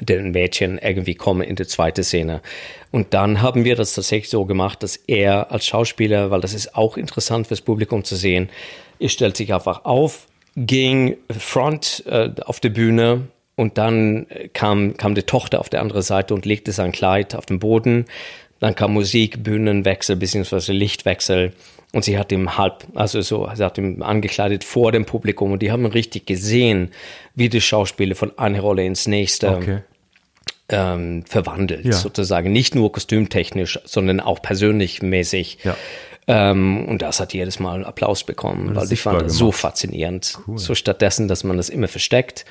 den 0.00 0.32
Mädchen 0.32 0.78
irgendwie 0.78 1.14
kommen 1.14 1.40
in 1.40 1.56
die 1.56 1.66
zweite 1.66 2.04
Szene. 2.04 2.42
Und 2.90 3.14
dann 3.14 3.40
haben 3.40 3.64
wir 3.64 3.74
das 3.74 3.94
tatsächlich 3.94 4.30
so 4.30 4.44
gemacht, 4.44 4.82
dass 4.82 4.96
er 4.96 5.50
als 5.50 5.66
Schauspieler, 5.66 6.30
weil 6.30 6.40
das 6.40 6.52
ist 6.52 6.74
auch 6.74 6.96
interessant 6.96 7.46
fürs 7.46 7.62
Publikum 7.62 8.04
zu 8.04 8.16
sehen, 8.16 8.50
er 9.00 9.08
stellt 9.08 9.36
sich 9.36 9.52
einfach 9.54 9.84
auf, 9.84 10.26
ging 10.66 11.16
Front 11.30 12.04
äh, 12.06 12.30
auf 12.44 12.60
die 12.60 12.70
Bühne 12.70 13.28
und 13.56 13.78
dann 13.78 14.26
kam, 14.52 14.96
kam 14.96 15.14
die 15.14 15.22
Tochter 15.22 15.60
auf 15.60 15.68
der 15.68 15.80
anderen 15.80 16.02
Seite 16.02 16.34
und 16.34 16.46
legte 16.46 16.72
sein 16.72 16.92
Kleid 16.92 17.34
auf 17.34 17.46
den 17.46 17.58
Boden. 17.58 18.04
Dann 18.60 18.74
kam 18.74 18.92
Musik, 18.92 19.42
Bühnenwechsel 19.42 20.16
bzw. 20.16 20.72
Lichtwechsel 20.72 21.52
und 21.92 22.04
sie 22.04 22.18
hat 22.18 22.32
ihm 22.32 22.58
halb, 22.58 22.84
also 22.94 23.20
so, 23.20 23.48
sie 23.54 23.64
hat 23.64 23.78
ihm 23.78 24.02
angekleidet 24.02 24.62
vor 24.64 24.92
dem 24.92 25.06
Publikum 25.06 25.52
und 25.52 25.62
die 25.62 25.72
haben 25.72 25.86
richtig 25.86 26.26
gesehen, 26.26 26.90
wie 27.34 27.48
die 27.48 27.60
Schauspieler 27.60 28.14
von 28.14 28.36
einer 28.38 28.60
Rolle 28.60 28.84
ins 28.84 29.06
nächste 29.06 29.56
okay. 29.56 29.78
ähm, 30.68 31.24
verwandelt, 31.24 31.86
ja. 31.86 31.92
sozusagen. 31.92 32.52
Nicht 32.52 32.74
nur 32.74 32.92
kostümtechnisch, 32.92 33.80
sondern 33.84 34.20
auch 34.20 34.42
persönlich 34.42 35.02
mäßig. 35.02 35.58
Ja. 35.64 35.76
Ähm, 36.30 36.84
und 36.84 37.00
das 37.00 37.20
hat 37.20 37.32
jedes 37.32 37.58
Mal 37.58 37.84
Applaus 37.84 38.22
bekommen, 38.22 38.76
weil 38.76 38.92
ich 38.92 39.00
fand 39.00 39.22
das 39.22 39.34
so 39.34 39.50
faszinierend. 39.50 40.38
Cool. 40.46 40.58
So 40.58 40.74
stattdessen, 40.74 41.26
dass 41.26 41.42
man 41.42 41.56
das 41.56 41.70
immer 41.70 41.88
versteckt, 41.88 42.44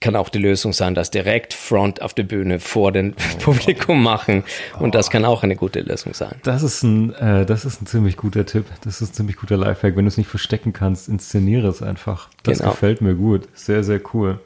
kann 0.00 0.16
auch 0.16 0.28
die 0.28 0.38
Lösung 0.38 0.72
sein, 0.72 0.96
das 0.96 1.12
direkt 1.12 1.54
front 1.54 2.02
auf 2.02 2.12
der 2.12 2.24
Bühne 2.24 2.58
vor 2.58 2.90
dem 2.90 3.14
oh, 3.16 3.38
Publikum 3.38 4.02
machen. 4.02 4.42
Und 4.80 4.96
das 4.96 5.10
kann 5.10 5.24
auch 5.24 5.44
eine 5.44 5.54
gute 5.56 5.80
Lösung 5.80 6.12
sein. 6.12 6.34
Das 6.42 6.64
ist 6.64 6.82
ein, 6.82 7.14
äh, 7.14 7.46
das 7.46 7.64
ist 7.64 7.80
ein 7.80 7.86
ziemlich 7.86 8.16
guter 8.16 8.44
Tipp. 8.44 8.66
Das 8.82 9.00
ist 9.00 9.12
ein 9.12 9.14
ziemlich 9.14 9.36
guter 9.36 9.56
Lifehack. 9.56 9.96
Wenn 9.96 10.04
du 10.04 10.08
es 10.08 10.18
nicht 10.18 10.28
verstecken 10.28 10.72
kannst, 10.72 11.08
inszeniere 11.08 11.68
es 11.68 11.82
einfach. 11.82 12.28
Das 12.42 12.58
genau. 12.58 12.72
gefällt 12.72 13.00
mir 13.00 13.14
gut. 13.14 13.48
Sehr, 13.54 13.84
sehr 13.84 14.00
cool. 14.12 14.40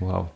Wow. 0.00 0.28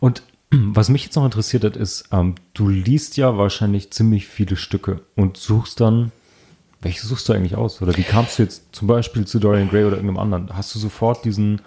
Und 0.00 0.22
was 0.50 0.88
mich 0.88 1.04
jetzt 1.04 1.16
noch 1.16 1.26
interessiert 1.26 1.62
hat, 1.62 1.76
ist, 1.76 2.08
ähm, 2.12 2.34
du 2.54 2.68
liest 2.68 3.18
ja 3.18 3.36
wahrscheinlich 3.36 3.90
ziemlich 3.90 4.26
viele 4.26 4.56
Stücke 4.56 5.00
und 5.14 5.36
suchst 5.36 5.80
dann, 5.80 6.12
welche 6.86 7.06
suchst 7.06 7.28
du 7.28 7.32
eigentlich 7.32 7.56
aus? 7.56 7.82
Oder 7.82 7.96
wie 7.96 8.02
kamst 8.02 8.38
du 8.38 8.44
jetzt 8.44 8.74
zum 8.74 8.86
Beispiel 8.88 9.26
zu 9.26 9.38
Dorian 9.38 9.68
Gray 9.68 9.84
oder 9.84 9.96
irgendeinem 9.96 10.18
anderen? 10.18 10.56
Hast 10.56 10.74
du 10.74 10.78
sofort 10.78 11.24
diesen 11.24 11.60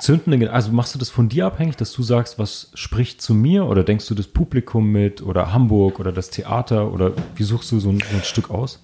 zündenden, 0.00 0.48
also 0.48 0.72
machst 0.72 0.94
du 0.94 0.98
das 0.98 1.10
von 1.10 1.28
dir 1.28 1.46
abhängig, 1.46 1.76
dass 1.76 1.92
du 1.92 2.02
sagst, 2.02 2.38
was 2.38 2.72
spricht 2.74 3.22
zu 3.22 3.34
mir? 3.34 3.66
Oder 3.66 3.84
denkst 3.84 4.06
du 4.08 4.14
das 4.14 4.26
Publikum 4.26 4.90
mit 4.90 5.22
oder 5.22 5.52
Hamburg 5.52 6.00
oder 6.00 6.10
das 6.10 6.30
Theater? 6.30 6.92
Oder 6.92 7.12
wie 7.36 7.44
suchst 7.44 7.70
du 7.70 7.78
so 7.78 7.90
ein, 7.90 8.02
ein 8.12 8.24
Stück 8.24 8.50
aus? 8.50 8.80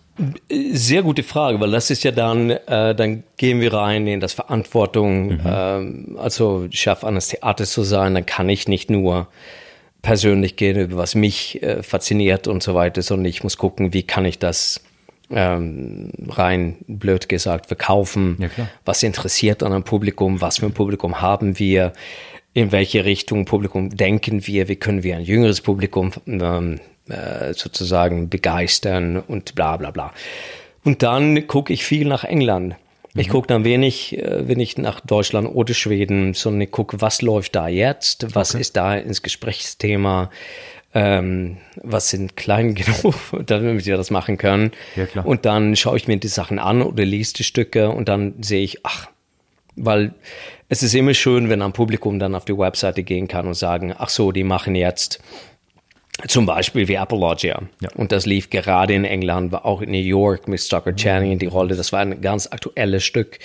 Sehr 0.49 1.03
gute 1.03 1.23
Frage, 1.25 1.61
weil 1.61 1.71
das 1.71 1.91
ist 1.91 2.05
ja 2.05 2.11
dann, 2.11 2.51
äh, 2.51 2.95
dann 2.95 3.25
gehen 3.37 3.61
wir 3.61 3.73
rein 3.73 4.07
in 4.07 4.21
das 4.21 4.33
Verantwortung, 4.33 5.29
mhm. 5.29 5.41
ähm, 5.45 6.17
also 6.19 6.67
Chef 6.71 7.05
eines 7.05 7.29
Theaters 7.29 7.73
zu 7.73 7.83
sein, 7.83 8.15
dann 8.15 8.27
kann 8.27 8.49
ich 8.49 8.67
nicht 8.67 8.91
nur 8.91 9.29
persönlich 10.03 10.57
gehen, 10.57 10.77
über 10.79 10.97
was 10.97 11.15
mich 11.15 11.63
äh, 11.63 11.83
fasziniert 11.85 12.49
und 12.49 12.63
so 12.63 12.75
weiter, 12.75 13.03
sondern 13.03 13.27
ich 13.27 13.45
muss 13.45 13.59
gucken, 13.59 13.93
wie 13.93 14.03
kann 14.03 14.25
ich 14.25 14.39
das 14.39 14.81
ähm, 15.31 16.11
rein 16.29 16.77
blöd 16.87 17.29
gesagt 17.29 17.67
verkaufen, 17.67 18.37
ja, 18.41 18.69
was 18.85 19.03
interessiert 19.03 19.63
an 19.63 19.73
einem 19.73 19.85
Publikum, 19.85 20.41
was 20.41 20.59
für 20.59 20.67
ein 20.67 20.73
Publikum 20.73 21.21
haben 21.21 21.59
wir, 21.59 21.93
in 22.55 22.73
welche 22.73 23.05
Richtung 23.05 23.45
Publikum 23.45 23.91
denken 23.91 24.47
wir, 24.47 24.69
wie 24.69 24.77
können 24.77 25.03
wir 25.03 25.17
ein 25.17 25.23
jüngeres 25.23 25.61
Publikum 25.61 26.13
ähm, 26.27 26.81
äh, 27.09 27.55
sozusagen 27.55 28.29
begeistern 28.29 29.17
und 29.17 29.55
bla 29.55 29.77
bla 29.77 29.91
bla. 29.91 30.13
Und 30.85 31.03
dann 31.03 31.47
gucke 31.47 31.73
ich 31.73 31.85
viel 31.85 32.07
nach 32.07 32.25
England. 32.25 32.77
Ich 33.15 33.29
mhm. 33.29 33.33
gucke 33.33 33.47
dann 33.49 33.65
wenig, 33.65 34.19
äh, 34.19 34.49
wenn 34.49 34.61
ich 34.61 34.79
nach 34.79 35.01
Deutschland 35.01 35.49
oder 35.55 35.75
Schweden, 35.75 36.35
sondern 36.35 36.63
ich 36.63 36.71
gucke, 36.71 37.01
was 37.01 37.23
läuft 37.23 37.57
da 37.57 37.69
jetzt, 37.69 38.35
was 38.35 38.55
okay. 38.55 38.61
ist 38.61 38.77
da 38.77 38.97
ins 38.97 39.23
Gesprächsthema, 39.23 40.31
ähm, 40.95 41.59
was 41.77 42.11
sind 42.11 42.37
klein 42.37 42.75
genug, 42.75 43.15
damit 43.47 43.87
wir 43.87 43.97
das 43.97 44.11
machen 44.11 44.39
können. 44.39 44.73
Ja. 44.97 45.23
Und 45.23 45.45
dann 45.45 45.77
schaue 45.77 45.97
ich 45.97 46.09
mir 46.09 46.17
die 46.17 46.29
Sachen 46.29 46.59
an 46.59 46.83
oder 46.83 47.05
lese 47.05 47.35
die 47.35 47.45
Stücke 47.45 47.91
und 47.91 48.09
dann 48.09 48.35
sehe 48.41 48.63
ich, 48.63 48.85
ach, 48.85 49.09
weil 49.77 50.13
es 50.69 50.83
ist 50.83 50.95
immer 50.95 51.15
schön, 51.15 51.49
wenn 51.49 51.63
ein 51.63 51.73
Publikum 51.73 52.19
dann 52.19 52.35
auf 52.35 52.45
die 52.45 52.57
Webseite 52.57 53.03
gehen 53.03 53.29
kann 53.29 53.47
und 53.47 53.55
sagen, 53.55 53.95
ach 53.97 54.09
so, 54.09 54.33
die 54.33 54.45
machen 54.45 54.75
jetzt 54.75 55.21
zum 56.27 56.47
Beispiel 56.47 56.89
wie 56.89 56.99
Apologia. 56.99 57.63
Ja. 57.81 57.91
Und 57.95 58.11
das 58.11 58.27
lief 58.27 58.51
gerade 58.51 58.93
in 58.95 59.05
England, 59.05 59.53
war 59.53 59.65
auch 59.65 59.81
in 59.81 59.93
New 59.93 59.99
York 59.99 60.49
mit 60.49 60.61
Stocker 60.61 60.95
Channing 60.95 61.33
in 61.33 61.39
die 61.39 61.47
Rolle. 61.47 61.77
Das 61.77 61.93
war 61.93 62.01
ein 62.01 62.21
ganz 62.21 62.49
aktuelles 62.51 63.05
Stück. 63.05 63.39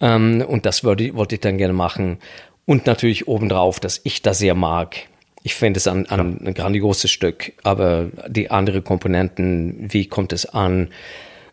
Ähm, 0.00 0.44
und 0.46 0.64
das 0.64 0.84
wollte, 0.84 1.14
wollte 1.14 1.34
ich 1.34 1.40
dann 1.40 1.58
gerne 1.58 1.72
machen. 1.72 2.18
Und 2.64 2.86
natürlich 2.86 3.26
obendrauf, 3.26 3.80
dass 3.80 4.00
ich 4.04 4.22
das 4.22 4.38
sehr 4.38 4.54
mag. 4.54 5.08
Ich 5.42 5.54
finde 5.54 5.78
es 5.78 5.88
ein, 5.88 6.08
ein, 6.08 6.46
ein 6.46 6.54
grandioses 6.54 7.10
Stück, 7.10 7.52
aber 7.64 8.10
die 8.28 8.50
anderen 8.50 8.84
Komponenten, 8.84 9.92
wie 9.92 10.06
kommt 10.06 10.32
es 10.32 10.46
an? 10.46 10.88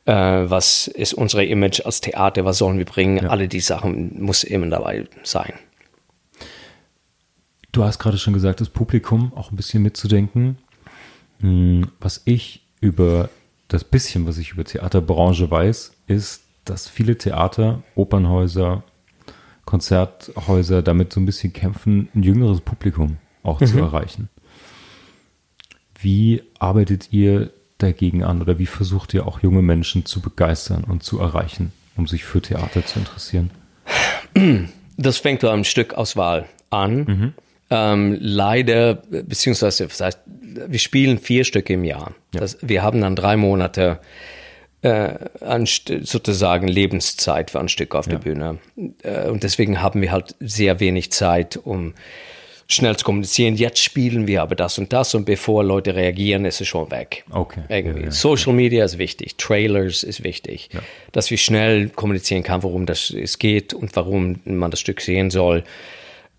Äh, 0.06 0.14
was 0.14 0.88
ist 0.88 1.14
unsere 1.14 1.44
Image 1.46 1.82
als 1.86 2.02
Theater? 2.02 2.46
Was 2.46 2.60
sollen 2.60 2.78
wir 2.78 2.86
bringen? 2.86 3.24
Ja. 3.24 3.30
Alle 3.30 3.48
die 3.48 3.60
Sachen 3.60 4.22
muss 4.22 4.44
immer 4.44 4.68
dabei 4.68 5.06
sein. 5.24 5.54
Du 7.72 7.84
hast 7.84 8.00
gerade 8.00 8.18
schon 8.18 8.34
gesagt, 8.34 8.62
das 8.62 8.70
Publikum 8.70 9.34
auch 9.36 9.52
ein 9.52 9.56
bisschen 9.56 9.82
mitzudenken. 9.82 10.58
Hm, 11.40 11.90
was 12.00 12.22
ich 12.26 12.62
über 12.82 13.30
das 13.68 13.84
bisschen, 13.84 14.28
was 14.28 14.38
ich 14.38 14.52
über 14.52 14.64
Theaterbranche 14.64 15.50
weiß, 15.50 15.94
ist, 16.08 16.44
dass 16.66 16.88
viele 16.88 17.18
Theater, 17.18 17.84
Opernhäuser, 17.96 18.84
Konzerthäuser 19.66 20.82
damit 20.82 21.14
so 21.14 21.20
ein 21.20 21.26
bisschen 21.26 21.54
kämpfen, 21.54 22.10
ein 22.14 22.24
jüngeres 22.24 22.62
Publikum 22.62 23.18
auch 23.44 23.60
mhm. 23.60 23.68
zu 23.68 23.80
erreichen. 23.80 24.30
Wie 26.02 26.44
arbeitet 26.60 27.12
ihr 27.12 27.52
dagegen 27.78 28.24
an 28.24 28.42
oder 28.42 28.60
wie 28.60 28.66
versucht 28.66 29.14
ihr 29.14 29.28
auch 29.28 29.42
junge 29.42 29.62
Menschen 29.62 30.06
zu 30.06 30.22
begeistern 30.22 30.84
und 30.84 31.04
zu 31.04 31.20
erreichen, 31.20 31.72
um 31.96 32.08
sich 32.08 32.24
für 32.24 32.42
Theater 32.42 32.86
zu 32.86 33.00
interessieren? 33.00 33.52
Das 34.98 35.18
fängt 35.18 35.44
am 35.44 35.64
Stückauswahl 35.64 36.46
an. 36.70 36.96
Mhm. 36.98 37.34
Ähm, 37.72 38.18
leider, 38.20 38.96
beziehungsweise, 38.96 39.88
das 39.88 40.02
heißt, 40.02 40.20
wir 40.26 40.80
spielen 40.80 41.20
vier 41.20 41.44
Stücke 41.44 41.74
im 41.74 41.84
Jahr. 41.84 42.14
Ja. 42.34 42.42
Das, 42.42 42.58
wir 42.62 42.82
haben 42.82 43.02
dann 43.02 43.16
drei 43.16 43.38
Monate 43.38 44.00
äh, 44.82 45.14
an, 45.42 45.66
sozusagen 45.66 46.68
Lebenszeit 46.68 47.52
für 47.52 47.60
ein 47.60 47.70
Stück 47.70 47.96
auf 47.96 48.08
ja. 48.08 48.14
der 48.14 48.20
Bühne. 48.20 48.58
Äh, 49.04 49.30
und 49.30 49.44
deswegen 49.44 49.82
haben 49.82 50.02
wir 50.02 50.12
halt 50.12 50.36
sehr 50.40 50.80
wenig 50.80 51.12
Zeit, 51.12 51.58
um 51.58 51.94
schnell 52.72 52.96
zu 52.96 53.04
kommunizieren. 53.04 53.56
Jetzt 53.56 53.80
spielen 53.80 54.28
wir 54.28 54.44
aber 54.44 54.56
das 54.56 54.78
und 54.78 54.94
das 54.94 55.16
und 55.16 55.26
bevor 55.26 55.64
Leute 55.64 55.96
reagieren, 55.96 56.46
ist 56.46 56.62
es 56.62 56.68
schon 56.68 56.90
weg. 56.92 57.26
Okay. 57.32 57.62
Irgendwie. 57.68 58.02
Ja, 58.02 58.06
ja. 58.06 58.12
Social 58.12 58.54
Media 58.54 58.86
ist 58.86 59.00
wichtig, 59.00 59.36
Trailers 59.38 60.04
ist 60.04 60.24
wichtig, 60.24 60.70
ja. 60.72 60.80
dass 61.12 61.32
wir 61.32 61.38
schnell 61.38 61.90
kommunizieren 61.90 62.44
kann, 62.44 62.62
worum 62.62 62.86
das 62.86 63.10
es 63.10 63.40
geht 63.40 63.74
und 63.74 63.96
warum 63.96 64.40
man 64.46 64.70
das 64.70 64.80
Stück 64.80 65.02
sehen 65.02 65.32
soll. 65.32 65.64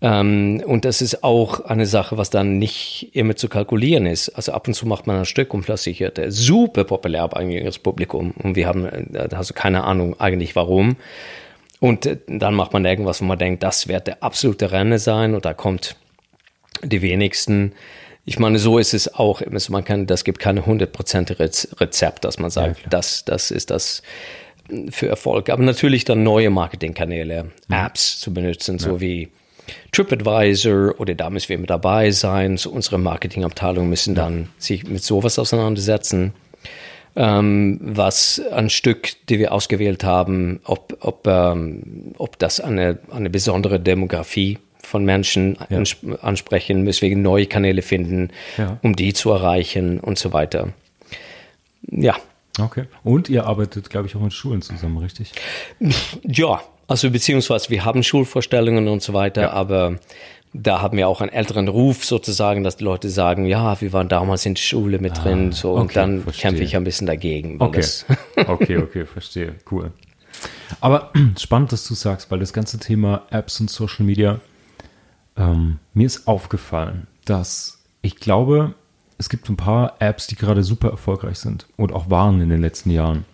Ähm, 0.01 0.63
und 0.65 0.85
das 0.85 1.01
ist 1.01 1.21
auch 1.21 1.65
eine 1.65 1.85
Sache, 1.85 2.17
was 2.17 2.29
dann 2.29 2.57
nicht 2.59 3.09
immer 3.11 3.35
zu 3.35 3.49
kalkulieren 3.49 4.05
ist. 4.05 4.29
Also 4.29 4.53
ab 4.53 4.67
und 4.67 4.73
zu 4.73 4.87
macht 4.87 5.07
man 5.07 5.17
ein 5.17 5.25
Stück 5.25 5.53
und 5.53 5.63
plötzlich 5.63 5.99
wird 5.99 6.17
er 6.17 6.31
super 6.31 6.85
populär 6.85 7.27
bei 7.27 7.41
ein 7.41 7.51
jüngeres 7.51 7.77
Publikum 7.77 8.31
und 8.41 8.55
wir 8.55 8.67
haben 8.67 8.87
also 9.13 9.53
keine 9.53 9.83
Ahnung 9.83 10.17
eigentlich 10.19 10.55
warum. 10.55 10.95
Und 11.81 12.05
äh, 12.05 12.17
dann 12.27 12.53
macht 12.53 12.71
man 12.71 12.85
irgendwas, 12.85 13.21
wo 13.21 13.25
man 13.25 13.37
denkt, 13.37 13.63
das 13.63 13.89
wird 13.89 14.07
der 14.07 14.23
absolute 14.23 14.71
Renne 14.71 14.97
sein 14.97 15.35
und 15.35 15.43
da 15.43 15.53
kommt 15.53 15.97
die 16.83 17.01
wenigsten. 17.01 17.73
Ich 18.25 18.39
meine, 18.39 18.59
so 18.59 18.77
ist 18.77 18.93
es 18.93 19.13
auch. 19.13 19.41
Man 19.69 19.83
kann, 19.83 20.07
das 20.07 20.23
gibt 20.23 20.39
keine 20.39 20.65
hundertprozentige 20.65 21.39
Rezept, 21.79 22.23
dass 22.23 22.39
man 22.39 22.51
sagt, 22.51 22.81
ja, 22.83 22.89
das, 22.89 23.25
das 23.25 23.51
ist 23.51 23.71
das 23.71 24.03
für 24.89 25.07
Erfolg. 25.07 25.49
Aber 25.49 25.63
natürlich 25.63 26.05
dann 26.05 26.23
neue 26.23 26.49
Marketingkanäle. 26.49 27.51
Apps 27.69 28.19
zu 28.19 28.33
benutzen, 28.33 28.77
ja. 28.77 28.83
so 28.83 29.01
wie 29.01 29.29
TripAdvisor 29.91 30.99
oder 30.99 31.15
da 31.15 31.29
müssen 31.29 31.49
wir 31.49 31.57
mit 31.57 31.69
dabei 31.69 32.11
sein. 32.11 32.57
So 32.57 32.71
unsere 32.71 32.97
Marketingabteilung 32.97 33.89
müssen 33.89 34.15
dann 34.15 34.49
sich 34.57 34.87
mit 34.87 35.03
sowas 35.03 35.39
auseinandersetzen. 35.39 36.33
Ähm, 37.13 37.77
was 37.81 38.41
ein 38.53 38.69
Stück, 38.69 39.09
die 39.27 39.37
wir 39.37 39.51
ausgewählt 39.51 40.05
haben, 40.05 40.61
ob, 40.63 40.97
ob, 41.01 41.27
ähm, 41.27 42.13
ob 42.17 42.39
das 42.39 42.61
eine, 42.61 42.99
eine 43.11 43.29
besondere 43.29 43.81
Demografie 43.81 44.59
von 44.91 45.05
Menschen 45.05 45.57
ja. 45.69 45.77
ans 45.77 45.95
ansprechen, 46.21 46.83
müssen 46.83 47.09
wir 47.09 47.15
neue 47.15 47.45
Kanäle 47.45 47.81
finden, 47.81 48.29
ja. 48.57 48.77
um 48.83 48.95
die 48.95 49.13
zu 49.13 49.31
erreichen 49.31 49.99
und 49.99 50.19
so 50.19 50.33
weiter. 50.33 50.73
Ja. 51.89 52.15
Okay. 52.59 52.83
Und 53.03 53.29
ihr 53.29 53.45
arbeitet, 53.45 53.89
glaube 53.89 54.07
ich, 54.07 54.15
auch 54.15 54.21
mit 54.21 54.33
Schulen 54.33 54.61
zusammen, 54.61 54.97
richtig? 54.97 55.31
Ja, 56.23 56.61
also 56.87 57.09
beziehungsweise 57.09 57.69
wir 57.69 57.85
haben 57.85 58.03
Schulvorstellungen 58.03 58.89
und 58.89 59.01
so 59.01 59.13
weiter, 59.13 59.43
ja. 59.43 59.51
aber 59.51 59.97
da 60.53 60.81
haben 60.81 60.97
wir 60.97 61.07
auch 61.07 61.21
einen 61.21 61.31
älteren 61.31 61.69
Ruf 61.69 62.03
sozusagen, 62.03 62.65
dass 62.65 62.75
die 62.75 62.83
Leute 62.83 63.09
sagen, 63.09 63.45
ja, 63.45 63.79
wir 63.79 63.93
waren 63.93 64.09
damals 64.09 64.45
in 64.45 64.55
der 64.55 64.61
Schule 64.61 64.99
mit 64.99 65.13
ah, 65.13 65.23
drin, 65.23 65.53
so 65.53 65.71
okay, 65.71 65.81
und 65.81 65.95
dann 65.95 66.23
verstehe. 66.23 66.41
kämpfe 66.41 66.63
ich 66.63 66.75
ein 66.75 66.83
bisschen 66.83 67.07
dagegen. 67.07 67.55
Okay. 67.59 67.85
okay, 68.47 68.77
okay, 68.79 69.05
verstehe, 69.05 69.55
cool. 69.71 69.93
Aber 70.79 71.11
spannend, 71.39 71.71
dass 71.71 71.87
du 71.87 71.93
sagst, 71.93 72.31
weil 72.31 72.39
das 72.39 72.53
ganze 72.53 72.79
Thema 72.79 73.23
Apps 73.29 73.59
und 73.59 73.69
Social 73.69 74.05
Media, 74.05 74.39
ähm, 75.37 75.79
mir 75.93 76.05
ist 76.05 76.27
aufgefallen, 76.27 77.07
dass 77.25 77.83
ich 78.01 78.17
glaube, 78.17 78.75
es 79.17 79.29
gibt 79.29 79.49
ein 79.49 79.57
paar 79.57 79.95
Apps, 79.99 80.27
die 80.27 80.35
gerade 80.35 80.63
super 80.63 80.89
erfolgreich 80.89 81.39
sind 81.39 81.67
und 81.77 81.93
auch 81.93 82.09
waren 82.09 82.41
in 82.41 82.49
den 82.49 82.61
letzten 82.61 82.89
Jahren. 82.89 83.25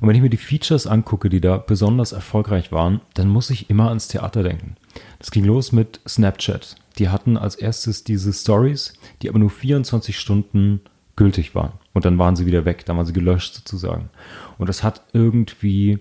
Und 0.00 0.08
wenn 0.08 0.16
ich 0.16 0.22
mir 0.22 0.30
die 0.30 0.36
Features 0.36 0.86
angucke, 0.86 1.28
die 1.28 1.40
da 1.40 1.56
besonders 1.56 2.12
erfolgreich 2.12 2.72
waren, 2.72 3.00
dann 3.14 3.28
muss 3.28 3.50
ich 3.50 3.70
immer 3.70 3.88
ans 3.88 4.08
Theater 4.08 4.42
denken. 4.42 4.76
Das 5.18 5.30
ging 5.30 5.44
los 5.44 5.72
mit 5.72 6.00
Snapchat. 6.06 6.76
Die 6.98 7.08
hatten 7.08 7.36
als 7.36 7.54
erstes 7.54 8.04
diese 8.04 8.32
Stories, 8.32 8.94
die 9.22 9.28
aber 9.28 9.38
nur 9.38 9.50
24 9.50 10.18
Stunden 10.18 10.80
gültig 11.16 11.54
waren. 11.54 11.72
Und 11.92 12.04
dann 12.04 12.18
waren 12.18 12.36
sie 12.36 12.46
wieder 12.46 12.64
weg, 12.64 12.84
dann 12.84 12.96
waren 12.96 13.06
sie 13.06 13.12
gelöscht 13.12 13.54
sozusagen. 13.54 14.10
Und 14.58 14.68
das 14.68 14.82
hat 14.82 15.02
irgendwie 15.12 15.98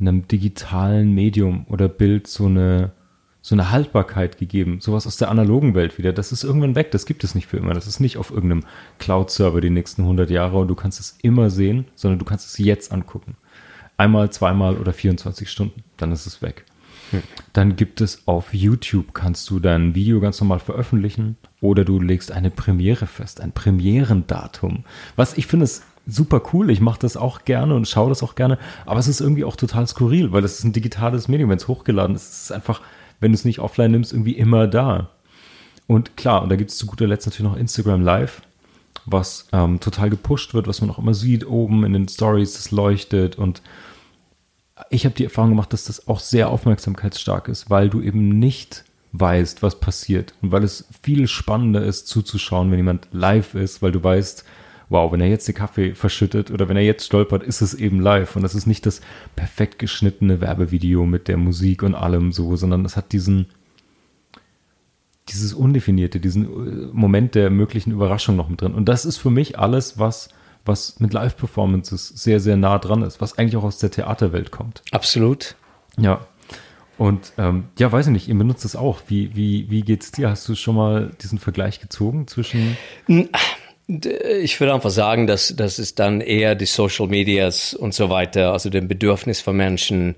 einem 0.00 0.26
digitalen 0.26 1.14
Medium 1.14 1.66
oder 1.68 1.88
Bild 1.88 2.26
so 2.26 2.46
eine 2.46 2.92
so 3.42 3.54
eine 3.56 3.70
Haltbarkeit 3.70 4.38
gegeben, 4.38 4.80
sowas 4.80 5.06
aus 5.06 5.16
der 5.16 5.30
analogen 5.30 5.74
Welt 5.74 5.98
wieder. 5.98 6.12
Das 6.12 6.30
ist 6.30 6.44
irgendwann 6.44 6.76
weg, 6.76 6.92
das 6.92 7.06
gibt 7.06 7.24
es 7.24 7.34
nicht 7.34 7.48
für 7.48 7.56
immer. 7.56 7.74
Das 7.74 7.88
ist 7.88 8.00
nicht 8.00 8.16
auf 8.16 8.30
irgendeinem 8.30 8.64
Cloud-Server 8.98 9.60
die 9.60 9.70
nächsten 9.70 10.02
100 10.02 10.30
Jahre 10.30 10.58
und 10.58 10.68
du 10.68 10.76
kannst 10.76 11.00
es 11.00 11.18
immer 11.22 11.50
sehen, 11.50 11.86
sondern 11.96 12.20
du 12.20 12.24
kannst 12.24 12.48
es 12.48 12.58
jetzt 12.58 12.92
angucken. 12.92 13.36
Einmal, 13.96 14.30
zweimal 14.30 14.76
oder 14.76 14.92
24 14.92 15.50
Stunden, 15.50 15.82
dann 15.96 16.12
ist 16.12 16.26
es 16.26 16.40
weg. 16.40 16.64
Dann 17.52 17.76
gibt 17.76 18.00
es 18.00 18.26
auf 18.26 18.54
YouTube, 18.54 19.12
kannst 19.12 19.50
du 19.50 19.60
dein 19.60 19.94
Video 19.94 20.20
ganz 20.20 20.40
normal 20.40 20.60
veröffentlichen 20.60 21.36
oder 21.60 21.84
du 21.84 22.00
legst 22.00 22.32
eine 22.32 22.50
Premiere 22.50 23.06
fest, 23.06 23.40
ein 23.40 23.52
Premierendatum. 23.52 24.84
Was 25.16 25.36
ich 25.36 25.46
finde, 25.46 25.64
ist 25.64 25.84
super 26.06 26.40
cool. 26.52 26.70
Ich 26.70 26.80
mache 26.80 27.00
das 27.00 27.16
auch 27.16 27.44
gerne 27.44 27.74
und 27.74 27.86
schaue 27.86 28.08
das 28.08 28.22
auch 28.22 28.34
gerne. 28.34 28.58
Aber 28.86 28.98
es 28.98 29.08
ist 29.08 29.20
irgendwie 29.20 29.44
auch 29.44 29.56
total 29.56 29.86
skurril, 29.86 30.32
weil 30.32 30.42
das 30.42 30.58
ist 30.58 30.64
ein 30.64 30.72
digitales 30.72 31.28
Medium. 31.28 31.50
Wenn 31.50 31.58
es 31.58 31.68
hochgeladen 31.68 32.16
ist, 32.16 32.30
ist 32.32 32.44
es 32.44 32.52
einfach, 32.52 32.80
wenn 33.22 33.32
du 33.32 33.36
es 33.36 33.44
nicht 33.44 33.60
offline 33.60 33.92
nimmst, 33.92 34.12
irgendwie 34.12 34.36
immer 34.36 34.66
da. 34.66 35.10
Und 35.86 36.16
klar, 36.16 36.42
und 36.42 36.48
da 36.48 36.56
gibt 36.56 36.70
es 36.70 36.76
zu 36.76 36.86
guter 36.86 37.06
Letzt 37.06 37.26
natürlich 37.26 37.50
noch 37.50 37.58
Instagram 37.58 38.02
Live, 38.02 38.42
was 39.06 39.46
ähm, 39.52 39.78
total 39.80 40.10
gepusht 40.10 40.54
wird, 40.54 40.66
was 40.66 40.80
man 40.80 40.90
auch 40.90 40.98
immer 40.98 41.14
sieht 41.14 41.46
oben 41.46 41.84
in 41.84 41.92
den 41.92 42.08
Stories, 42.08 42.54
das 42.54 42.72
leuchtet. 42.72 43.38
Und 43.38 43.62
ich 44.90 45.04
habe 45.04 45.14
die 45.14 45.24
Erfahrung 45.24 45.50
gemacht, 45.50 45.72
dass 45.72 45.84
das 45.84 46.08
auch 46.08 46.18
sehr 46.18 46.50
aufmerksamkeitsstark 46.50 47.48
ist, 47.48 47.70
weil 47.70 47.88
du 47.88 48.00
eben 48.00 48.38
nicht 48.40 48.84
weißt, 49.12 49.62
was 49.62 49.78
passiert 49.78 50.34
und 50.40 50.52
weil 50.52 50.64
es 50.64 50.88
viel 51.02 51.28
spannender 51.28 51.82
ist 51.82 52.08
zuzuschauen, 52.08 52.70
wenn 52.70 52.78
jemand 52.78 53.08
live 53.12 53.54
ist, 53.54 53.82
weil 53.82 53.92
du 53.92 54.02
weißt, 54.02 54.44
wow, 54.92 55.10
wenn 55.10 55.20
er 55.20 55.28
jetzt 55.28 55.48
den 55.48 55.54
Kaffee 55.54 55.94
verschüttet 55.94 56.50
oder 56.50 56.68
wenn 56.68 56.76
er 56.76 56.82
jetzt 56.82 57.06
stolpert, 57.06 57.42
ist 57.42 57.62
es 57.62 57.74
eben 57.74 58.00
live. 58.00 58.36
Und 58.36 58.42
das 58.42 58.54
ist 58.54 58.66
nicht 58.66 58.86
das 58.86 59.00
perfekt 59.34 59.78
geschnittene 59.78 60.40
Werbevideo 60.40 61.06
mit 61.06 61.28
der 61.28 61.38
Musik 61.38 61.82
und 61.82 61.94
allem 61.94 62.30
so, 62.30 62.54
sondern 62.56 62.84
es 62.84 62.96
hat 62.96 63.12
diesen, 63.12 63.46
dieses 65.28 65.54
Undefinierte, 65.54 66.20
diesen 66.20 66.44
äh, 66.44 66.88
Moment 66.92 67.34
der 67.34 67.50
möglichen 67.50 67.90
Überraschung 67.90 68.36
noch 68.36 68.48
mit 68.48 68.60
drin. 68.60 68.74
Und 68.74 68.88
das 68.88 69.04
ist 69.04 69.16
für 69.16 69.30
mich 69.30 69.58
alles, 69.58 69.98
was, 69.98 70.28
was 70.64 71.00
mit 71.00 71.12
Live-Performances 71.12 72.08
sehr, 72.08 72.38
sehr 72.38 72.56
nah 72.56 72.78
dran 72.78 73.02
ist, 73.02 73.20
was 73.20 73.38
eigentlich 73.38 73.56
auch 73.56 73.64
aus 73.64 73.78
der 73.78 73.90
Theaterwelt 73.90 74.50
kommt. 74.50 74.82
Absolut. 74.92 75.56
Ja. 75.96 76.26
Und 76.98 77.32
ähm, 77.38 77.64
ja, 77.78 77.90
weiß 77.90 78.06
ich 78.06 78.12
nicht, 78.12 78.28
ihr 78.28 78.36
benutzt 78.36 78.64
es 78.66 78.76
auch. 78.76 79.00
Wie, 79.08 79.34
wie, 79.34 79.70
wie 79.70 79.80
geht's 79.80 80.12
dir? 80.12 80.28
Hast 80.28 80.46
du 80.48 80.54
schon 80.54 80.76
mal 80.76 81.10
diesen 81.22 81.38
Vergleich 81.38 81.80
gezogen 81.80 82.28
zwischen. 82.28 82.76
Ich 84.40 84.60
würde 84.60 84.74
einfach 84.74 84.90
sagen, 84.90 85.26
dass, 85.26 85.54
dass 85.56 85.78
es 85.78 85.94
dann 85.94 86.20
eher 86.20 86.54
die 86.54 86.66
Social 86.66 87.08
Medias 87.08 87.74
und 87.74 87.94
so 87.94 88.10
weiter, 88.10 88.52
also 88.52 88.70
dem 88.70 88.88
Bedürfnis 88.88 89.40
von 89.40 89.56
Menschen 89.56 90.14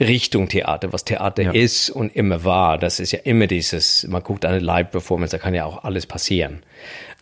Richtung 0.00 0.48
Theater, 0.48 0.92
was 0.92 1.04
Theater 1.04 1.42
ja. 1.42 1.52
ist 1.52 1.90
und 1.90 2.14
immer 2.14 2.44
war. 2.44 2.78
Das 2.78 3.00
ist 3.00 3.12
ja 3.12 3.18
immer 3.24 3.48
dieses, 3.48 4.06
man 4.08 4.22
guckt 4.22 4.44
eine 4.44 4.60
Live-Performance, 4.60 5.36
da 5.36 5.42
kann 5.42 5.54
ja 5.54 5.64
auch 5.64 5.82
alles 5.82 6.06
passieren. 6.06 6.62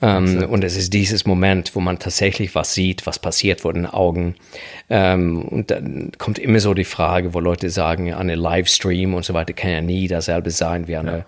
Ähm, 0.03 0.45
und 0.51 0.63
es 0.63 0.77
ist 0.77 0.93
dieses 0.93 1.25
Moment, 1.25 1.75
wo 1.75 1.81
man 1.81 1.99
tatsächlich 1.99 2.55
was 2.55 2.75
sieht, 2.75 3.07
was 3.07 3.19
passiert 3.19 3.63
vor 3.63 3.73
den 3.73 3.87
Augen. 3.87 4.35
Ähm, 4.91 5.43
und 5.43 5.71
dann 5.71 6.13
kommt 6.19 6.39
immer 6.39 6.61
so 6.61 6.75
die 6.75 6.85
Frage, 6.85 7.33
wo 7.33 7.41
Leute 7.41 7.71
sagen, 7.71 8.13
eine 8.13 8.35
Livestream 8.35 9.15
und 9.15 9.25
so 9.25 9.33
weiter 9.33 9.55
kann 9.55 9.71
ja 9.71 9.81
nie 9.81 10.07
dasselbe 10.07 10.51
sein 10.51 10.87
wie 10.87 10.97
eine. 10.97 11.19
Ja. 11.19 11.27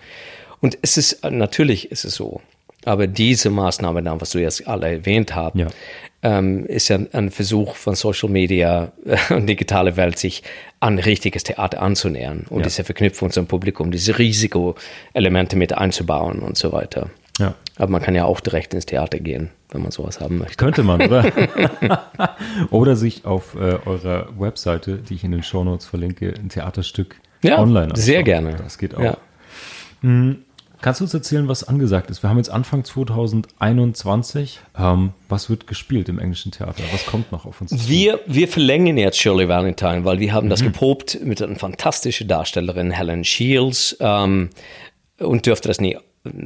Und 0.60 0.76
es 0.82 0.98
ist, 0.98 1.24
natürlich 1.24 1.90
ist 1.90 2.04
es 2.04 2.14
so. 2.14 2.42
Aber 2.84 3.06
diese 3.06 3.50
Maßnahme 3.50 4.02
dann, 4.02 4.20
was 4.20 4.30
du 4.30 4.38
jetzt 4.38 4.66
alle 4.66 4.90
erwähnt 4.90 5.34
hast, 5.34 5.56
ja. 5.56 5.66
ähm, 6.22 6.64
ist 6.66 6.88
ja 6.88 6.98
ein 7.12 7.30
Versuch 7.30 7.74
von 7.74 7.94
Social 7.94 8.28
Media 8.28 8.92
und 9.30 9.46
digitale 9.46 9.96
Welt, 9.96 10.18
sich 10.18 10.42
an 10.80 10.98
richtiges 10.98 11.42
Theater 11.42 11.82
anzunähern 11.82 12.46
und 12.48 12.60
ja. 12.60 12.64
diese 12.64 12.84
Verknüpfung 12.84 13.30
zum 13.30 13.46
Publikum, 13.46 13.90
diese 13.90 14.18
Risikoelemente 14.18 15.56
mit 15.56 15.76
einzubauen 15.76 16.38
und 16.38 16.56
so 16.56 16.72
weiter. 16.72 17.10
Ja. 17.38 17.54
Aber 17.76 17.92
man 17.92 18.02
kann 18.02 18.14
ja 18.14 18.24
auch 18.24 18.40
direkt 18.40 18.74
ins 18.74 18.86
Theater 18.86 19.18
gehen, 19.18 19.50
wenn 19.70 19.82
man 19.82 19.92
sowas 19.92 20.20
haben 20.20 20.38
möchte. 20.38 20.56
Könnte 20.56 20.82
man, 20.82 21.00
oder? 21.00 21.24
oder 22.70 22.96
sich 22.96 23.24
auf 23.24 23.54
äh, 23.54 23.78
eurer 23.86 24.28
Webseite, 24.38 24.98
die 24.98 25.14
ich 25.14 25.24
in 25.24 25.30
den 25.30 25.42
Shownotes 25.42 25.86
verlinke, 25.86 26.34
ein 26.36 26.48
Theaterstück 26.48 27.16
ja, 27.42 27.60
online 27.60 27.86
anschauen. 27.86 28.02
Sehr 28.02 28.22
gerne. 28.24 28.56
Das 28.56 28.78
geht 28.78 28.94
auch. 28.94 29.02
Ja. 29.02 29.16
Mhm. 30.02 30.38
Kannst 30.80 31.00
du 31.00 31.04
uns 31.04 31.14
erzählen, 31.14 31.48
was 31.48 31.64
angesagt 31.64 32.08
ist? 32.10 32.22
Wir 32.22 32.30
haben 32.30 32.36
jetzt 32.36 32.50
Anfang 32.50 32.84
2021. 32.84 34.60
Ähm, 34.78 35.12
was 35.28 35.50
wird 35.50 35.66
gespielt 35.66 36.08
im 36.08 36.18
englischen 36.18 36.52
Theater? 36.52 36.82
Was 36.92 37.04
kommt 37.06 37.32
noch 37.32 37.46
auf 37.46 37.60
uns 37.60 37.70
zu? 37.70 37.88
Wir, 37.88 38.20
wir 38.26 38.46
verlängern 38.46 38.96
jetzt 38.96 39.18
Shirley 39.18 39.48
Valentine, 39.48 40.04
weil 40.04 40.20
wir 40.20 40.32
haben 40.32 40.46
mhm. 40.46 40.50
das 40.50 40.62
geprobt 40.62 41.18
mit 41.22 41.42
einer 41.42 41.56
fantastischen 41.56 42.28
Darstellerin, 42.28 42.92
Helen 42.92 43.24
Shields, 43.24 43.96
ähm, 44.00 44.50
und 45.18 45.46
dürfte 45.46 45.68
das 45.68 45.80
nie 45.80 45.98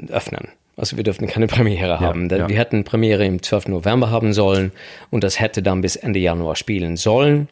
öffnen. 0.09 0.49
Also 0.77 0.97
wir 0.97 1.05
dürften 1.05 1.27
keine 1.27 1.47
Premiere 1.49 2.01
haben. 2.01 2.31
Ja, 2.31 2.39
ja. 2.39 2.49
Wir 2.49 2.57
hätten 2.57 2.85
Premiere 2.85 3.27
im 3.27 3.43
12. 3.43 3.69
November 3.69 4.11
haben 4.11 4.33
sollen 4.33 4.73
und 5.11 5.25
das 5.25 5.41
hätte 5.41 5.63
dann 5.63 5.83
bis 5.83 5.97
Ende 5.97 6.19
Januar 6.19 6.57
spielen 6.57 6.97
sollen. 6.97 7.49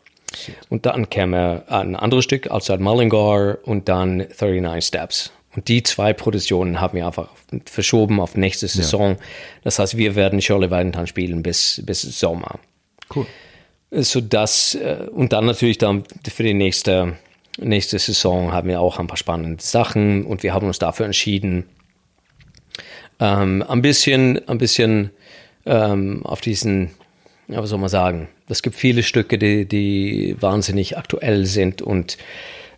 Und 0.68 0.86
dann 0.86 1.10
käme 1.10 1.64
ein 1.66 1.96
anderes 1.96 2.24
Stück, 2.24 2.50
Outside 2.50 2.78
Mullingar 2.78 3.58
und 3.64 3.88
dann 3.88 4.18
39 4.18 4.84
Steps. 4.84 5.32
Und 5.55 5.68
die 5.68 5.82
zwei 5.82 6.12
Produktionen 6.12 6.80
haben 6.80 6.96
wir 6.96 7.07
einfach 7.07 7.28
verschoben 7.64 8.20
auf 8.20 8.36
nächste 8.36 8.68
Saison. 8.68 9.11
Ja. 9.11 9.16
Das 9.64 9.78
heißt, 9.78 9.96
wir 9.96 10.14
werden 10.14 10.40
Shirley 10.40 10.70
Valentine 10.70 11.07
spielen 11.07 11.42
bis, 11.42 11.82
bis 11.84 12.03
Sommer. 12.03 12.61
Cool. 13.14 13.26
So 13.90 14.20
das, 14.20 14.76
äh, 14.76 15.09
und 15.11 15.32
dann 15.32 15.46
natürlich 15.46 15.78
dann 15.78 16.05
für 16.22 16.44
die 16.44 16.55
nächste, 16.55 17.16
nächste 17.59 17.98
Saison 17.98 18.53
haben 18.53 18.68
wir 18.68 18.80
auch 18.80 19.01
ein 19.01 19.09
paar 19.09 19.16
spannende 19.16 19.62
Sachen 19.62 20.24
und 20.24 20.44
wir 20.44 20.55
haben 20.55 20.68
uns 20.68 20.78
dafür 20.78 21.07
entschieden, 21.07 21.64
ähm, 23.18 23.64
ein 23.66 23.82
bisschen, 23.82 24.48
ein 24.48 24.59
bisschen 24.59 25.11
ähm, 25.66 26.24
auf 26.24 26.40
diesen, 26.40 26.92
ja, 27.48 27.61
was 27.61 27.70
soll 27.70 27.80
man 27.80 27.88
sagen? 27.88 28.28
Es 28.48 28.62
gibt 28.62 28.76
viele 28.76 29.03
Stücke, 29.03 29.38
die, 29.38 29.66
die 29.66 30.36
wahnsinnig 30.40 30.96
aktuell 30.96 31.46
sind 31.46 31.82
und 31.82 32.16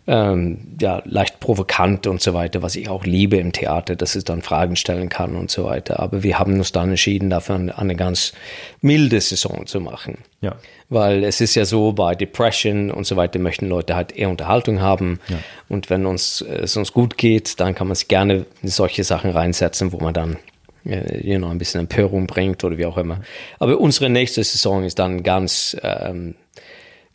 ähm, 0.05 0.75
ja, 0.81 1.01
leicht 1.05 1.39
provokant 1.39 2.07
und 2.07 2.21
so 2.21 2.33
weiter, 2.33 2.61
was 2.61 2.75
ich 2.75 2.89
auch 2.89 3.05
liebe 3.05 3.37
im 3.37 3.53
Theater, 3.53 3.95
dass 3.95 4.15
es 4.15 4.25
dann 4.25 4.41
Fragen 4.41 4.75
stellen 4.75 5.07
kann 5.07 5.35
und 5.35 5.49
so 5.49 5.63
weiter. 5.63 5.99
Aber 5.99 6.23
wir 6.23 6.39
haben 6.39 6.55
uns 6.55 6.73
dann 6.73 6.89
entschieden, 6.89 7.29
dafür 7.29 7.55
eine, 7.55 7.77
eine 7.77 7.95
ganz 7.95 8.33
milde 8.81 9.21
Saison 9.21 9.65
zu 9.65 9.79
machen. 9.79 10.17
Ja. 10.41 10.55
Weil 10.89 11.23
es 11.23 11.39
ist 11.39 11.55
ja 11.55 11.63
so, 11.63 11.93
bei 11.93 12.15
Depression 12.15 12.91
und 12.91 13.07
so 13.07 13.15
weiter 13.15 13.39
möchten 13.39 13.67
Leute 13.67 13.95
halt 13.95 14.11
eher 14.11 14.29
Unterhaltung 14.29 14.81
haben. 14.81 15.19
Ja. 15.29 15.37
Und 15.69 15.89
wenn 15.89 16.05
uns, 16.05 16.41
es 16.41 16.75
uns 16.75 16.91
gut 16.91 17.17
geht, 17.17 17.59
dann 17.61 17.73
kann 17.73 17.87
man 17.87 17.95
sich 17.95 18.09
gerne 18.09 18.45
in 18.61 18.69
solche 18.69 19.05
Sachen 19.05 19.31
reinsetzen, 19.31 19.93
wo 19.93 19.99
man 19.99 20.13
dann 20.13 20.37
äh, 20.85 21.25
you 21.25 21.37
know, 21.37 21.47
ein 21.47 21.57
bisschen 21.57 21.79
Empörung 21.79 22.27
bringt 22.27 22.63
oder 22.65 22.77
wie 22.77 22.85
auch 22.85 22.97
immer. 22.97 23.21
Aber 23.57 23.79
unsere 23.79 24.09
nächste 24.09 24.43
Saison 24.43 24.83
ist 24.83 24.99
dann 24.99 25.23
ganz 25.23 25.77
ähm, 25.81 26.35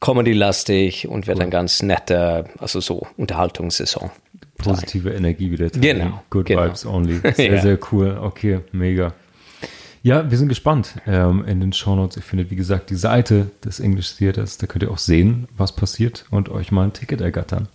Comedy-lastig 0.01 1.09
und 1.09 1.27
wird 1.27 1.39
cool. 1.39 1.45
ein 1.45 1.51
ganz 1.51 1.83
netter, 1.83 2.45
also 2.59 2.81
so 2.81 3.07
Unterhaltungssaison. 3.17 4.11
Positive 4.59 5.09
sein. 5.09 5.19
Energie 5.19 5.51
wieder 5.51 5.69
drin. 5.69 5.81
Genau. 5.81 6.23
Good 6.31 6.47
genau. 6.47 6.65
Vibes 6.65 6.87
only. 6.87 7.21
Sehr, 7.35 7.55
ja. 7.55 7.63
sehr 7.63 7.79
cool. 7.93 8.19
Okay, 8.21 8.61
mega. 8.73 9.13
Ja, 10.03 10.31
wir 10.31 10.39
sind 10.39 10.49
gespannt 10.49 10.95
ähm, 11.07 11.45
in 11.47 11.61
den 11.61 11.73
Shownotes. 11.73 12.17
Ihr 12.17 12.23
findet, 12.23 12.51
wie 12.51 12.57
gesagt, 12.57 12.91
die 12.91 12.97
Seite 12.97 13.51
des 13.65 13.81
English 13.81 14.17
Theaters. 14.17 14.59
Da 14.59 14.67
könnt 14.67 14.83
ihr 14.83 14.91
auch 14.91 14.99
sehen, 14.99 15.49
was 15.57 15.73
passiert 15.73 16.25
und 16.31 16.49
euch 16.49 16.73
mal 16.73 16.85
ein 16.85 16.93
Ticket 16.93 17.21
ergattern. 17.21 17.69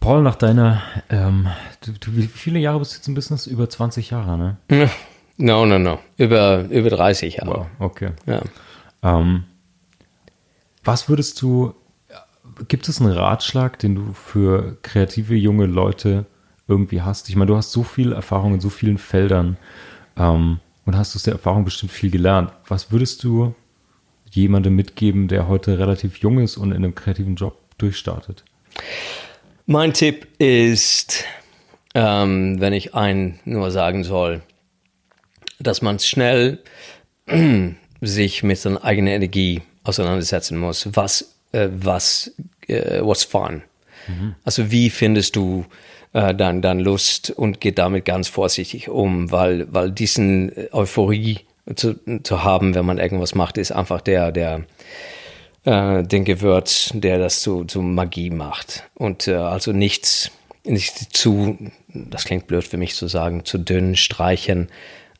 Paul, 0.00 0.22
nach 0.22 0.34
deiner, 0.34 0.82
ähm, 1.10 1.48
du, 1.82 1.92
du, 1.92 2.16
wie 2.16 2.26
viele 2.26 2.58
Jahre 2.58 2.78
bist 2.78 2.92
du 2.92 2.96
jetzt 2.96 3.08
im 3.08 3.14
Business? 3.14 3.46
Über 3.46 3.68
20 3.68 4.10
Jahre, 4.10 4.36
ne? 4.36 4.56
No, 5.36 5.66
no, 5.66 5.80
no. 5.80 5.98
Über, 6.16 6.64
über 6.70 6.90
30 6.90 7.36
Jahre. 7.36 7.50
Wow, 7.50 7.66
okay. 7.80 8.10
Ja. 8.24 8.40
Ähm, 9.02 9.44
was 10.84 11.08
würdest 11.08 11.40
du, 11.42 11.74
gibt 12.68 12.88
es 12.88 13.00
einen 13.00 13.12
Ratschlag, 13.12 13.78
den 13.78 13.94
du 13.94 14.12
für 14.12 14.76
kreative 14.82 15.34
junge 15.34 15.66
Leute 15.66 16.26
irgendwie 16.68 17.02
hast? 17.02 17.28
Ich 17.28 17.36
meine, 17.36 17.48
du 17.48 17.56
hast 17.56 17.72
so 17.72 17.82
viel 17.82 18.12
Erfahrung 18.12 18.54
in 18.54 18.60
so 18.60 18.68
vielen 18.68 18.98
Feldern 18.98 19.56
ähm, 20.16 20.60
und 20.84 20.96
hast 20.96 21.16
aus 21.16 21.22
der 21.22 21.34
Erfahrung 21.34 21.64
bestimmt 21.64 21.92
viel 21.92 22.10
gelernt. 22.10 22.52
Was 22.68 22.92
würdest 22.92 23.24
du 23.24 23.54
jemandem 24.30 24.76
mitgeben, 24.76 25.28
der 25.28 25.48
heute 25.48 25.78
relativ 25.78 26.18
jung 26.18 26.38
ist 26.38 26.56
und 26.56 26.70
in 26.70 26.78
einem 26.78 26.94
kreativen 26.94 27.36
Job 27.36 27.58
durchstartet? 27.78 28.44
Mein 29.66 29.94
Tipp 29.94 30.28
ist, 30.38 31.24
ähm, 31.94 32.60
wenn 32.60 32.72
ich 32.72 32.94
einen 32.94 33.38
nur 33.44 33.70
sagen 33.70 34.04
soll, 34.04 34.42
dass 35.58 35.80
man 35.80 35.98
schnell 36.00 36.58
sich 38.00 38.42
mit 38.42 38.58
seiner 38.58 38.84
eigenen 38.84 39.14
Energie 39.14 39.62
auseinandersetzen 39.84 40.58
muss. 40.58 40.88
Was, 40.92 41.34
äh, 41.52 41.68
was, 41.72 42.32
äh, 42.66 43.00
what's 43.00 43.24
fun? 43.24 43.62
Mhm. 44.08 44.34
Also 44.44 44.70
wie 44.70 44.90
findest 44.90 45.36
du 45.36 45.64
äh, 46.12 46.34
dann, 46.34 46.62
dann 46.62 46.80
Lust 46.80 47.30
und 47.30 47.60
geht 47.60 47.78
damit 47.78 48.04
ganz 48.04 48.28
vorsichtig 48.28 48.88
um, 48.88 49.30
weil, 49.30 49.72
weil 49.72 49.90
diesen 49.90 50.52
Euphorie 50.72 51.40
zu, 51.74 51.94
zu 52.22 52.44
haben, 52.44 52.74
wenn 52.74 52.84
man 52.84 52.98
irgendwas 52.98 53.34
macht, 53.34 53.58
ist 53.58 53.72
einfach 53.72 54.00
der, 54.00 54.32
der, 54.32 54.64
äh, 55.64 56.02
den 56.02 56.24
Gewürz, 56.24 56.90
der 56.94 57.18
das 57.18 57.40
zu, 57.40 57.64
zu 57.64 57.82
Magie 57.82 58.30
macht. 58.30 58.84
Und 58.94 59.28
äh, 59.28 59.34
also 59.34 59.72
nichts, 59.72 60.30
nicht 60.64 61.16
zu, 61.16 61.58
das 61.88 62.24
klingt 62.24 62.46
blöd 62.46 62.64
für 62.64 62.76
mich 62.76 62.94
zu 62.94 63.08
sagen, 63.08 63.44
zu 63.44 63.58
dünn 63.58 63.96
streichen. 63.96 64.68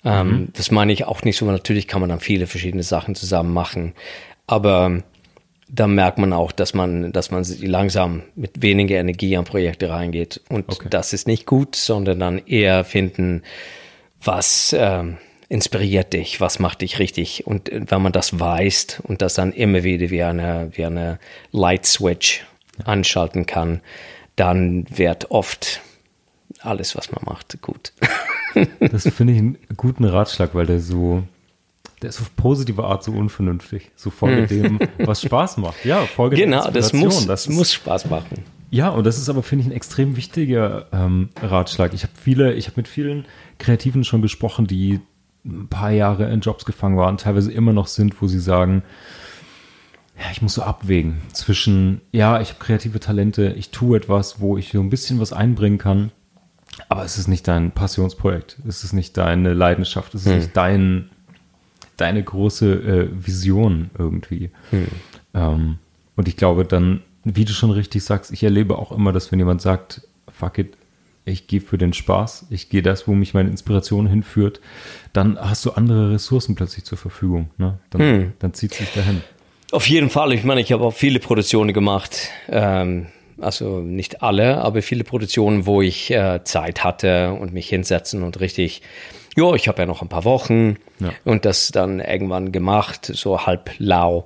Ähm, 0.04 0.28
mhm. 0.28 0.48
Das 0.52 0.70
meine 0.70 0.92
ich 0.92 1.04
auch 1.04 1.22
nicht 1.22 1.38
so. 1.38 1.46
Natürlich 1.46 1.88
kann 1.88 2.00
man 2.00 2.10
dann 2.10 2.20
viele 2.20 2.46
verschiedene 2.46 2.82
Sachen 2.82 3.14
zusammen 3.14 3.52
machen. 3.52 3.94
Aber 4.46 5.02
dann 5.68 5.94
merkt 5.94 6.18
man 6.18 6.32
auch, 6.32 6.52
dass 6.52 6.74
man, 6.74 7.12
dass 7.12 7.30
man 7.30 7.44
langsam 7.60 8.22
mit 8.34 8.62
weniger 8.62 8.96
Energie 8.96 9.36
an 9.36 9.44
Projekte 9.44 9.90
reingeht. 9.90 10.40
Und 10.48 10.70
okay. 10.70 10.88
das 10.90 11.12
ist 11.12 11.26
nicht 11.26 11.46
gut, 11.46 11.74
sondern 11.76 12.20
dann 12.20 12.38
eher 12.38 12.84
finden, 12.84 13.42
was 14.22 14.74
ähm, 14.78 15.18
inspiriert 15.48 16.12
dich, 16.12 16.40
was 16.40 16.58
macht 16.58 16.82
dich 16.82 16.98
richtig. 16.98 17.46
Und 17.46 17.70
wenn 17.72 18.02
man 18.02 18.12
das 18.12 18.38
weiß 18.38 19.02
und 19.02 19.22
das 19.22 19.34
dann 19.34 19.52
immer 19.52 19.84
wieder 19.84 20.10
wie 20.10 20.22
eine, 20.22 20.70
wie 20.74 20.84
eine 20.84 21.18
Light 21.50 21.86
Switch 21.86 22.44
anschalten 22.84 23.46
kann, 23.46 23.80
dann 24.36 24.84
wird 24.90 25.30
oft 25.30 25.80
alles, 26.60 26.96
was 26.96 27.12
man 27.12 27.22
macht, 27.24 27.60
gut. 27.62 27.92
das 28.80 29.08
finde 29.08 29.32
ich 29.32 29.38
einen 29.38 29.58
guten 29.76 30.04
Ratschlag, 30.04 30.54
weil 30.54 30.66
der 30.66 30.80
so, 30.80 31.22
der 32.04 32.10
ist 32.10 32.20
auf 32.20 32.36
positive 32.36 32.84
Art 32.84 33.02
so 33.02 33.12
unvernünftig. 33.12 33.90
So 33.96 34.10
folge 34.10 34.48
hm. 34.48 34.78
dem, 34.78 34.88
was 34.98 35.22
Spaß 35.22 35.56
macht. 35.56 35.84
Ja, 35.84 36.02
folge 36.02 36.36
Genau, 36.36 36.70
das 36.70 36.92
muss, 36.92 37.26
das 37.26 37.48
muss 37.48 37.72
Spaß 37.72 38.10
machen. 38.10 38.44
Ja, 38.70 38.90
und 38.90 39.04
das 39.04 39.18
ist 39.18 39.28
aber, 39.28 39.42
finde 39.42 39.62
ich, 39.62 39.70
ein 39.70 39.76
extrem 39.76 40.16
wichtiger 40.16 40.86
ähm, 40.92 41.30
Ratschlag. 41.40 41.94
Ich 41.94 42.02
habe 42.02 42.12
viele, 42.20 42.54
ich 42.54 42.66
habe 42.66 42.76
mit 42.76 42.88
vielen 42.88 43.24
Kreativen 43.58 44.04
schon 44.04 44.20
gesprochen, 44.20 44.66
die 44.66 45.00
ein 45.46 45.68
paar 45.68 45.90
Jahre 45.92 46.30
in 46.30 46.40
Jobs 46.40 46.64
gefangen 46.64 46.96
waren, 46.96 47.16
teilweise 47.16 47.52
immer 47.52 47.72
noch 47.72 47.86
sind, 47.86 48.20
wo 48.20 48.26
sie 48.26 48.40
sagen, 48.40 48.82
ja, 50.18 50.24
ich 50.30 50.42
muss 50.42 50.54
so 50.54 50.62
abwägen 50.62 51.22
zwischen, 51.32 52.00
ja, 52.12 52.40
ich 52.40 52.50
habe 52.50 52.58
kreative 52.58 53.00
Talente, 53.00 53.54
ich 53.56 53.70
tue 53.70 53.96
etwas, 53.96 54.40
wo 54.40 54.58
ich 54.58 54.72
so 54.72 54.80
ein 54.80 54.90
bisschen 54.90 55.20
was 55.20 55.32
einbringen 55.32 55.78
kann, 55.78 56.12
aber 56.88 57.04
es 57.04 57.18
ist 57.18 57.28
nicht 57.28 57.48
dein 57.48 57.72
Passionsprojekt, 57.72 58.58
es 58.66 58.84
ist 58.84 58.92
nicht 58.92 59.16
deine 59.16 59.54
Leidenschaft, 59.54 60.14
es 60.14 60.22
ist 60.22 60.32
hm. 60.32 60.38
nicht 60.38 60.56
dein, 60.56 61.10
deine 61.96 62.22
große 62.22 62.72
äh, 62.72 63.08
Vision 63.12 63.90
irgendwie. 63.98 64.50
Hm. 64.70 64.86
Ähm, 65.34 65.78
und 66.16 66.28
ich 66.28 66.36
glaube 66.36 66.64
dann, 66.64 67.02
wie 67.24 67.44
du 67.44 67.52
schon 67.52 67.70
richtig 67.70 68.04
sagst, 68.04 68.32
ich 68.32 68.42
erlebe 68.42 68.78
auch 68.78 68.92
immer, 68.92 69.12
dass 69.12 69.32
wenn 69.32 69.38
jemand 69.38 69.62
sagt, 69.62 70.02
fuck 70.28 70.58
it, 70.58 70.76
ich 71.24 71.46
gehe 71.46 71.60
für 71.60 71.78
den 71.78 71.92
Spaß, 71.92 72.46
ich 72.50 72.68
gehe 72.68 72.82
das, 72.82 73.08
wo 73.08 73.14
mich 73.14 73.32
meine 73.32 73.48
Inspiration 73.48 74.06
hinführt, 74.06 74.60
dann 75.12 75.38
hast 75.38 75.64
du 75.64 75.72
andere 75.72 76.12
Ressourcen 76.12 76.54
plötzlich 76.54 76.84
zur 76.84 76.98
Verfügung. 76.98 77.50
Ne? 77.56 77.78
Dann, 77.90 78.00
hm. 78.00 78.32
dann 78.38 78.54
zieht 78.54 78.72
es 78.72 78.78
sich 78.78 78.92
dahin. 78.92 79.22
Auf 79.72 79.88
jeden 79.88 80.10
Fall. 80.10 80.32
Ich 80.34 80.44
meine, 80.44 80.60
ich 80.60 80.70
habe 80.72 80.84
auch 80.84 80.94
viele 80.94 81.18
Produktionen 81.18 81.72
gemacht. 81.72 82.28
Ähm, 82.48 83.06
also 83.40 83.80
nicht 83.80 84.22
alle, 84.22 84.58
aber 84.58 84.82
viele 84.82 85.04
Produktionen, 85.04 85.66
wo 85.66 85.82
ich 85.82 86.10
äh, 86.10 86.44
Zeit 86.44 86.84
hatte 86.84 87.32
und 87.32 87.52
mich 87.52 87.68
hinsetzen 87.68 88.22
und 88.22 88.38
richtig, 88.40 88.82
ja, 89.36 89.54
ich 89.54 89.68
habe 89.68 89.82
ja 89.82 89.86
noch 89.86 90.02
ein 90.02 90.08
paar 90.08 90.24
Wochen 90.24 90.76
ja. 91.00 91.10
und 91.24 91.44
das 91.44 91.68
dann 91.68 92.00
irgendwann 92.00 92.52
gemacht, 92.52 93.10
so 93.12 93.46
halb 93.46 93.70
lau. 93.78 94.24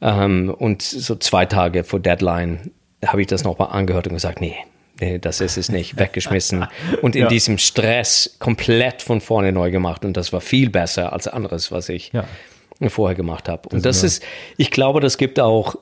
Ähm, 0.00 0.54
und 0.56 0.82
so 0.82 1.16
zwei 1.16 1.46
Tage 1.46 1.84
vor 1.84 2.00
Deadline 2.00 2.70
habe 3.04 3.20
ich 3.20 3.26
das 3.26 3.44
nochmal 3.44 3.68
angehört 3.70 4.06
und 4.06 4.14
gesagt, 4.14 4.40
nee, 4.40 4.56
nee, 5.00 5.18
das 5.18 5.40
ist 5.40 5.56
es 5.56 5.68
nicht, 5.68 5.98
weggeschmissen. 5.98 6.66
Und 7.02 7.16
in 7.16 7.22
ja. 7.22 7.28
diesem 7.28 7.58
Stress 7.58 8.36
komplett 8.38 9.02
von 9.02 9.20
vorne 9.20 9.52
neu 9.52 9.70
gemacht. 9.70 10.04
Und 10.04 10.16
das 10.16 10.32
war 10.32 10.40
viel 10.40 10.70
besser 10.70 11.12
als 11.12 11.28
anderes, 11.28 11.70
was 11.70 11.88
ich 11.90 12.12
ja 12.12 12.24
vorher 12.88 13.14
gemacht 13.14 13.48
habe. 13.48 13.68
Und 13.68 13.84
das, 13.84 14.02
das 14.02 14.14
ist, 14.14 14.22
ich 14.56 14.70
glaube, 14.70 15.00
das 15.00 15.16
gibt 15.18 15.40
auch, 15.40 15.76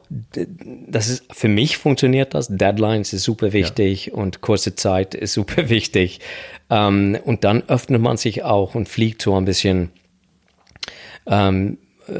das 0.86 1.09
ist, 1.09 1.24
für 1.32 1.49
mich 1.49 1.76
funktioniert 1.76 2.34
das. 2.34 2.49
Deadlines 2.49 3.12
ist 3.12 3.24
super 3.24 3.53
wichtig 3.53 4.07
ja. 4.07 4.14
und 4.14 4.40
kurze 4.40 4.74
Zeit 4.74 5.14
ist 5.14 5.32
super 5.32 5.68
wichtig. 5.68 6.20
Ähm, 6.70 7.18
und 7.24 7.45
dann 7.45 7.62
öffnet 7.68 8.01
man 8.01 8.16
sich 8.16 8.43
auch 8.43 8.74
und 8.74 8.88
fliegt 8.88 9.22
so 9.22 9.36
ein 9.36 9.45
bisschen 9.45 9.90
ähm, 11.26 11.78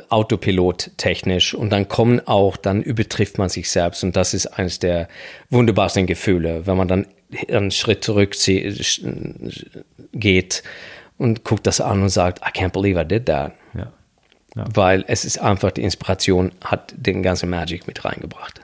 Autopilot 0.09 0.91
technisch 0.97 1.55
und 1.55 1.70
dann 1.70 1.89
kommen 1.89 2.27
auch, 2.27 2.57
dann 2.57 2.83
übertrifft 2.83 3.39
man 3.39 3.49
sich 3.49 3.70
selbst 3.70 4.05
und 4.05 4.14
das 4.14 4.33
ist 4.33 4.47
eines 4.47 4.79
der 4.79 5.09
wunderbarsten 5.51 6.07
Gefühle, 6.07 6.66
wenn 6.66 6.77
man 6.77 6.89
dann 6.89 7.07
einen 7.49 7.70
Schritt 7.70 8.05
zurück 8.05 8.37
geht 10.12 10.62
und 11.18 11.45
guckt 11.45 11.66
das 11.66 11.81
an 11.81 12.03
und 12.03 12.11
sagt, 12.11 12.41
I 12.47 12.51
can't 12.57 12.73
believe 12.73 13.01
I 13.01 13.05
did 13.05 13.27
that. 13.27 13.53
Ja. 14.55 14.64
Weil 14.74 15.05
es 15.09 15.24
ist 15.24 15.38
einfach, 15.38 15.70
die 15.70 15.82
Inspiration 15.82 16.53
hat 16.62 16.94
den 16.96 17.22
ganzen 17.22 17.48
Magic 17.48 17.86
mit 17.86 18.05
reingebracht. 18.05 18.61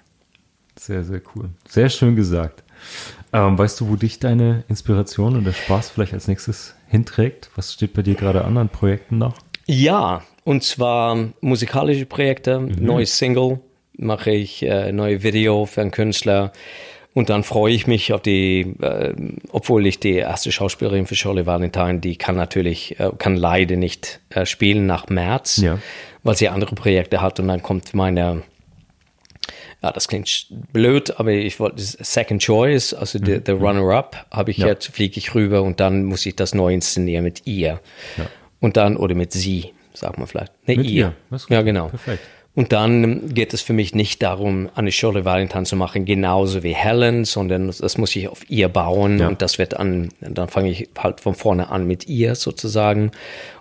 Sehr, 0.78 1.02
sehr 1.02 1.20
cool. 1.34 1.50
Sehr 1.66 1.88
schön 1.88 2.14
gesagt. 2.14 2.62
Ähm, 3.32 3.58
weißt 3.58 3.80
du, 3.80 3.88
wo 3.88 3.96
dich 3.96 4.18
deine 4.20 4.64
Inspiration 4.68 5.36
und 5.36 5.44
der 5.44 5.52
Spaß 5.52 5.90
vielleicht 5.90 6.14
als 6.14 6.28
nächstes 6.28 6.74
hinträgt? 6.86 7.50
Was 7.56 7.74
steht 7.74 7.92
bei 7.94 8.02
dir 8.02 8.14
gerade 8.14 8.44
an 8.44 8.56
an 8.56 8.68
Projekten 8.68 9.18
noch? 9.18 9.36
Ja, 9.66 10.22
und 10.44 10.64
zwar 10.64 11.16
musikalische 11.40 12.06
Projekte, 12.06 12.60
mhm. 12.60 12.76
neues 12.80 13.18
Single, 13.18 13.60
mache 13.98 14.30
ich 14.30 14.62
äh, 14.62 14.92
neue 14.92 15.22
Video 15.22 15.66
für 15.66 15.82
einen 15.82 15.90
Künstler. 15.90 16.52
Und 17.18 17.30
dann 17.30 17.42
freue 17.42 17.74
ich 17.74 17.88
mich 17.88 18.12
auf 18.12 18.22
die, 18.22 18.76
äh, 18.80 19.12
obwohl 19.50 19.88
ich 19.88 19.98
die 19.98 20.14
erste 20.14 20.52
Schauspielerin 20.52 21.04
für 21.04 21.16
Shirley 21.16 21.46
Valentine, 21.46 21.98
die 21.98 22.14
kann 22.14 22.36
natürlich, 22.36 23.00
äh, 23.00 23.10
kann 23.18 23.34
leider 23.34 23.74
nicht 23.74 24.20
äh, 24.30 24.46
spielen 24.46 24.86
nach 24.86 25.08
März, 25.08 25.56
ja. 25.56 25.80
weil 26.22 26.36
sie 26.36 26.48
andere 26.48 26.76
Projekte 26.76 27.20
hat. 27.20 27.40
Und 27.40 27.48
dann 27.48 27.60
kommt 27.60 27.92
meine, 27.92 28.44
ja, 29.82 29.90
das 29.90 30.06
klingt 30.06 30.46
blöd, 30.72 31.18
aber 31.18 31.32
ich 31.32 31.58
wollte 31.58 31.82
Second 31.82 32.40
Choice, 32.40 32.94
also 32.94 33.18
mhm. 33.18 33.42
the, 33.44 33.50
Runner-Up, 33.50 34.26
habe 34.30 34.52
ich 34.52 34.58
ja. 34.58 34.68
jetzt, 34.68 34.86
fliege 34.86 35.18
ich 35.18 35.34
rüber 35.34 35.62
und 35.62 35.80
dann 35.80 36.04
muss 36.04 36.24
ich 36.24 36.36
das 36.36 36.54
neu 36.54 36.72
inszenieren 36.72 37.24
mit 37.24 37.48
ihr. 37.48 37.80
Ja. 38.16 38.26
Und 38.60 38.76
dann, 38.76 38.96
oder 38.96 39.16
mit 39.16 39.32
sie, 39.32 39.72
sagt 39.92 40.18
man 40.18 40.28
vielleicht. 40.28 40.52
Ne, 40.68 40.76
mit 40.76 40.86
ihr. 40.86 41.14
ihr. 41.32 41.38
Ja, 41.48 41.62
genau. 41.62 41.88
Perfekt. 41.88 42.22
Und 42.58 42.72
dann 42.72 43.32
geht 43.32 43.54
es 43.54 43.62
für 43.62 43.72
mich 43.72 43.94
nicht 43.94 44.20
darum, 44.20 44.68
eine 44.74 44.90
Shirley 44.90 45.24
Valentine 45.24 45.62
zu 45.62 45.76
machen, 45.76 46.04
genauso 46.04 46.64
wie 46.64 46.74
Helen, 46.74 47.24
sondern 47.24 47.68
das 47.68 47.98
muss 47.98 48.16
ich 48.16 48.26
auf 48.26 48.50
ihr 48.50 48.68
bauen 48.68 49.20
ja. 49.20 49.28
und 49.28 49.42
das 49.42 49.58
wird 49.58 49.76
an, 49.76 50.08
dann 50.18 50.48
fange 50.48 50.70
ich 50.72 50.88
halt 50.98 51.20
von 51.20 51.36
vorne 51.36 51.70
an 51.70 51.86
mit 51.86 52.08
ihr 52.08 52.34
sozusagen. 52.34 53.12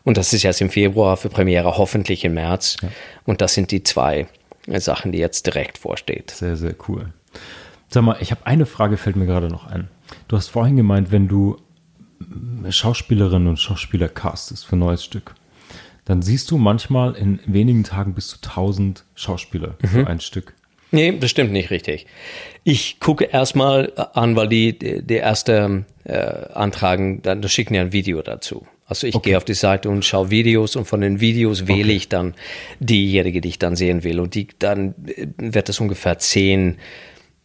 Und 0.04 0.18
das 0.18 0.34
ist 0.34 0.42
jetzt 0.42 0.62
im 0.62 0.72
Februar 0.72 1.16
für 1.16 1.30
Premiere, 1.30 1.78
hoffentlich 1.78 2.26
im 2.26 2.34
März. 2.34 2.78
Ja. 2.82 2.90
Und 3.24 3.42
das 3.42 3.54
sind 3.54 3.70
die 3.70 3.84
zwei 3.84 4.26
Sachen, 4.66 5.12
die 5.12 5.20
jetzt 5.20 5.46
direkt 5.46 5.78
vorsteht. 5.78 6.32
Sehr, 6.32 6.58
sehr 6.58 6.74
cool. 6.88 7.14
Sag 7.90 8.02
mal, 8.02 8.18
ich 8.20 8.32
habe 8.32 8.48
eine 8.48 8.66
Frage, 8.66 8.98
fällt 8.98 9.16
mir 9.16 9.28
gerade 9.28 9.50
noch 9.50 9.68
ein. 9.68 9.90
Du 10.28 10.36
hast 10.36 10.48
vorhin 10.48 10.76
gemeint, 10.76 11.12
wenn 11.12 11.28
du 11.28 11.58
Schauspielerinnen 12.68 13.48
und 13.48 13.60
Schauspieler 13.60 14.10
castest 14.10 14.66
für 14.66 14.76
ein 14.76 14.80
neues 14.80 15.06
Stück, 15.06 15.36
dann 16.08 16.22
siehst 16.22 16.50
du 16.52 16.58
manchmal 16.58 17.16
in 17.16 17.40
wenigen 17.46 17.84
Tagen 17.84 18.14
bis 18.14 18.30
zu 18.30 18.38
1000 18.38 19.04
Schauspieler 19.14 19.76
mhm. 19.82 19.88
für 19.88 20.08
ein 20.08 20.22
Stück. 20.22 20.54
Nee, 20.92 21.18
das 21.20 21.30
stimmt 21.30 21.52
nicht 21.52 21.70
richtig. 21.70 22.06
Ich 22.64 23.02
gucke 23.02 23.26
erstmal 23.26 23.92
an, 24.14 24.38
weil 24.38 24.48
die, 24.48 24.80
die 24.80 25.16
erste 25.16 25.84
äh, 26.06 26.14
Antragen, 26.54 27.22
dann 27.24 27.42
da 27.42 27.50
schicken 27.50 27.74
ja 27.74 27.82
ein 27.82 27.92
Video 27.92 28.22
dazu. 28.22 28.66
Also 28.86 29.06
ich 29.06 29.16
okay. 29.16 29.32
gehe 29.32 29.38
auf 29.38 29.44
die 29.44 29.54
Seite 29.54 29.90
und 29.90 30.06
schaue 30.06 30.30
Videos 30.30 30.78
und 30.78 30.86
von 30.86 31.02
den 31.02 31.20
Videos 31.20 31.68
wähle 31.68 31.90
okay. 31.90 31.96
ich 31.98 32.08
dann 32.08 32.36
diejenige, 32.80 33.42
die 33.42 33.50
ich 33.50 33.60
dann 33.60 33.76
sehen 33.76 34.06
will. 34.06 34.22
Und 34.22 34.34
die, 34.34 34.48
dann 34.60 34.96
äh, 35.08 35.28
wird 35.38 35.68
das 35.68 35.82
ungefähr 35.82 36.20
zehn 36.20 36.78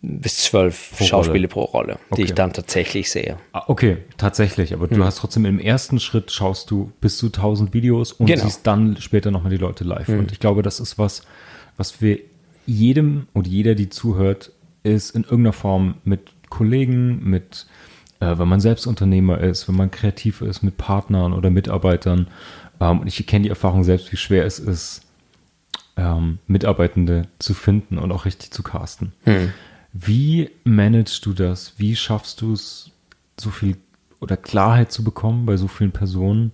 bis 0.02 0.38
zwölf 0.38 0.94
pro 0.96 1.04
Schauspiele 1.04 1.46
Rolle. 1.46 1.48
pro 1.48 1.62
Rolle, 1.62 1.98
die 2.10 2.14
okay. 2.14 2.22
ich 2.24 2.34
dann 2.34 2.52
tatsächlich 2.52 3.10
sehe. 3.10 3.36
Ah, 3.52 3.62
okay, 3.68 3.98
tatsächlich. 4.16 4.74
Aber 4.74 4.88
du 4.88 5.04
hast 5.04 5.18
trotzdem 5.18 5.44
im 5.44 5.60
ersten 5.60 6.00
Schritt 6.00 6.32
schaust 6.32 6.70
du 6.72 6.92
bis 7.00 7.18
zu 7.18 7.26
1000 7.26 7.72
Videos 7.72 8.12
und 8.12 8.26
genau. 8.26 8.42
siehst 8.42 8.66
dann 8.66 8.96
später 9.00 9.30
nochmal 9.30 9.50
die 9.50 9.58
Leute 9.58 9.84
live. 9.84 10.08
Hm. 10.08 10.18
Und 10.18 10.32
ich 10.32 10.40
glaube, 10.40 10.62
das 10.62 10.80
ist 10.80 10.98
was, 10.98 11.22
was 11.76 12.02
wir 12.02 12.18
jedem 12.66 13.28
und 13.32 13.46
jeder, 13.46 13.76
die 13.76 13.90
zuhört, 13.90 14.50
ist 14.82 15.14
in 15.14 15.22
irgendeiner 15.22 15.52
Form 15.52 15.94
mit 16.04 16.32
Kollegen, 16.50 17.22
mit, 17.22 17.66
äh, 18.18 18.38
wenn 18.38 18.48
man 18.48 18.60
selbst 18.60 18.86
Unternehmer 18.86 19.38
ist, 19.38 19.68
wenn 19.68 19.76
man 19.76 19.92
kreativ 19.92 20.40
ist, 20.42 20.62
mit 20.62 20.78
Partnern 20.78 21.32
oder 21.32 21.50
Mitarbeitern. 21.50 22.26
Ähm, 22.80 23.00
und 23.00 23.06
ich 23.06 23.24
kenne 23.26 23.44
die 23.44 23.50
Erfahrung 23.50 23.84
selbst, 23.84 24.10
wie 24.10 24.16
schwer 24.16 24.44
es 24.44 24.58
ist, 24.58 25.02
ähm, 25.96 26.38
Mitarbeitende 26.48 27.28
zu 27.38 27.54
finden 27.54 27.98
und 27.98 28.10
auch 28.10 28.24
richtig 28.24 28.50
zu 28.50 28.64
casten. 28.64 29.12
Hm. 29.24 29.52
Wie 29.92 30.50
managst 30.64 31.24
du 31.26 31.32
das? 31.32 31.74
Wie 31.76 31.96
schaffst 31.96 32.40
du 32.40 32.54
es, 32.54 32.90
so 33.38 33.50
viel 33.50 33.76
oder 34.20 34.36
Klarheit 34.36 34.92
zu 34.92 35.04
bekommen 35.04 35.46
bei 35.46 35.56
so 35.56 35.68
vielen 35.68 35.92
Personen? 35.92 36.52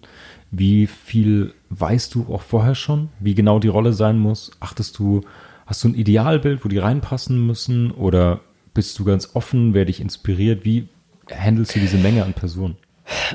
Wie 0.51 0.87
viel 0.87 1.53
weißt 1.71 2.15
du 2.15 2.27
auch 2.33 2.43
vorher 2.43 2.75
schon, 2.75 3.11
wie 3.21 3.35
genau 3.35 3.59
die 3.59 3.69
Rolle 3.69 3.93
sein 3.93 4.19
muss? 4.19 4.51
Achtest 4.61 4.99
du, 4.99 5.21
hast 5.67 5.85
du 5.85 5.89
ein 5.89 5.95
Idealbild, 5.95 6.65
wo 6.65 6.69
die 6.69 6.79
reinpassen 6.79 7.47
müssen? 7.47 7.91
Oder 7.91 8.41
bist 8.75 8.99
du 8.99 9.05
ganz 9.05 9.31
offen, 9.35 9.75
wer 9.75 9.85
dich 9.85 10.01
inspiriert? 10.01 10.65
Wie 10.65 10.89
handelst 11.31 11.77
du 11.77 11.81
diese 11.81 11.99
Menge 11.99 12.25
an 12.25 12.33
Personen? 12.33 12.77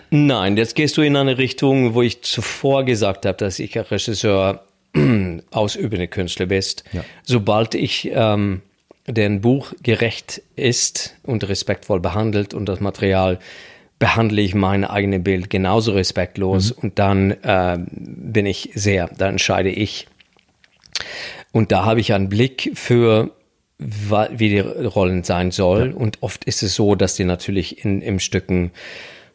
Nein, 0.10 0.58
jetzt 0.58 0.76
gehst 0.76 0.98
du 0.98 1.02
in 1.02 1.16
eine 1.16 1.38
Richtung, 1.38 1.94
wo 1.94 2.02
ich 2.02 2.24
zuvor 2.24 2.84
gesagt 2.84 3.26
habe, 3.26 3.38
dass 3.38 3.60
ich 3.60 3.78
Regisseur 3.78 4.64
ausübende 5.52 6.08
Künstler 6.08 6.48
bist. 6.48 6.84
Ja. 6.92 7.04
Sobald 7.24 7.76
ich 7.76 8.10
ähm, 8.14 8.62
den 9.08 9.42
Buch 9.42 9.74
gerecht 9.84 10.42
ist 10.56 11.16
und 11.24 11.48
respektvoll 11.48 12.00
behandelt 12.00 12.54
und 12.54 12.68
das 12.68 12.80
Material 12.80 13.40
behandle 14.00 14.42
ich 14.42 14.56
mein 14.56 14.84
eigenes 14.84 15.24
Bild 15.24 15.50
genauso 15.50 15.94
respektlos 15.94 16.76
mhm. 16.76 16.82
und 16.82 17.00
dann 17.00 17.32
äh, 17.32 17.78
bin 17.90 18.46
ich 18.46 18.72
sehr, 18.74 19.10
dann 19.18 19.32
entscheide 19.32 19.70
ich. 19.70 20.08
Und 21.52 21.72
da 21.72 21.86
habe 21.86 22.00
ich 22.00 22.14
einen 22.14 22.30
Blick 22.30 22.72
für, 22.74 23.32
wie 23.78 24.50
die 24.50 24.60
Rollen 24.60 25.24
sein 25.24 25.52
sollen. 25.52 25.92
Ja. 25.92 25.98
Und 25.98 26.22
oft 26.22 26.44
ist 26.46 26.64
es 26.64 26.76
so, 26.76 26.96
dass 26.96 27.16
die 27.16 27.26
natürlich 27.26 27.86
in, 27.86 28.02
im 28.02 28.20
Stücken, 28.20 28.72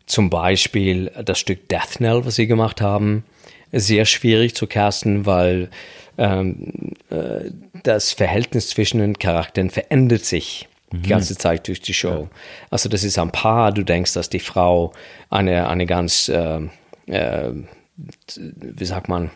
zum 0.06 0.30
Beispiel 0.30 1.12
das 1.24 1.38
Stück 1.38 1.68
Death 1.68 1.96
Knell, 1.96 2.24
was 2.24 2.36
sie 2.36 2.46
gemacht 2.46 2.80
haben, 2.80 3.24
sehr 3.72 4.04
schwierig 4.04 4.54
zu 4.54 4.66
casten, 4.66 5.26
weil 5.26 5.68
ähm, 6.16 6.92
äh, 7.10 7.50
das 7.82 8.12
Verhältnis 8.12 8.70
zwischen 8.70 9.00
den 9.00 9.18
Charakteren 9.18 9.70
verändert 9.70 10.24
sich 10.24 10.68
die 10.92 10.96
mhm. 10.96 11.02
ganze 11.02 11.36
Zeit 11.36 11.68
durch 11.68 11.80
die 11.80 11.94
Show. 11.94 12.28
Ja. 12.30 12.30
Also 12.70 12.88
das 12.88 13.04
ist 13.04 13.18
ein 13.18 13.30
Paar, 13.30 13.72
du 13.72 13.82
denkst, 13.82 14.14
dass 14.14 14.28
die 14.30 14.40
Frau 14.40 14.92
eine, 15.30 15.68
eine 15.68 15.86
ganz, 15.86 16.28
äh, 16.28 16.60
äh, 17.06 17.52
wie 18.36 18.84
sagt 18.84 19.08
man, 19.08 19.30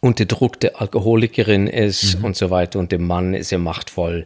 unterdrückte 0.00 0.80
Alkoholikerin 0.80 1.66
ist 1.66 2.18
mhm. 2.18 2.26
und 2.26 2.36
so 2.36 2.50
weiter 2.50 2.78
und 2.78 2.92
der 2.92 3.00
Mann 3.00 3.34
ist 3.34 3.50
ja 3.50 3.58
machtvoll. 3.58 4.24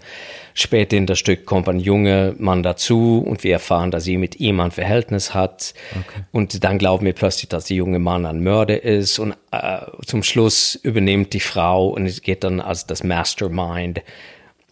Später 0.53 0.97
in 0.97 1.07
das 1.07 1.19
Stück 1.19 1.47
kommt 1.47 1.69
ein 1.69 1.81
junger 1.81 2.35
Mann 2.39 2.63
dazu 2.63 3.25
und 3.27 3.43
wir 3.43 3.55
erfahren, 3.55 3.91
dass 3.91 4.05
sie 4.05 4.19
mit 4.19 4.39
ihm 4.41 4.61
ein 4.61 4.71
Verhältnis 4.71 5.35
hat. 5.35 5.75
Okay. 5.93 6.25
Und 6.31 6.63
dann 6.63 6.79
glauben 6.79 7.07
wir 7.07 7.13
plötzlich, 7.13 7.49
dass 7.49 7.65
der 7.65 7.77
junge 7.77 7.99
Mann 7.99 8.27
ein 8.27 8.43
Mörder 8.43 8.83
ist 8.83 9.19
und 9.19 9.35
äh, 9.51 9.81
zum 10.07 10.23
Schluss 10.23 10.75
übernimmt 10.77 11.33
die 11.33 11.41
Frau 11.41 11.89
und 11.89 12.07
es 12.07 12.23
geht 12.23 12.45
dann 12.45 12.61
als 12.61 12.87
das 12.87 13.03
Mastermind. 13.03 14.03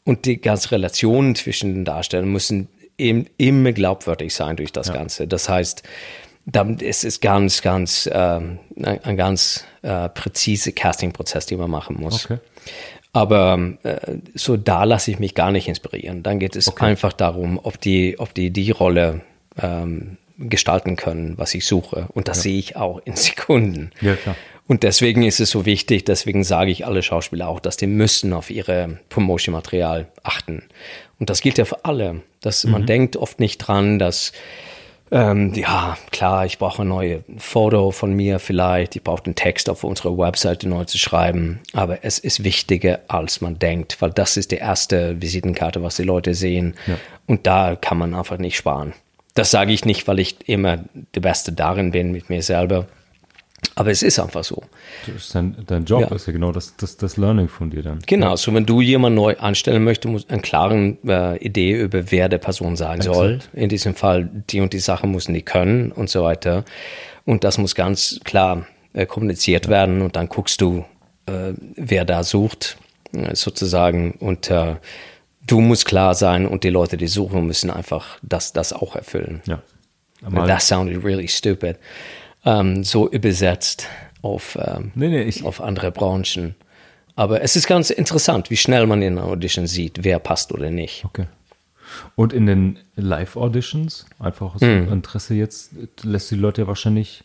Und 0.04 0.26
die 0.26 0.40
ganze 0.40 0.72
Relationen 0.72 1.34
zwischen 1.34 1.74
den 1.74 1.84
Darstellern 1.84 2.28
müssen 2.28 2.68
eben 2.98 3.26
immer 3.36 3.72
glaubwürdig 3.72 4.34
sein 4.34 4.56
durch 4.56 4.72
das 4.72 4.88
ja. 4.88 4.94
Ganze. 4.94 5.26
Das 5.26 5.48
heißt, 5.48 5.82
damit 6.46 6.82
ist 6.82 7.04
es 7.04 7.20
ganz, 7.20 7.62
ganz, 7.62 8.08
ähm, 8.12 8.58
ein 8.82 9.16
ganz 9.16 9.64
äh, 9.82 10.08
präzise 10.08 10.72
Casting-Prozess, 10.72 11.46
den 11.46 11.58
man 11.58 11.70
machen 11.70 11.96
muss. 12.00 12.24
Okay. 12.24 12.38
Aber 13.12 13.74
äh, 13.82 14.16
so 14.34 14.56
da 14.56 14.84
lasse 14.84 15.10
ich 15.10 15.18
mich 15.18 15.34
gar 15.34 15.52
nicht 15.52 15.68
inspirieren. 15.68 16.22
Dann 16.22 16.38
geht 16.38 16.56
es 16.56 16.68
okay. 16.68 16.86
einfach 16.86 17.12
darum, 17.12 17.60
ob 17.62 17.80
die, 17.80 18.18
ob 18.18 18.34
die 18.34 18.50
die 18.50 18.70
Rolle 18.70 19.20
ähm, 19.60 20.16
gestalten 20.38 20.96
können, 20.96 21.36
was 21.36 21.54
ich 21.54 21.66
suche. 21.66 22.08
Und 22.14 22.28
das 22.28 22.38
ja. 22.38 22.42
sehe 22.44 22.58
ich 22.58 22.76
auch 22.76 23.00
in 23.04 23.16
Sekunden. 23.16 23.90
Ja, 24.00 24.16
klar. 24.16 24.36
Und 24.66 24.84
deswegen 24.84 25.22
ist 25.24 25.40
es 25.40 25.50
so 25.50 25.66
wichtig, 25.66 26.04
deswegen 26.04 26.44
sage 26.44 26.70
ich 26.70 26.86
alle 26.86 27.02
Schauspieler 27.02 27.48
auch, 27.48 27.60
dass 27.60 27.76
die 27.76 27.86
müssen 27.86 28.32
auf 28.32 28.48
ihre 28.48 28.98
Promotion-Material 29.10 30.06
achten. 30.22 30.62
Und 31.18 31.30
das 31.30 31.40
gilt 31.42 31.58
ja 31.58 31.64
für 31.64 31.84
alle. 31.84 32.22
Dass 32.40 32.64
mhm. 32.64 32.72
man 32.72 32.86
denkt 32.86 33.16
oft 33.16 33.40
nicht 33.40 33.58
dran, 33.58 33.98
dass 33.98 34.32
ähm, 35.12 35.52
ja, 35.54 35.96
klar, 36.10 36.46
ich 36.46 36.58
brauche 36.58 36.82
ein 36.82 36.88
neues 36.88 37.22
Foto 37.36 37.90
von 37.90 38.14
mir 38.14 38.38
vielleicht, 38.38 38.96
ich 38.96 39.04
brauche 39.04 39.22
den 39.22 39.34
Text 39.34 39.68
auf 39.68 39.84
unserer 39.84 40.16
Webseite 40.16 40.68
neu 40.68 40.84
zu 40.86 40.96
schreiben, 40.96 41.60
aber 41.74 42.02
es 42.02 42.18
ist 42.18 42.44
wichtiger, 42.44 43.00
als 43.08 43.42
man 43.42 43.58
denkt, 43.58 43.98
weil 44.00 44.10
das 44.10 44.38
ist 44.38 44.50
die 44.50 44.56
erste 44.56 45.20
Visitenkarte, 45.20 45.82
was 45.82 45.96
die 45.96 46.02
Leute 46.02 46.34
sehen 46.34 46.74
ja. 46.86 46.96
und 47.26 47.46
da 47.46 47.76
kann 47.76 47.98
man 47.98 48.14
einfach 48.14 48.38
nicht 48.38 48.56
sparen. 48.56 48.94
Das 49.34 49.50
sage 49.50 49.72
ich 49.72 49.84
nicht, 49.84 50.08
weil 50.08 50.18
ich 50.18 50.48
immer 50.48 50.78
der 51.14 51.20
Beste 51.20 51.52
darin 51.52 51.90
bin 51.90 52.12
mit 52.12 52.30
mir 52.30 52.42
selber, 52.42 52.86
aber 53.74 53.90
es 53.90 54.02
ist 54.02 54.18
einfach 54.18 54.44
so. 54.44 54.62
Dein, 55.32 55.56
dein, 55.66 55.84
Job 55.84 56.02
ja. 56.02 56.14
ist 56.14 56.26
ja 56.26 56.32
genau 56.32 56.52
das, 56.52 56.76
das, 56.76 56.96
das 56.96 57.16
Learning 57.16 57.48
von 57.48 57.70
dir 57.70 57.82
dann. 57.82 58.00
Genau, 58.06 58.30
ja. 58.30 58.36
so 58.36 58.52
wenn 58.52 58.66
du 58.66 58.80
jemanden 58.80 59.16
neu 59.16 59.36
anstellen 59.38 59.84
möchtest, 59.84 60.12
musst 60.12 60.28
du 60.28 60.34
eine 60.34 60.42
klare 60.42 60.96
äh, 61.06 61.38
Idee 61.38 61.80
über 61.80 62.10
wer 62.10 62.28
der 62.28 62.38
Person 62.38 62.76
sein 62.76 62.98
Exakt. 62.98 63.14
soll. 63.14 63.38
In 63.52 63.68
diesem 63.68 63.94
Fall, 63.94 64.28
die 64.50 64.60
und 64.60 64.72
die 64.72 64.78
Sachen 64.78 65.10
müssen 65.12 65.32
die 65.32 65.42
können 65.42 65.92
und 65.92 66.10
so 66.10 66.22
weiter. 66.22 66.64
Und 67.24 67.44
das 67.44 67.56
muss 67.56 67.74
ganz 67.74 68.20
klar 68.24 68.66
äh, 68.92 69.06
kommuniziert 69.06 69.66
ja. 69.66 69.70
werden 69.70 70.02
und 70.02 70.16
dann 70.16 70.28
guckst 70.28 70.60
du, 70.60 70.84
äh, 71.26 71.54
wer 71.76 72.04
da 72.04 72.24
sucht, 72.24 72.76
äh, 73.14 73.34
sozusagen. 73.34 74.12
Und 74.12 74.50
äh, 74.50 74.76
du 75.46 75.60
musst 75.60 75.86
klar 75.86 76.14
sein 76.14 76.46
und 76.46 76.64
die 76.64 76.70
Leute, 76.70 76.96
die 76.96 77.06
suchen, 77.06 77.46
müssen 77.46 77.70
einfach 77.70 78.18
das, 78.22 78.52
das 78.52 78.72
auch 78.72 78.96
erfüllen. 78.96 79.40
Ja. 79.46 79.62
That 80.30 80.62
sounded 80.62 81.02
really 81.02 81.26
stupid 81.26 81.78
ähm, 82.44 82.84
so 82.84 83.08
übersetzt 83.08 83.88
auf, 84.22 84.58
ähm, 84.60 84.92
nee, 84.94 85.08
nee, 85.08 85.22
ich, 85.22 85.44
auf 85.44 85.60
andere 85.60 85.90
Branchen. 85.90 86.54
Aber 87.14 87.42
es 87.42 87.56
ist 87.56 87.66
ganz 87.66 87.90
interessant, 87.90 88.50
wie 88.50 88.56
schnell 88.56 88.86
man 88.86 89.02
in 89.02 89.18
einer 89.18 89.26
Audition 89.26 89.66
sieht, 89.66 90.04
wer 90.04 90.18
passt 90.18 90.52
oder 90.52 90.70
nicht. 90.70 91.04
Okay. 91.04 91.26
Und 92.16 92.32
in 92.32 92.46
den 92.46 92.78
Live-Auditions, 92.96 94.06
einfach 94.18 94.54
aus 94.54 94.62
mm. 94.62 94.90
Interesse 94.90 95.34
jetzt, 95.34 95.72
lässt 96.02 96.30
die 96.30 96.36
Leute 96.36 96.62
ja 96.62 96.66
wahrscheinlich 96.66 97.22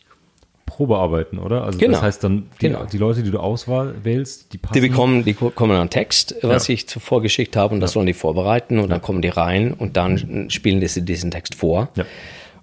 Probe 0.66 0.98
arbeiten, 0.98 1.38
oder? 1.38 1.64
Also 1.64 1.78
genau. 1.78 1.94
das 1.94 2.02
heißt 2.02 2.24
dann, 2.24 2.50
die, 2.60 2.68
genau. 2.68 2.84
die, 2.84 2.98
Leute, 2.98 3.22
die 3.22 3.30
du 3.30 3.38
auswählst, 3.38 4.52
die 4.52 4.58
passen. 4.58 4.74
Die 4.74 4.86
bekommen, 4.86 5.24
die 5.24 5.32
bekommen 5.32 5.74
einen 5.74 5.88
Text, 5.88 6.36
was 6.42 6.68
ja. 6.68 6.74
ich 6.74 6.86
zuvor 6.86 7.22
geschickt 7.22 7.56
habe, 7.56 7.74
und 7.74 7.80
das 7.80 7.90
ja. 7.90 7.94
sollen 7.94 8.06
die 8.06 8.12
vorbereiten 8.12 8.78
und 8.78 8.84
ja. 8.84 8.90
dann 8.90 9.02
kommen 9.02 9.22
die 9.22 9.28
rein 9.28 9.72
und 9.72 9.96
dann 9.96 10.50
spielen 10.50 10.86
sie 10.86 11.02
diesen 11.02 11.30
Text 11.30 11.54
vor. 11.54 11.88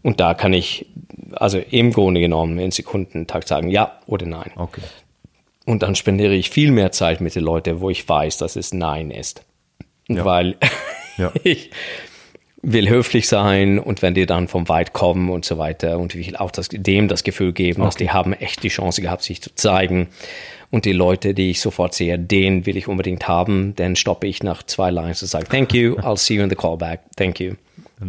Und 0.06 0.20
da 0.20 0.36
kann 0.36 0.54
ich 0.54 0.86
also 1.34 1.58
im 1.58 1.92
Grunde 1.92 2.22
genommen 2.22 2.60
in 2.60 2.70
Sekundentakt 2.70 3.48
sagen 3.48 3.72
ja 3.72 4.00
oder 4.06 4.28
nein. 4.28 4.52
Okay. 4.56 4.82
Und 5.66 5.82
dann 5.82 5.96
spendiere 5.96 6.36
ich 6.36 6.52
viel 6.52 6.70
mehr 6.70 6.92
Zeit 6.92 7.22
mit 7.22 7.34
den 7.34 7.42
Leuten, 7.42 7.80
wo 7.80 7.90
ich 7.90 8.08
weiß, 8.08 8.38
dass 8.38 8.56
es 8.56 8.72
Nein 8.72 9.10
ist. 9.10 9.44
Ja. 10.08 10.24
Weil 10.24 10.58
ja. 11.18 11.32
ich 11.44 11.72
will 12.62 12.88
höflich 12.88 13.28
sein 13.28 13.80
und 13.80 14.04
wenn 14.04 14.14
die 14.14 14.28
dann 14.28 14.48
vom 14.48 14.70
Weit 14.70 14.94
kommen 14.94 15.32
und 15.32 15.44
so 15.44 15.58
weiter 15.58 15.98
und 15.98 16.14
ich 16.14 16.28
will 16.28 16.36
auch 16.36 16.52
das, 16.52 16.70
dem 16.70 17.08
das 17.08 17.24
Gefühl 17.24 17.52
geben, 17.52 17.82
okay. 17.82 17.88
dass 17.88 17.96
die 17.96 18.12
haben 18.12 18.34
echt 18.34 18.62
die 18.62 18.70
Chance 18.70 19.02
gehabt, 19.02 19.24
sich 19.24 19.42
zu 19.42 19.56
zeigen. 19.56 20.10
Und 20.70 20.86
die 20.86 20.94
Leute, 20.94 21.34
die 21.34 21.50
ich 21.50 21.62
sofort 21.62 21.96
sehe, 21.96 22.20
den 22.20 22.68
will 22.68 22.78
ich 22.78 22.88
unbedingt 22.88 23.28
haben, 23.28 23.74
dann 23.76 23.96
stoppe 23.96 24.28
ich 24.28 24.44
nach 24.44 24.62
zwei 24.62 24.92
Lines 24.92 25.24
und 25.24 25.30
sage, 25.30 25.48
thank 25.48 25.74
you, 25.74 25.96
I'll 25.96 26.16
see 26.16 26.36
you 26.36 26.44
in 26.44 26.50
the 26.52 26.56
callback, 26.56 27.00
thank 27.16 27.40
you. 27.40 27.56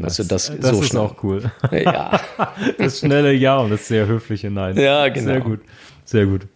Also 0.03 0.25
das, 0.25 0.53
das 0.61 0.71
so 0.77 0.83
ist 0.83 0.89
schnell. 0.89 1.03
auch 1.03 1.23
cool. 1.23 1.51
Ja. 1.73 2.21
Das 2.79 2.99
schnelle 2.99 3.33
Ja 3.33 3.59
und 3.59 3.71
das 3.71 3.87
sehr 3.87 4.07
höfliche 4.07 4.51
Nein. 4.51 4.77
Ja, 4.77 5.09
genau. 5.09 5.27
Sehr 5.33 5.41
gut. 5.41 5.61
Sehr 6.05 6.27
gut. 6.27 6.47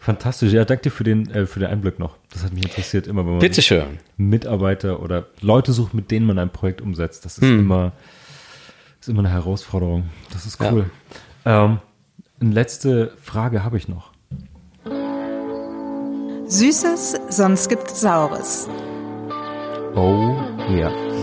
Fantastisch. 0.00 0.52
Ja, 0.52 0.64
danke 0.66 0.84
dir 0.84 0.90
für 0.90 1.04
den, 1.04 1.30
äh, 1.30 1.46
für 1.46 1.60
den 1.60 1.70
Einblick 1.70 1.98
noch. 1.98 2.16
Das 2.30 2.44
hat 2.44 2.52
mich 2.52 2.64
interessiert, 2.64 3.06
immer 3.06 3.24
wenn 3.24 3.32
man 3.32 3.38
Bitteschön. 3.38 3.98
Mitarbeiter 4.18 5.00
oder 5.00 5.26
Leute 5.40 5.72
sucht, 5.72 5.94
mit 5.94 6.10
denen 6.10 6.26
man 6.26 6.38
ein 6.38 6.50
Projekt 6.50 6.82
umsetzt. 6.82 7.24
Das 7.24 7.38
ist 7.38 7.44
hm. 7.44 7.60
immer, 7.60 7.92
ist 9.00 9.08
immer 9.08 9.20
eine 9.20 9.30
Herausforderung. 9.30 10.10
Das 10.32 10.44
ist 10.44 10.60
cool. 10.60 10.90
Ja. 11.46 11.64
Ähm, 11.64 11.78
eine 12.40 12.52
letzte 12.52 13.12
Frage 13.22 13.64
habe 13.64 13.78
ich 13.78 13.88
noch. 13.88 14.12
Süßes, 16.46 17.20
sonst 17.30 17.68
gibt's 17.70 18.00
Saures. 18.02 18.68
Oh 19.94 20.36
ja. 20.68 21.13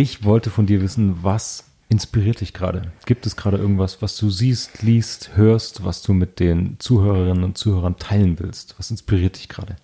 Ich 0.00 0.22
wollte 0.22 0.50
von 0.50 0.64
dir 0.64 0.80
wissen, 0.80 1.24
was 1.24 1.64
inspiriert 1.88 2.40
dich 2.40 2.54
gerade? 2.54 2.92
Gibt 3.04 3.26
es 3.26 3.34
gerade 3.34 3.56
irgendwas, 3.56 4.00
was 4.00 4.16
du 4.16 4.30
siehst, 4.30 4.80
liest, 4.80 5.32
hörst, 5.34 5.84
was 5.84 6.02
du 6.02 6.12
mit 6.12 6.38
den 6.38 6.76
Zuhörerinnen 6.78 7.42
und 7.42 7.58
Zuhörern 7.58 7.96
teilen 7.96 8.38
willst? 8.38 8.76
Was 8.78 8.92
inspiriert 8.92 9.38
dich 9.38 9.48
gerade? 9.48 9.74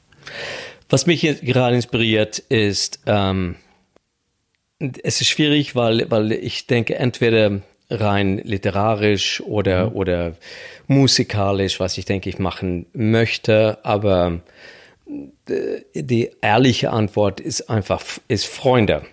Was 0.88 1.06
mich 1.06 1.22
gerade 1.22 1.74
inspiriert, 1.74 2.38
ist, 2.38 3.00
ähm, 3.06 3.56
es 4.78 5.20
ist 5.20 5.26
schwierig, 5.26 5.74
weil, 5.74 6.08
weil 6.12 6.30
ich 6.30 6.68
denke, 6.68 6.94
entweder 6.94 7.62
rein 7.90 8.38
literarisch 8.38 9.40
oder, 9.40 9.90
mhm. 9.90 9.96
oder 9.96 10.36
musikalisch, 10.86 11.80
was 11.80 11.98
ich 11.98 12.04
denke, 12.04 12.30
ich 12.30 12.38
machen 12.38 12.86
möchte, 12.92 13.84
aber 13.84 14.42
äh, 15.48 15.80
die 15.92 16.30
ehrliche 16.40 16.92
Antwort 16.92 17.40
ist 17.40 17.68
einfach, 17.68 18.00
ist 18.28 18.46
Freunde 18.46 19.04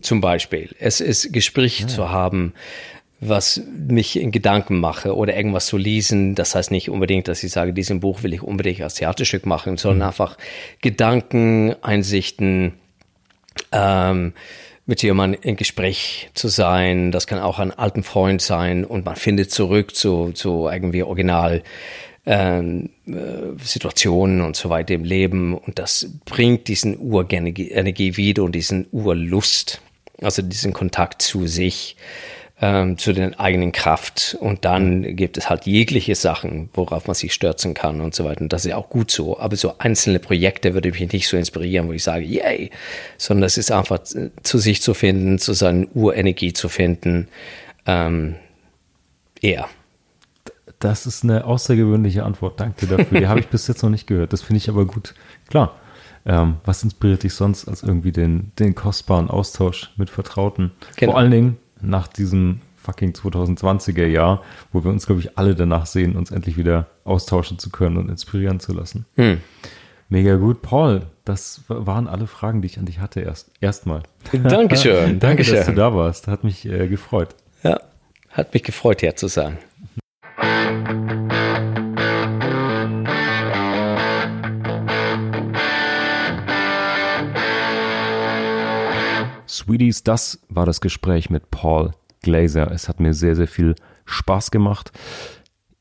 zum 0.00 0.20
Beispiel. 0.20 0.70
Es 0.78 1.00
ist 1.00 1.32
Gespräch 1.32 1.80
ja. 1.80 1.86
zu 1.86 2.10
haben, 2.10 2.54
was 3.20 3.62
mich 3.88 4.18
in 4.20 4.30
Gedanken 4.30 4.80
mache 4.80 5.16
oder 5.16 5.36
irgendwas 5.36 5.66
zu 5.66 5.76
lesen. 5.76 6.34
Das 6.34 6.54
heißt 6.54 6.70
nicht 6.70 6.90
unbedingt, 6.90 7.28
dass 7.28 7.42
ich 7.42 7.52
sage, 7.52 7.72
diesen 7.72 8.00
Buch 8.00 8.22
will 8.22 8.34
ich 8.34 8.42
unbedingt 8.42 8.82
als 8.82 8.94
Theaterstück 8.94 9.46
machen, 9.46 9.76
sondern 9.76 9.98
mhm. 9.98 10.06
einfach 10.08 10.36
Gedanken, 10.82 11.74
Einsichten, 11.82 12.74
ähm, 13.72 14.32
mit 14.86 15.02
jemandem 15.02 15.40
in 15.42 15.56
Gespräch 15.56 16.30
zu 16.34 16.48
sein. 16.48 17.10
Das 17.10 17.26
kann 17.26 17.38
auch 17.38 17.58
ein 17.58 17.70
alten 17.70 18.02
Freund 18.02 18.42
sein 18.42 18.84
und 18.84 19.04
man 19.04 19.16
findet 19.16 19.50
zurück 19.50 19.94
zu, 19.94 20.32
zu 20.32 20.68
irgendwie 20.70 21.02
Original 21.02 21.62
ähm, 22.26 22.90
äh, 23.06 23.62
Situationen 23.62 24.40
und 24.40 24.56
so 24.56 24.70
weiter 24.70 24.94
im 24.94 25.04
Leben. 25.04 25.56
Und 25.56 25.78
das 25.78 26.10
bringt 26.24 26.68
diesen 26.68 26.98
Urenergie 26.98 28.16
wieder 28.16 28.42
und 28.44 28.52
diesen 28.52 28.86
Urlust, 28.92 29.80
also 30.22 30.42
diesen 30.42 30.72
Kontakt 30.72 31.20
zu 31.22 31.46
sich, 31.46 31.96
ähm, 32.62 32.96
zu 32.96 33.12
den 33.12 33.34
eigenen 33.38 33.72
Kraft. 33.72 34.36
Und 34.40 34.64
dann 34.64 35.16
gibt 35.16 35.36
es 35.36 35.50
halt 35.50 35.66
jegliche 35.66 36.14
Sachen, 36.14 36.70
worauf 36.72 37.06
man 37.06 37.14
sich 37.14 37.34
stürzen 37.34 37.74
kann 37.74 38.00
und 38.00 38.14
so 38.14 38.24
weiter. 38.24 38.40
Und 38.40 38.52
das 38.52 38.64
ist 38.64 38.72
auch 38.72 38.88
gut 38.88 39.10
so, 39.10 39.38
aber 39.38 39.56
so 39.56 39.74
einzelne 39.78 40.18
Projekte 40.18 40.72
würde 40.72 40.92
mich 40.92 41.12
nicht 41.12 41.28
so 41.28 41.36
inspirieren, 41.36 41.88
wo 41.88 41.92
ich 41.92 42.04
sage, 42.04 42.24
yay, 42.24 42.70
sondern 43.18 43.42
das 43.42 43.58
ist 43.58 43.70
einfach 43.70 43.98
zu 44.02 44.58
sich 44.58 44.80
zu 44.80 44.94
finden, 44.94 45.38
zu 45.38 45.52
seiner 45.52 45.86
Urenergie 45.94 46.54
zu 46.54 46.68
finden, 46.70 47.28
ähm, 47.86 48.36
eher 49.42 49.68
Das 50.84 51.06
ist 51.06 51.24
eine 51.24 51.46
außergewöhnliche 51.46 52.24
Antwort. 52.24 52.60
Danke 52.60 52.86
dafür. 52.86 53.18
Die 53.18 53.26
habe 53.26 53.40
ich 53.40 53.48
bis 53.50 53.66
jetzt 53.68 53.82
noch 53.82 53.88
nicht 53.88 54.06
gehört. 54.06 54.34
Das 54.34 54.42
finde 54.42 54.58
ich 54.58 54.68
aber 54.68 54.84
gut. 54.84 55.14
Klar. 55.48 55.76
Ähm, 56.26 56.56
was 56.66 56.82
inspiriert 56.82 57.22
dich 57.22 57.32
sonst 57.32 57.66
als 57.66 57.82
irgendwie 57.82 58.12
den, 58.12 58.52
den 58.58 58.74
kostbaren 58.74 59.30
Austausch 59.30 59.94
mit 59.96 60.10
Vertrauten? 60.10 60.72
Genau. 60.96 61.12
Vor 61.12 61.20
allen 61.20 61.30
Dingen 61.30 61.56
nach 61.80 62.06
diesem 62.06 62.60
fucking 62.76 63.12
2020er 63.12 64.04
Jahr, 64.04 64.42
wo 64.72 64.84
wir 64.84 64.90
uns, 64.90 65.06
glaube 65.06 65.22
ich, 65.22 65.38
alle 65.38 65.54
danach 65.54 65.86
sehen, 65.86 66.16
uns 66.16 66.30
endlich 66.30 66.58
wieder 66.58 66.88
austauschen 67.04 67.58
zu 67.58 67.70
können 67.70 67.96
und 67.96 68.10
inspirieren 68.10 68.60
zu 68.60 68.74
lassen. 68.74 69.06
Hm. 69.16 69.40
Mega 70.10 70.36
gut. 70.36 70.60
Paul, 70.60 71.06
das 71.24 71.62
waren 71.68 72.08
alle 72.08 72.26
Fragen, 72.26 72.60
die 72.60 72.66
ich 72.66 72.78
an 72.78 72.84
dich 72.84 73.00
hatte 73.00 73.20
erst 73.20 73.50
erstmal. 73.62 74.02
Dankeschön. 74.32 74.94
Danke, 75.18 75.18
Dankeschön. 75.18 75.56
dass 75.56 75.66
du 75.66 75.72
da 75.72 75.94
warst. 75.94 76.28
Hat 76.28 76.44
mich 76.44 76.66
äh, 76.66 76.88
gefreut. 76.88 77.34
Ja, 77.62 77.80
hat 78.28 78.52
mich 78.52 78.64
gefreut, 78.64 79.00
hier 79.00 79.16
zu 79.16 79.28
sein. 79.28 79.56
Sweeties, 89.46 90.02
das 90.02 90.40
war 90.48 90.66
das 90.66 90.80
Gespräch 90.80 91.30
mit 91.30 91.50
Paul 91.50 91.92
Glaser. 92.22 92.70
Es 92.70 92.88
hat 92.88 93.00
mir 93.00 93.14
sehr, 93.14 93.36
sehr 93.36 93.48
viel 93.48 93.74
Spaß 94.04 94.50
gemacht. 94.50 94.92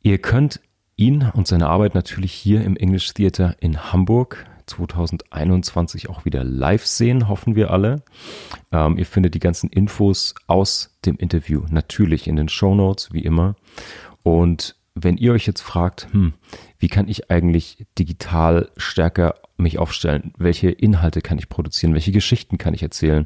Ihr 0.02 0.20
könnt 0.20 0.62
ihn 0.96 1.30
und 1.34 1.48
seine 1.48 1.68
Arbeit 1.70 1.96
natürlich 1.96 2.34
hier 2.34 2.64
im 2.64 2.76
English 2.76 3.14
Theater 3.14 3.56
in 3.60 3.92
Hamburg 3.92 4.46
2021 4.68 6.10
auch 6.10 6.26
wieder 6.26 6.44
live 6.44 6.86
sehen, 6.86 7.28
hoffen 7.28 7.56
wir 7.56 7.72
alle. 7.72 8.04
Ähm, 8.72 8.98
ihr 8.98 9.06
findet 9.06 9.34
die 9.34 9.40
ganzen 9.40 9.70
Infos 9.70 10.36
aus 10.48 10.98
dem 11.06 11.18
Interview 11.18 11.64
natürlich 11.70 12.28
in 12.28 12.36
den 12.36 12.50
Show 12.50 12.76
Notes, 12.76 13.12
wie 13.12 13.24
immer. 13.24 13.56
Und 14.24 14.76
wenn 14.96 15.18
ihr 15.18 15.34
euch 15.34 15.46
jetzt 15.46 15.62
fragt, 15.62 16.08
hm, 16.12 16.34
wie 16.80 16.88
kann 16.88 17.08
ich 17.08 17.30
eigentlich 17.32 17.86
digital 17.98 18.72
stärker 18.78 19.36
mich 19.58 19.80
aufstellen? 19.80 20.34
Welche 20.38 20.70
Inhalte 20.70 21.22
kann 21.22 21.38
ich 21.38 21.50
produzieren? 21.50 21.94
Welche 21.94 22.12
Geschichten 22.12 22.58
kann 22.58 22.74
ich 22.74 22.84
erzählen? 22.84 23.26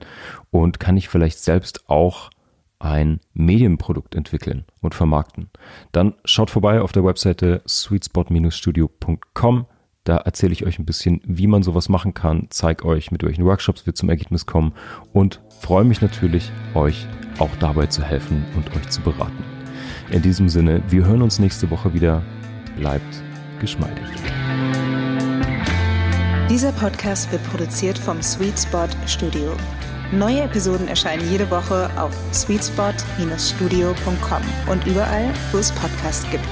Und 0.49 0.79
kann 0.79 0.97
ich 0.97 1.09
vielleicht 1.09 1.39
selbst 1.39 1.89
auch 1.89 2.29
ein 2.79 3.19
Medienprodukt 3.33 4.15
entwickeln 4.15 4.65
und 4.81 4.95
vermarkten? 4.95 5.49
Dann 5.91 6.13
schaut 6.25 6.49
vorbei 6.49 6.81
auf 6.81 6.91
der 6.91 7.03
Webseite 7.03 7.61
sweetspot-studio.com. 7.67 9.65
Da 10.03 10.17
erzähle 10.17 10.53
ich 10.53 10.65
euch 10.65 10.79
ein 10.79 10.85
bisschen, 10.85 11.19
wie 11.25 11.47
man 11.47 11.63
sowas 11.63 11.89
machen 11.89 12.13
kann, 12.13 12.47
zeige 12.49 12.85
euch, 12.85 13.11
mit 13.11 13.23
welchen 13.23 13.43
Workshops 13.43 13.85
wir 13.85 13.93
zum 13.93 14.09
Ergebnis 14.09 14.45
kommen 14.45 14.71
und 15.11 15.41
freue 15.59 15.83
mich 15.83 15.99
natürlich, 15.99 16.49
euch 16.75 17.05
auch 17.39 17.53
dabei 17.59 17.87
zu 17.87 18.03
helfen 18.03 18.45
und 18.55 18.73
euch 18.73 18.87
zu 18.87 19.01
beraten. 19.01 19.56
In 20.09 20.21
diesem 20.21 20.47
Sinne, 20.47 20.81
wir 20.87 21.05
hören 21.05 21.21
uns 21.21 21.37
nächste 21.39 21.69
Woche 21.69 21.93
wieder. 21.93 22.21
Bleibt 22.77 23.21
geschmeidig. 23.59 24.05
Dieser 26.49 26.71
Podcast 26.71 27.29
wird 27.31 27.43
produziert 27.43 27.97
vom 27.97 28.21
Sweet 28.21 28.57
Spot 28.57 28.87
Studio. 29.05 29.51
Neue 30.13 30.43
Episoden 30.43 30.87
erscheinen 30.87 31.29
jede 31.29 31.51
Woche 31.51 31.89
auf 31.97 32.13
sweetspot-studio.com 32.31 34.41
und 34.71 34.87
überall, 34.87 35.33
wo 35.51 35.57
es 35.57 35.73
Podcasts 35.73 36.25
gibt. 36.31 36.47